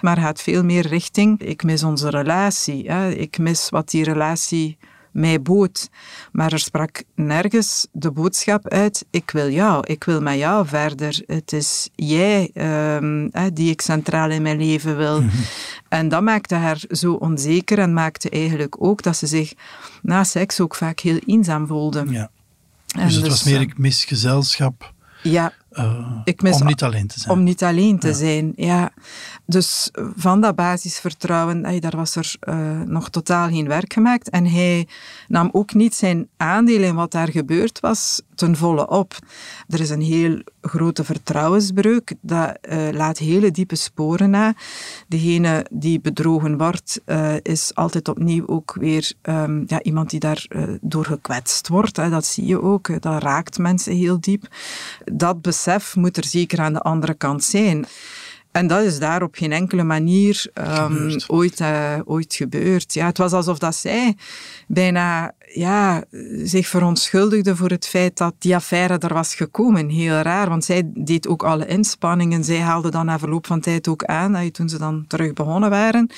Maar 0.02 0.18
gaat 0.18 0.42
veel 0.42 0.64
meer 0.64 0.88
richting, 0.88 1.42
ik 1.42 1.64
mis 1.64 1.84
onze 1.84 2.10
relatie. 2.10 2.92
Hè. 2.92 3.10
Ik 3.10 3.38
mis 3.38 3.70
wat 3.70 3.90
die 3.90 4.04
relatie 4.04 4.78
mij 5.12 5.42
bood. 5.42 5.90
Maar 6.32 6.52
er 6.52 6.60
sprak 6.60 7.04
nergens 7.16 7.88
de 7.92 8.12
boodschap 8.12 8.68
uit: 8.68 9.06
ik 9.10 9.32
wil 9.32 9.50
jou, 9.50 9.84
ik 9.88 10.04
wil 10.04 10.22
met 10.22 10.38
jou 10.38 10.68
verder. 10.68 11.24
Het 11.26 11.54
is 11.54 11.90
jij 11.96 12.50
ehm, 12.54 13.30
die 13.54 13.72
ik 13.72 13.82
centraal 13.82 14.30
in 14.30 14.42
mijn 14.42 14.58
leven 14.58 14.98
wil. 14.98 15.24
En 15.90 16.10
dat 16.10 16.22
maakte 16.22 16.56
haar 16.56 16.82
zo 16.90 17.14
onzeker 17.14 17.80
en 17.80 17.94
maakte 17.94 18.30
eigenlijk 18.30 18.76
ook 18.80 19.04
dat 19.04 19.18
ze 19.18 19.28
zich 19.28 19.54
na 20.02 20.24
seks 20.24 20.60
ook 20.60 20.76
vaak 20.76 21.00
heel 21.00 21.20
eenzaam 21.26 21.68
voelde. 21.68 22.06
Ja. 22.10 22.30
En 22.88 23.06
Dus 23.06 23.16
het 23.16 23.28
was 23.28 23.44
meer, 23.44 23.56
eh, 23.56 23.62
ik 23.62 23.78
mis 23.78 24.06
gezelschap 24.06 24.94
ja, 25.24 25.54
eh, 25.72 26.22
ik 26.24 26.42
mis 26.42 26.62
om 26.62 26.68
niet 26.68 26.84
alleen 26.84 27.08
te 27.08 27.20
zijn. 27.20 27.38
Om 27.38 27.44
niet 27.44 27.64
alleen 27.64 28.00
te 28.00 28.08
Ja. 28.08 28.14
zijn, 28.14 28.54
ja. 28.56 28.92
Dus 29.46 29.90
van 30.16 30.42
dat 30.42 30.56
basisvertrouwen, 30.56 31.82
daar 31.82 31.96
was 31.96 32.16
er 32.16 32.36
eh, 32.40 32.82
nog 32.82 33.10
totaal 33.10 33.50
geen 33.50 33.68
werk 33.68 33.94
gemaakt. 33.94 34.30
En 34.30 34.46
hij 34.46 34.88
nam 35.28 35.50
ook 35.52 35.74
niet 35.74 35.96
zijn 35.96 36.28
aandeel 36.38 36.82
in 36.82 36.96
wat 36.96 37.12
daar 37.12 37.30
gebeurd 37.30 37.80
was 37.80 38.22
ten 38.36 38.56
volle 38.56 38.88
op. 38.90 39.16
Er 39.68 39.80
is 39.80 39.90
een 39.90 40.02
heel 40.02 40.42
grote 40.62 41.04
vertrouwensbreuk. 41.04 42.14
Dat 42.22 42.58
eh, 42.62 42.88
laat 42.92 43.18
hele 43.18 43.52
diepe 43.52 43.76
sporen 43.76 44.30
na. 44.30 44.54
Degene 45.08 45.66
die 45.72 46.00
bedrogen 46.00 46.58
wordt, 46.58 47.02
is 47.42 47.76
altijd 47.76 48.08
opnieuw 48.08 48.48
ook 48.48 48.76
weer 48.80 49.14
ehm, 49.22 49.64
ja, 49.68 49.82
iemand 49.82 50.10
die 50.10 50.20
daardoor 50.20 50.78
door 50.82 51.06
gekwetst 51.06 51.68
wordt. 51.68 51.98
Hè. 51.98 52.10
Dat 52.10 52.26
zie 52.26 52.46
je 52.46 52.62
ook. 52.62 53.02
Dat 53.02 53.22
raakt 53.24 53.58
mensen 53.58 53.96
heel 53.96 54.20
diep. 54.20 54.48
Dat 55.06 55.42
besef 55.64 55.96
moet 55.96 56.18
er 56.18 56.26
zeker 56.26 56.60
aan 56.60 56.74
de 56.74 56.80
andere 56.80 57.14
kant 57.14 57.44
zijn. 57.44 57.86
En 58.52 58.68
dat 58.68 58.84
is 58.84 59.00
daar 59.00 59.24
op 59.24 59.36
geen 59.36 59.52
enkele 59.52 59.84
manier 59.84 60.46
ehm, 60.54 61.20
ooit, 61.28 61.60
eh, 61.60 62.00
ooit 62.06 62.34
gebeurd. 62.34 62.94
Ja, 62.94 63.06
het 63.06 63.18
was 63.18 63.32
alsof 63.32 63.60
dat 63.60 63.76
zij 63.76 64.16
bijna 64.68 65.34
ja, 65.54 66.04
zich 66.44 66.68
verontschuldigde 66.68 67.56
voor 67.56 67.70
het 67.70 67.88
feit 67.88 68.18
dat 68.18 68.34
die 68.38 68.56
affaire 68.56 68.98
er 68.98 69.14
was 69.14 69.36
gekomen. 69.36 69.90
Heel 69.90 70.14
raar, 70.14 70.50
want 70.50 70.66
zij 70.66 70.92
deed 70.94 71.28
ook 71.28 71.44
alle 71.44 71.66
inspanningen. 71.66 72.44
Zij 72.44 72.60
haalde 72.60 72.90
dan 72.90 73.06
na 73.06 73.20
verloop 73.20 73.48
van 73.48 73.60
tijd 73.60 73.88
ook 73.88 74.04
aan, 74.04 74.36
eh, 74.36 74.48
toen 74.48 74.70
ze 74.70 74.78
dan 74.78 75.06
terug 75.08 75.34
begonnen 75.34 75.70
waren. 75.70 76.10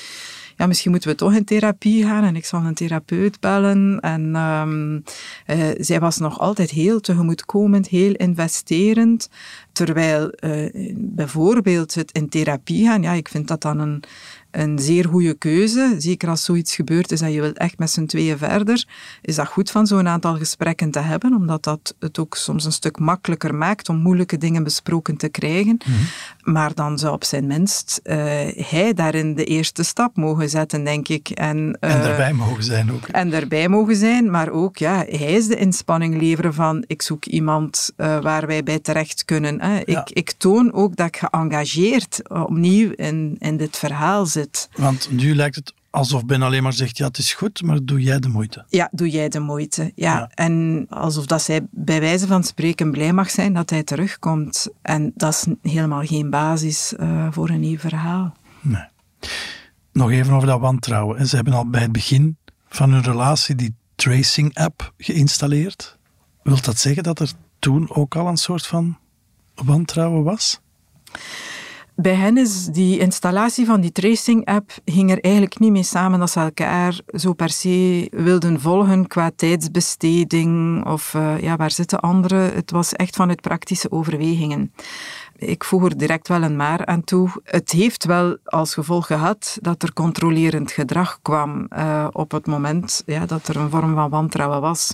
Ja, 0.57 0.67
misschien 0.67 0.91
moeten 0.91 1.09
we 1.09 1.15
toch 1.15 1.33
in 1.33 1.43
therapie 1.43 2.03
gaan 2.03 2.23
en 2.23 2.35
ik 2.35 2.45
zal 2.45 2.63
een 2.63 2.73
therapeut 2.73 3.39
bellen. 3.39 3.99
En 3.99 4.35
ehm, 4.35 4.99
eh, 5.45 5.69
zij 5.77 5.99
was 5.99 6.17
nog 6.17 6.39
altijd 6.39 6.69
heel 6.69 6.99
tegemoetkomend, 6.99 7.87
heel 7.87 8.13
investerend. 8.13 9.29
Terwijl 9.71 10.29
eh, 10.29 10.69
bijvoorbeeld 10.95 11.93
het 11.93 12.11
in 12.11 12.29
therapie 12.29 12.85
gaan, 12.85 13.01
ja, 13.01 13.11
ik 13.11 13.27
vind 13.27 13.47
dat 13.47 13.61
dan 13.61 13.79
een, 13.79 14.03
een 14.51 14.79
zeer 14.79 15.05
goede 15.05 15.33
keuze. 15.33 15.95
Zeker 15.97 16.29
als 16.29 16.43
zoiets 16.43 16.75
gebeurt 16.75 17.11
is 17.11 17.19
dat 17.19 17.33
je 17.33 17.41
wilt 17.41 17.57
echt 17.57 17.79
met 17.79 17.91
z'n 17.91 18.05
tweeën 18.05 18.37
verder, 18.37 18.85
is 19.21 19.35
dat 19.35 19.47
goed 19.47 19.71
van 19.71 19.87
zo'n 19.87 20.07
aantal 20.07 20.35
gesprekken 20.35 20.91
te 20.91 20.99
hebben, 20.99 21.33
omdat 21.33 21.63
dat 21.63 21.95
het 21.99 22.19
ook 22.19 22.35
soms 22.35 22.65
een 22.65 22.71
stuk 22.71 22.99
makkelijker 22.99 23.55
maakt 23.55 23.89
om 23.89 23.97
moeilijke 23.97 24.37
dingen 24.37 24.63
besproken 24.63 25.17
te 25.17 25.29
krijgen. 25.29 25.77
Maar 26.43 26.73
dan 26.73 26.99
zou 26.99 27.13
op 27.13 27.23
zijn 27.23 27.47
minst 27.47 27.99
eh, 28.03 28.17
hij 28.67 28.93
daarin 28.93 29.35
de 29.35 29.43
eerste 29.45 29.83
stap 29.83 30.15
mogen 30.15 30.49
zetten, 30.49 30.83
denk 30.83 31.07
ik. 31.07 31.29
En, 31.29 31.77
En 31.79 31.89
eh, 31.89 32.03
daarbij 32.03 32.33
mogen 32.33 32.63
zijn 32.63 32.91
ook. 32.91 33.07
en 33.07 33.29
daarbij 33.29 33.69
mogen 33.69 33.95
zijn, 33.95 34.31
maar 34.31 34.49
ook, 34.49 34.77
ja, 34.77 34.95
hij 34.95 35.33
is 35.33 35.47
de 35.47 35.55
inspanning 35.55 36.21
leveren 36.21 36.53
van 36.53 36.83
ik 36.87 37.01
zoek 37.01 37.25
iemand 37.25 37.91
eh, 37.95 38.21
waar 38.21 38.47
wij 38.47 38.63
bij 38.63 38.79
terecht 38.79 39.25
kunnen. 39.25 39.61
Hè. 39.61 39.79
Ik, 39.79 40.09
ik 40.09 40.31
toon 40.37 40.73
ook 40.73 40.95
dat 40.95 41.07
ik 41.07 41.17
geëngageerd 41.17 42.29
opnieuw 42.29 42.91
in, 42.95 43.35
in 43.39 43.57
dit 43.57 43.77
verhaal 43.77 44.25
zit. 44.25 44.69
Want 44.75 45.07
nu 45.11 45.35
lijkt 45.35 45.55
het 45.55 45.73
alsof 45.93 46.25
Ben 46.25 46.41
alleen 46.41 46.63
maar 46.63 46.73
zegt, 46.73 46.97
ja, 46.97 47.07
het 47.07 47.17
is 47.17 47.33
goed, 47.33 47.61
maar 47.61 47.79
doe 47.83 48.01
jij 48.01 48.19
de 48.19 48.27
moeite. 48.27 48.65
Ja, 48.67 48.89
doe 48.91 49.09
jij 49.09 49.29
de 49.29 49.39
moeite. 49.39 49.91
Ja. 49.95 50.29
En 50.33 50.85
alsof 50.89 51.25
dat 51.25 51.41
zij 51.41 51.67
bij 51.71 51.99
wijze 51.99 52.27
van 52.27 52.43
spreken 52.43 52.91
blij 52.91 53.13
mag 53.13 53.29
zijn 53.29 53.53
dat 53.53 53.69
hij 53.69 53.83
terugkomt. 53.83 54.67
En 54.81 55.11
dat 55.15 55.33
is 55.33 55.71
helemaal 55.71 56.05
geen 56.05 56.29
basis 56.29 56.95
eh, 56.95 57.27
voor 57.31 57.49
een 57.49 57.59
nieuw 57.59 57.77
verhaal. 57.77 58.35
Nee. 58.61 58.85
Nog 59.91 60.11
even 60.11 60.33
over 60.33 60.47
dat 60.47 60.59
wantrouwen. 60.59 61.17
En 61.17 61.27
Ze 61.27 61.35
hebben 61.35 61.53
al 61.53 61.69
bij 61.69 61.81
het 61.81 61.91
begin 61.91 62.37
van 62.67 62.91
hun 62.91 63.03
relatie 63.03 63.55
die 63.55 63.75
tracing-app 63.95 64.93
geïnstalleerd. 64.97 65.97
Wilt 66.43 66.65
dat 66.65 66.77
zeggen 66.77 67.03
dat 67.03 67.19
er 67.19 67.31
toen 67.59 67.95
ook 67.95 68.15
al 68.15 68.27
een 68.27 68.37
soort 68.37 68.67
van 68.67 68.97
wantrouwen 69.55 70.23
was? 70.23 70.59
Bij 71.95 72.13
hen 72.13 72.37
is 72.37 72.65
die 72.65 72.99
installatie 72.99 73.65
van 73.65 73.81
die 73.81 73.91
tracing-app 73.91 74.71
ging 74.85 75.11
er 75.11 75.19
eigenlijk 75.21 75.59
niet 75.59 75.71
mee 75.71 75.83
samen 75.83 76.19
dat 76.19 76.29
ze 76.29 76.39
elkaar 76.39 76.99
zo 77.05 77.33
per 77.33 77.49
se 77.49 78.07
wilden 78.11 78.61
volgen 78.61 79.07
qua 79.07 79.31
tijdsbesteding 79.35 80.85
of 80.85 81.13
eh, 81.13 81.41
ja, 81.41 81.55
waar 81.55 81.71
zitten 81.71 81.99
anderen. 81.99 82.53
Het 82.53 82.71
was 82.71 82.93
echt 82.93 83.15
vanuit 83.15 83.41
praktische 83.41 83.91
overwegingen. 83.91 84.73
Ik 85.35 85.63
voeg 85.63 85.85
er 85.85 85.97
direct 85.97 86.27
wel 86.27 86.43
een 86.43 86.55
maar 86.55 86.85
aan 86.85 87.03
toe. 87.03 87.29
Het 87.43 87.71
heeft 87.71 88.05
wel 88.05 88.37
als 88.43 88.73
gevolg 88.73 89.07
gehad 89.07 89.57
dat 89.61 89.83
er 89.83 89.93
controlerend 89.93 90.71
gedrag 90.71 91.19
kwam 91.21 91.65
eh, 91.69 92.07
op 92.11 92.31
het 92.31 92.45
moment 92.45 93.03
ja, 93.05 93.25
dat 93.25 93.47
er 93.47 93.55
een 93.55 93.69
vorm 93.69 93.93
van 93.93 94.09
wantrouwen 94.09 94.61
was. 94.61 94.93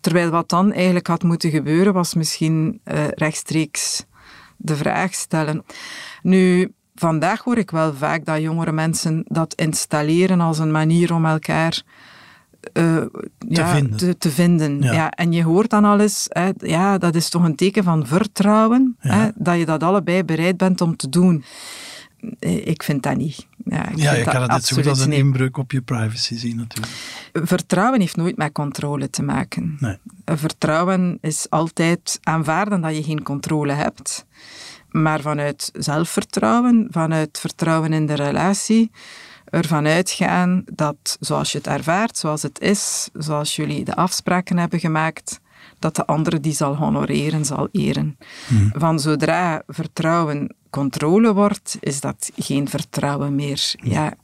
Terwijl 0.00 0.30
wat 0.30 0.48
dan 0.48 0.72
eigenlijk 0.72 1.06
had 1.06 1.22
moeten 1.22 1.50
gebeuren 1.50 1.92
was 1.92 2.14
misschien 2.14 2.80
eh, 2.84 3.08
rechtstreeks 3.08 4.04
de 4.56 4.76
vraag 4.76 5.14
stellen. 5.14 5.64
Nu, 6.26 6.72
vandaag 6.94 7.42
hoor 7.42 7.58
ik 7.58 7.70
wel 7.70 7.94
vaak 7.94 8.24
dat 8.24 8.40
jongere 8.40 8.72
mensen 8.72 9.24
dat 9.28 9.54
installeren 9.54 10.40
als 10.40 10.58
een 10.58 10.70
manier 10.70 11.14
om 11.14 11.24
elkaar 11.24 11.82
eh, 12.72 13.02
ja, 13.48 13.74
vinden. 13.74 13.96
Te, 13.96 14.18
te 14.18 14.30
vinden. 14.30 14.82
Ja. 14.82 14.92
Ja. 14.92 15.10
en 15.10 15.32
je 15.32 15.42
hoort 15.42 15.70
dan 15.70 15.84
al 15.84 16.00
eens, 16.00 16.26
hè, 16.28 16.50
ja, 16.58 16.98
dat 16.98 17.14
is 17.14 17.28
toch 17.28 17.44
een 17.44 17.56
teken 17.56 17.84
van 17.84 18.06
vertrouwen, 18.06 18.96
hè, 18.98 19.28
dat 19.34 19.58
je 19.58 19.64
dat 19.64 19.82
allebei 19.82 20.24
bereid 20.24 20.56
bent 20.56 20.80
om 20.80 20.96
te 20.96 21.08
doen. 21.08 21.44
Eh, 22.38 22.66
Ik 22.66 22.82
vind 22.82 23.02
dat 23.02 23.16
niet. 23.16 23.46
Ja, 23.64 23.88
ik 23.88 23.96
Ja, 23.96 24.12
vind 24.12 24.24
je 24.24 24.30
kan 24.30 24.42
het 24.42 24.50
net 24.50 24.64
zo 24.64 24.76
goed 24.76 24.86
als 24.86 25.00
een 25.00 25.12
inbreuk 25.12 25.56
op 25.56 25.72
je 25.72 25.80
privacy 25.80 26.36
zien 26.36 26.56
natuurlijk. 26.56 26.92
Vertrouwen 27.32 28.00
heeft 28.00 28.16
nooit 28.16 28.36
met 28.36 28.52
controle 28.52 29.10
te 29.10 29.22
maken. 29.22 29.76
Nee. 29.80 29.98
Vertrouwen 30.24 31.18
is 31.20 31.46
altijd 31.50 32.18
aanvaarden 32.22 32.80
dat 32.80 32.96
je 32.96 33.02
geen 33.02 33.22
controle 33.22 33.72
hebt. 33.72 34.25
Maar 34.90 35.20
vanuit 35.20 35.70
zelfvertrouwen, 35.72 36.86
vanuit 36.90 37.38
vertrouwen 37.38 37.92
in 37.92 38.06
de 38.06 38.14
relatie, 38.14 38.90
ervan 39.44 39.86
uitgaan 39.86 40.62
dat 40.72 41.16
zoals 41.20 41.52
je 41.52 41.58
het 41.58 41.66
ervaart, 41.66 42.18
zoals 42.18 42.42
het 42.42 42.60
is, 42.60 43.08
zoals 43.12 43.56
jullie 43.56 43.84
de 43.84 43.94
afspraken 43.96 44.58
hebben 44.58 44.80
gemaakt, 44.80 45.40
dat 45.78 45.96
de 45.96 46.06
andere 46.06 46.40
die 46.40 46.52
zal 46.52 46.76
honoreren, 46.76 47.44
zal 47.44 47.68
eren. 47.72 48.16
Van 48.72 49.00
zodra 49.00 49.62
vertrouwen 49.66 50.54
controle 50.70 51.34
wordt, 51.34 51.76
is 51.80 52.00
dat 52.00 52.30
geen 52.36 52.68
vertrouwen 52.68 53.34
meer. 53.34 53.74
Ja. 53.82 54.14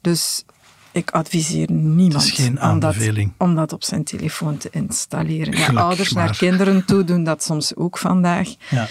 Dus 0.00 0.44
ik 0.92 1.10
adviseer 1.10 1.70
niemand 1.72 2.38
om, 2.38 2.54
dat, 2.54 2.62
aanbeveling. 2.62 3.32
om 3.38 3.54
dat 3.54 3.72
op 3.72 3.84
zijn 3.84 4.04
telefoon 4.04 4.56
te 4.56 4.68
installeren. 4.70 5.56
Ja, 5.56 5.72
ouders 5.72 6.12
naar 6.12 6.36
kinderen 6.36 6.84
toe 6.84 7.04
doen 7.04 7.24
dat 7.24 7.42
soms 7.42 7.76
ook 7.76 7.98
vandaag. 7.98 8.48
Ja. 8.70 8.88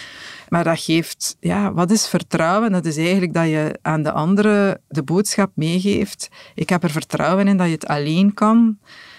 Maar 0.56 0.64
dat 0.64 0.80
geeft, 0.80 1.38
ja, 1.40 1.74
wat 1.74 1.92
is 1.92 2.08
vertrouwen? 2.08 2.72
Dat 2.72 2.86
is 2.86 2.98
eigenlijk 2.98 3.34
dat 3.34 3.46
je 3.46 3.80
aan 3.82 4.04
de 4.04 4.12
andere 4.12 4.82
de 4.88 5.04
boodschap 5.04 5.52
meegeeft. 5.56 6.30
Ik 6.54 6.70
heb 6.70 6.84
er 6.84 6.90
vertrouwen 6.90 7.48
in 7.48 7.58
dat 7.58 7.68
je 7.68 7.74
het 7.74 7.88
alleen 7.88 8.34
kan. 8.34 8.78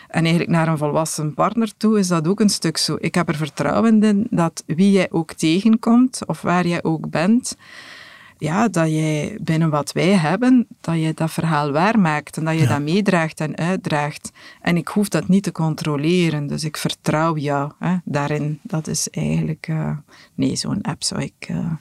En 0.08 0.20
eigenlijk 0.20 0.50
naar 0.50 0.68
een 0.68 0.78
volwassen 0.78 1.34
partner 1.34 1.76
toe 1.76 1.98
is 1.98 2.08
dat 2.08 2.28
ook 2.28 2.40
een 2.40 2.48
stuk 2.48 2.76
zo. 2.76 2.96
Ik 3.00 3.14
heb 3.14 3.28
er 3.28 3.36
vertrouwen 3.36 4.02
in 4.02 4.26
dat 4.30 4.62
wie 4.66 4.90
jij 4.90 5.06
ook 5.10 5.32
tegenkomt, 5.32 6.20
of 6.26 6.42
waar 6.42 6.66
jij 6.66 6.82
ook 6.82 7.10
bent, 7.10 7.56
ja, 8.38 8.68
dat 8.68 8.88
jij 8.88 9.38
binnen 9.42 9.70
wat 9.70 9.92
wij 9.92 10.12
hebben, 10.12 10.66
dat 10.80 11.00
je 11.00 11.12
dat 11.14 11.30
verhaal 11.30 11.72
waarmaakt 11.72 12.36
en 12.36 12.44
dat 12.44 12.58
je 12.58 12.66
dat 12.66 12.80
meedraagt 12.80 13.40
en 13.40 13.56
uitdraagt. 13.56 14.30
En 14.60 14.76
ik 14.76 14.88
hoef 14.88 15.08
dat 15.08 15.28
niet 15.28 15.42
te 15.42 15.52
controleren, 15.52 16.46
dus 16.46 16.64
ik 16.64 16.76
vertrouw 16.76 17.36
jou 17.36 17.72
hè, 17.78 17.96
daarin. 18.04 18.58
Dat 18.62 18.86
is 18.86 19.10
eigenlijk... 19.10 19.66
eh, 19.68 19.96
nee, 20.34 20.56
zo'n 20.56 20.82
app 20.82 21.02
zou 21.04 21.22
ik 21.22 21.34
eh, 21.38 21.72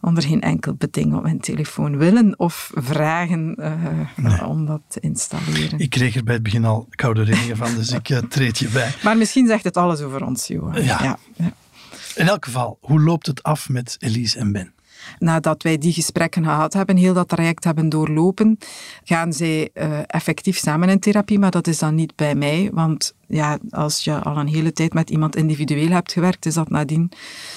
onder 0.00 0.22
geen 0.22 0.40
enkel 0.40 0.74
beding 0.74 1.14
op 1.14 1.22
mijn 1.22 1.40
telefoon 1.40 1.96
willen 1.96 2.38
of 2.38 2.70
vragen 2.74 3.54
eh, 3.54 4.48
om 4.48 4.66
dat 4.66 4.80
te 4.88 5.00
installeren. 5.00 5.78
Ik 5.78 5.90
kreeg 5.90 6.16
er 6.16 6.24
bij 6.24 6.34
het 6.34 6.42
begin 6.42 6.64
al 6.64 6.86
koude 6.90 7.22
rillingen 7.22 7.56
van, 7.56 7.74
dus 7.74 7.90
ik 7.90 8.20
treed 8.28 8.58
je 8.58 8.68
bij. 8.68 8.94
Maar 9.02 9.16
misschien 9.16 9.46
zegt 9.46 9.64
het 9.64 9.76
alles 9.76 10.00
over 10.00 10.24
ons, 10.24 10.46
Johan. 10.46 10.82
Ja. 10.84 11.18
ja. 11.36 11.52
In 12.14 12.28
elk 12.28 12.44
geval, 12.44 12.78
hoe 12.80 13.00
loopt 13.00 13.26
het 13.26 13.42
af 13.42 13.68
met 13.68 13.96
Elise 13.98 14.38
en 14.38 14.52
Ben? 14.52 14.72
Nadat 15.18 15.62
wij 15.62 15.78
die 15.78 15.92
gesprekken 15.92 16.44
gehad 16.44 16.72
hebben, 16.72 16.96
heel 16.96 17.14
dat 17.14 17.28
traject 17.28 17.64
hebben 17.64 17.88
doorlopen, 17.88 18.58
gaan 19.04 19.32
zij 19.32 19.70
eh, 19.72 19.98
effectief 20.06 20.56
samen 20.58 20.88
in 20.88 20.98
therapie, 20.98 21.38
maar 21.38 21.50
dat 21.50 21.66
is 21.66 21.78
dan 21.78 21.94
niet 21.94 22.16
bij 22.16 22.34
mij, 22.34 22.70
want 22.72 23.14
ja, 23.28 23.58
als 23.70 24.04
je 24.04 24.22
al 24.22 24.36
een 24.36 24.48
hele 24.48 24.72
tijd 24.72 24.92
met 24.92 25.10
iemand 25.10 25.36
individueel 25.36 25.88
hebt 25.88 26.12
gewerkt, 26.12 26.46
is 26.46 26.54
dat 26.54 26.70
nadien 26.70 27.10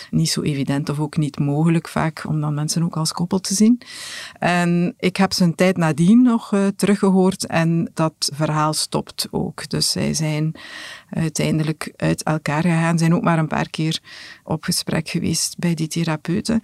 niet 0.09 0.29
zo 0.29 0.41
evident 0.41 0.89
of 0.89 0.99
ook 0.99 1.17
niet 1.17 1.39
mogelijk 1.39 1.87
vaak 1.87 2.23
om 2.27 2.41
dan 2.41 2.53
mensen 2.53 2.83
ook 2.83 2.97
als 2.97 3.11
koppel 3.11 3.39
te 3.39 3.53
zien. 3.53 3.81
En 4.39 4.93
ik 4.99 5.17
heb 5.17 5.33
ze 5.33 5.43
een 5.43 5.55
tijd 5.55 5.77
nadien 5.77 6.21
nog 6.21 6.51
uh, 6.53 6.67
teruggehoord 6.75 7.45
en 7.45 7.91
dat 7.93 8.31
verhaal 8.33 8.73
stopt 8.73 9.27
ook. 9.31 9.69
Dus 9.69 9.91
zij 9.91 10.13
zijn 10.13 10.55
uiteindelijk 11.09 11.93
uit 11.95 12.23
elkaar 12.23 12.61
gegaan, 12.61 12.97
zijn 12.97 13.15
ook 13.15 13.23
maar 13.23 13.39
een 13.39 13.47
paar 13.47 13.69
keer 13.69 13.99
op 14.43 14.63
gesprek 14.63 15.09
geweest 15.09 15.57
bij 15.57 15.73
die 15.73 15.87
therapeuten. 15.87 16.61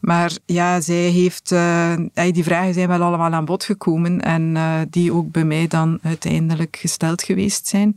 Maar 0.00 0.32
ja, 0.46 0.80
zij 0.80 0.94
heeft, 0.96 1.50
uh, 1.50 1.96
die 2.32 2.44
vragen 2.44 2.74
zijn 2.74 2.88
wel 2.88 3.02
allemaal 3.02 3.32
aan 3.32 3.44
bod 3.44 3.64
gekomen 3.64 4.20
en 4.20 4.54
uh, 4.54 4.80
die 4.90 5.12
ook 5.12 5.30
bij 5.30 5.44
mij 5.44 5.66
dan 5.66 5.98
uiteindelijk 6.02 6.76
gesteld 6.80 7.22
geweest 7.22 7.66
zijn. 7.66 7.94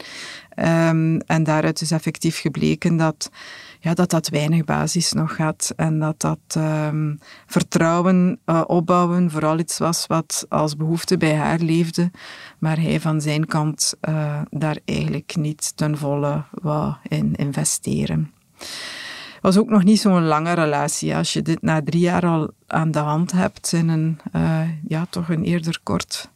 Um, 0.56 1.18
en 1.18 1.44
daaruit 1.44 1.82
is 1.82 1.92
effectief 1.92 2.40
gebleken 2.40 2.98
dat, 2.98 3.32
ja, 3.80 3.94
dat 3.94 4.10
dat 4.10 4.28
weinig 4.28 4.64
basis 4.64 5.12
nog 5.12 5.38
had 5.38 5.74
en 5.76 6.00
dat 6.00 6.22
dat 6.22 6.56
um, 6.58 7.20
vertrouwen 7.46 8.40
uh, 8.46 8.62
opbouwen 8.68 9.32
vooral 9.32 9.60
iets 9.60 9.78
was 9.78 10.08
wat 10.08 10.46
als 10.50 10.76
behoefte 10.76 11.18
bij 11.18 11.36
haar 11.36 11.60
leefde, 11.60 12.12
maar 12.60 12.80
hij 12.80 13.00
van 13.00 13.22
zijn 13.22 13.46
kant 13.46 13.94
uh, 14.10 14.42
daar 14.50 14.78
eigenlijk 14.86 15.36
niet 15.36 15.78
ten 15.78 15.98
volle 15.98 16.44
wou 16.52 16.94
in 17.08 17.36
investeren. 17.36 18.32
Was 19.42 19.58
ook 19.58 19.70
nog 19.70 19.84
niet 19.84 20.00
zo'n 20.00 20.26
lange 20.26 20.54
relatie. 20.54 21.16
Als 21.16 21.34
je 21.34 21.42
dit 21.42 21.62
na 21.62 21.82
drie 21.84 22.02
jaar 22.02 22.26
al 22.26 22.52
aan 22.68 22.92
de 22.92 23.00
hand 23.00 23.32
hebt 23.32 23.74
in 23.74 23.90
een, 23.90 24.20
uh, 24.36 24.62
ja, 24.88 25.06
toch 25.10 25.30
een 25.30 25.44
eerder 25.44 25.80
kort 25.84 26.30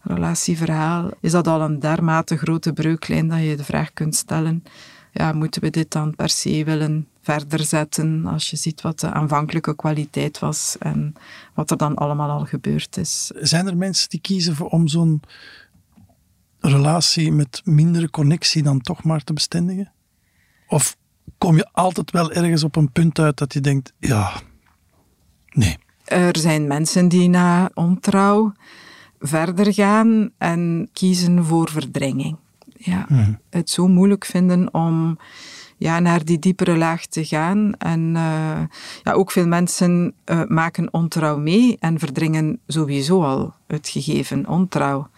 relatieverhaal, 0.00 1.10
is 1.20 1.32
dat 1.32 1.46
al 1.46 1.60
een 1.60 1.78
dermate 1.78 2.36
grote 2.36 2.72
breuklijn 2.72 3.28
dat 3.28 3.40
je 3.40 3.56
de 3.56 3.64
vraag 3.64 3.92
kunt 3.92 4.14
stellen, 4.14 4.64
ja, 5.12 5.32
moeten 5.32 5.62
we 5.62 5.70
dit 5.70 5.90
dan 5.90 6.14
per 6.16 6.28
se 6.28 6.64
willen 6.64 7.08
verder 7.22 7.64
zetten 7.64 8.26
als 8.26 8.50
je 8.50 8.56
ziet 8.56 8.80
wat 8.80 9.00
de 9.00 9.10
aanvankelijke 9.10 9.76
kwaliteit 9.76 10.38
was 10.38 10.76
en 10.78 11.14
wat 11.54 11.70
er 11.70 11.76
dan 11.76 11.94
allemaal 11.94 12.30
al 12.30 12.44
gebeurd 12.44 12.96
is. 12.96 13.30
Zijn 13.34 13.66
er 13.66 13.76
mensen 13.76 14.08
die 14.08 14.20
kiezen 14.20 14.54
voor 14.54 14.68
om 14.68 14.88
zo'n 14.88 15.22
relatie 16.60 17.32
met 17.32 17.60
mindere 17.64 18.10
connectie 18.10 18.62
dan 18.62 18.80
toch 18.80 19.02
maar 19.02 19.24
te 19.24 19.32
bestendigen? 19.32 19.92
Of 20.68 20.96
kom 21.38 21.56
je 21.56 21.68
altijd 21.72 22.10
wel 22.10 22.32
ergens 22.32 22.64
op 22.64 22.76
een 22.76 22.92
punt 22.92 23.18
uit 23.18 23.36
dat 23.36 23.52
je 23.52 23.60
denkt, 23.60 23.92
ja, 23.98 24.32
nee. 25.48 25.76
Er 26.04 26.36
zijn 26.36 26.66
mensen 26.66 27.08
die 27.08 27.28
na 27.28 27.70
ontrouw 27.74 28.52
verder 29.20 29.74
gaan 29.74 30.30
en 30.38 30.88
kiezen 30.92 31.44
voor 31.44 31.70
verdringing. 31.70 32.36
Ja, 32.76 33.04
hmm. 33.08 33.38
Het 33.50 33.70
zo 33.70 33.88
moeilijk 33.88 34.24
vinden 34.24 34.74
om 34.74 35.18
ja, 35.76 35.98
naar 35.98 36.24
die 36.24 36.38
diepere 36.38 36.76
laag 36.76 37.06
te 37.06 37.24
gaan. 37.24 37.74
En 37.78 38.00
uh, 38.00 38.60
ja, 39.02 39.12
ook 39.12 39.30
veel 39.30 39.46
mensen 39.46 40.14
uh, 40.24 40.42
maken 40.46 40.92
ontrouw 40.92 41.38
mee 41.38 41.76
en 41.80 41.98
verdringen 41.98 42.58
sowieso 42.66 43.22
al 43.24 43.54
het 43.66 43.88
gegeven 43.88 44.48
ontrouw. 44.48 45.08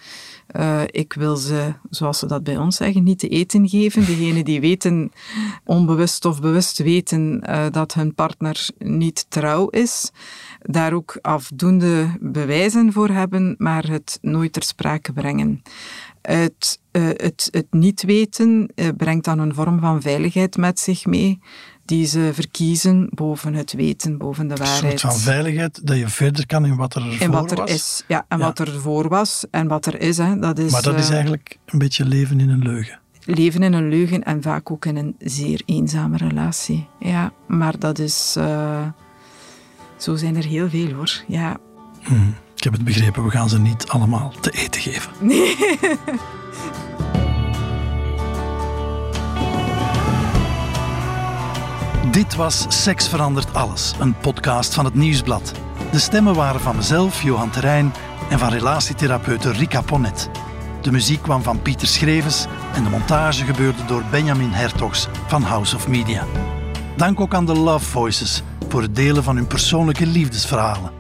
Uh, 0.57 0.82
ik 0.86 1.12
wil 1.12 1.36
ze, 1.36 1.74
zoals 1.90 2.18
ze 2.18 2.26
dat 2.26 2.42
bij 2.42 2.57
ons 2.57 2.76
zeggen, 2.76 3.03
niet 3.03 3.18
te 3.18 3.28
eten 3.28 3.68
geven. 3.68 4.05
Degenen 4.05 4.44
die 4.44 4.61
weten, 4.61 5.12
onbewust 5.64 6.24
of 6.24 6.40
bewust 6.40 6.78
weten, 6.78 7.44
uh, 7.48 7.66
dat 7.70 7.94
hun 7.94 8.14
partner 8.14 8.68
niet 8.78 9.26
trouw 9.28 9.68
is, 9.68 10.11
daar 10.61 10.92
ook 10.92 11.18
afdoende 11.22 12.16
bewijzen 12.20 12.92
voor 12.92 13.09
hebben, 13.09 13.55
maar 13.59 13.88
het 13.88 14.18
nooit 14.22 14.53
ter 14.53 14.62
sprake 14.62 15.12
brengen. 15.12 15.62
Het, 16.22 16.80
uh, 16.92 17.09
het, 17.09 17.48
het 17.51 17.66
niet 17.70 18.03
weten 18.03 18.70
brengt 18.96 19.24
dan 19.24 19.38
een 19.38 19.55
vorm 19.55 19.80
van 19.80 20.03
veiligheid 20.03 20.57
met 20.57 20.80
zich 20.80 21.07
mee 21.07 21.40
die 21.91 22.07
ze 22.07 22.30
verkiezen 22.32 23.09
boven 23.11 23.55
het 23.55 23.72
weten, 23.72 24.18
boven 24.18 24.49
de 24.49 24.55
waarheid. 24.55 24.93
Een 24.93 24.99
soort 24.99 25.12
van 25.12 25.22
veiligheid, 25.22 25.86
dat 25.86 25.97
je 25.97 26.09
verder 26.09 26.47
kan 26.47 26.66
in 26.66 26.76
wat 26.76 26.95
er 26.95 27.03
voor 27.03 27.20
in 27.20 27.30
wat 27.30 27.51
er 27.51 27.57
was. 27.57 27.70
Is, 27.70 28.05
ja, 28.09 28.24
en 28.28 28.38
ja. 28.38 28.45
wat 28.45 28.59
er 28.59 28.80
voor 28.80 29.09
was 29.09 29.45
en 29.51 29.68
wat 29.68 29.86
er 29.86 30.01
is. 30.01 30.16
Hè, 30.16 30.38
dat 30.38 30.59
is 30.59 30.72
maar 30.72 30.82
dat 30.82 30.99
is 30.99 31.07
uh, 31.07 31.12
eigenlijk 31.14 31.59
een 31.66 31.78
beetje 31.78 32.05
leven 32.05 32.41
in 32.41 32.49
een 32.49 32.62
leugen. 32.62 32.99
Leven 33.24 33.62
in 33.62 33.72
een 33.72 33.88
leugen 33.88 34.24
en 34.24 34.43
vaak 34.43 34.70
ook 34.70 34.84
in 34.84 34.97
een 34.97 35.14
zeer 35.18 35.62
eenzame 35.66 36.16
relatie. 36.16 36.86
Ja, 36.99 37.32
maar 37.47 37.78
dat 37.78 37.99
is... 37.99 38.34
Uh, 38.38 38.86
zo 39.97 40.16
zijn 40.16 40.36
er 40.36 40.45
heel 40.45 40.68
veel 40.68 40.93
hoor, 40.93 41.22
ja. 41.26 41.57
Hmm, 42.01 42.34
ik 42.57 42.64
heb 42.64 42.72
het 42.72 42.84
begrepen, 42.84 43.24
we 43.24 43.30
gaan 43.30 43.49
ze 43.49 43.61
niet 43.61 43.88
allemaal 43.88 44.32
te 44.41 44.51
eten 44.51 44.80
geven. 44.80 45.12
Nee. 45.20 45.57
Dit 52.20 52.34
was 52.34 52.64
Seks 52.68 53.08
verandert 53.08 53.54
alles, 53.54 53.94
een 54.00 54.14
podcast 54.14 54.74
van 54.74 54.84
het 54.84 54.94
Nieuwsblad. 54.94 55.52
De 55.92 55.98
stemmen 55.98 56.34
waren 56.34 56.60
van 56.60 56.76
mezelf, 56.76 57.22
Johan 57.22 57.50
Terrein, 57.50 57.92
en 58.30 58.38
van 58.38 58.48
relatietherapeute 58.48 59.52
Rika 59.52 59.80
Ponnet. 59.80 60.30
De 60.82 60.92
muziek 60.92 61.22
kwam 61.22 61.42
van 61.42 61.62
Pieter 61.62 61.88
Schrevens 61.88 62.46
en 62.74 62.84
de 62.84 62.90
montage 62.90 63.44
gebeurde 63.44 63.84
door 63.84 64.02
Benjamin 64.10 64.50
Hertogs 64.50 65.08
van 65.26 65.42
House 65.42 65.76
of 65.76 65.88
Media. 65.88 66.24
Dank 66.96 67.20
ook 67.20 67.34
aan 67.34 67.46
de 67.46 67.54
Love 67.54 67.84
Voices 67.84 68.42
voor 68.68 68.82
het 68.82 68.96
delen 68.96 69.22
van 69.22 69.36
hun 69.36 69.46
persoonlijke 69.46 70.06
liefdesverhalen. 70.06 70.90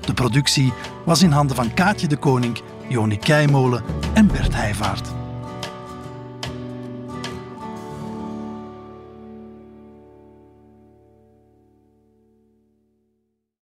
De 0.00 0.14
productie 0.14 0.72
was 1.04 1.22
in 1.22 1.30
handen 1.30 1.56
van 1.56 1.74
Kaatje 1.74 2.06
de 2.06 2.16
Koning, 2.16 2.60
Joni 2.88 3.18
Keimolen 3.18 3.82
en 4.14 4.26
Bert 4.26 4.54
Heijvaart. 4.54 5.08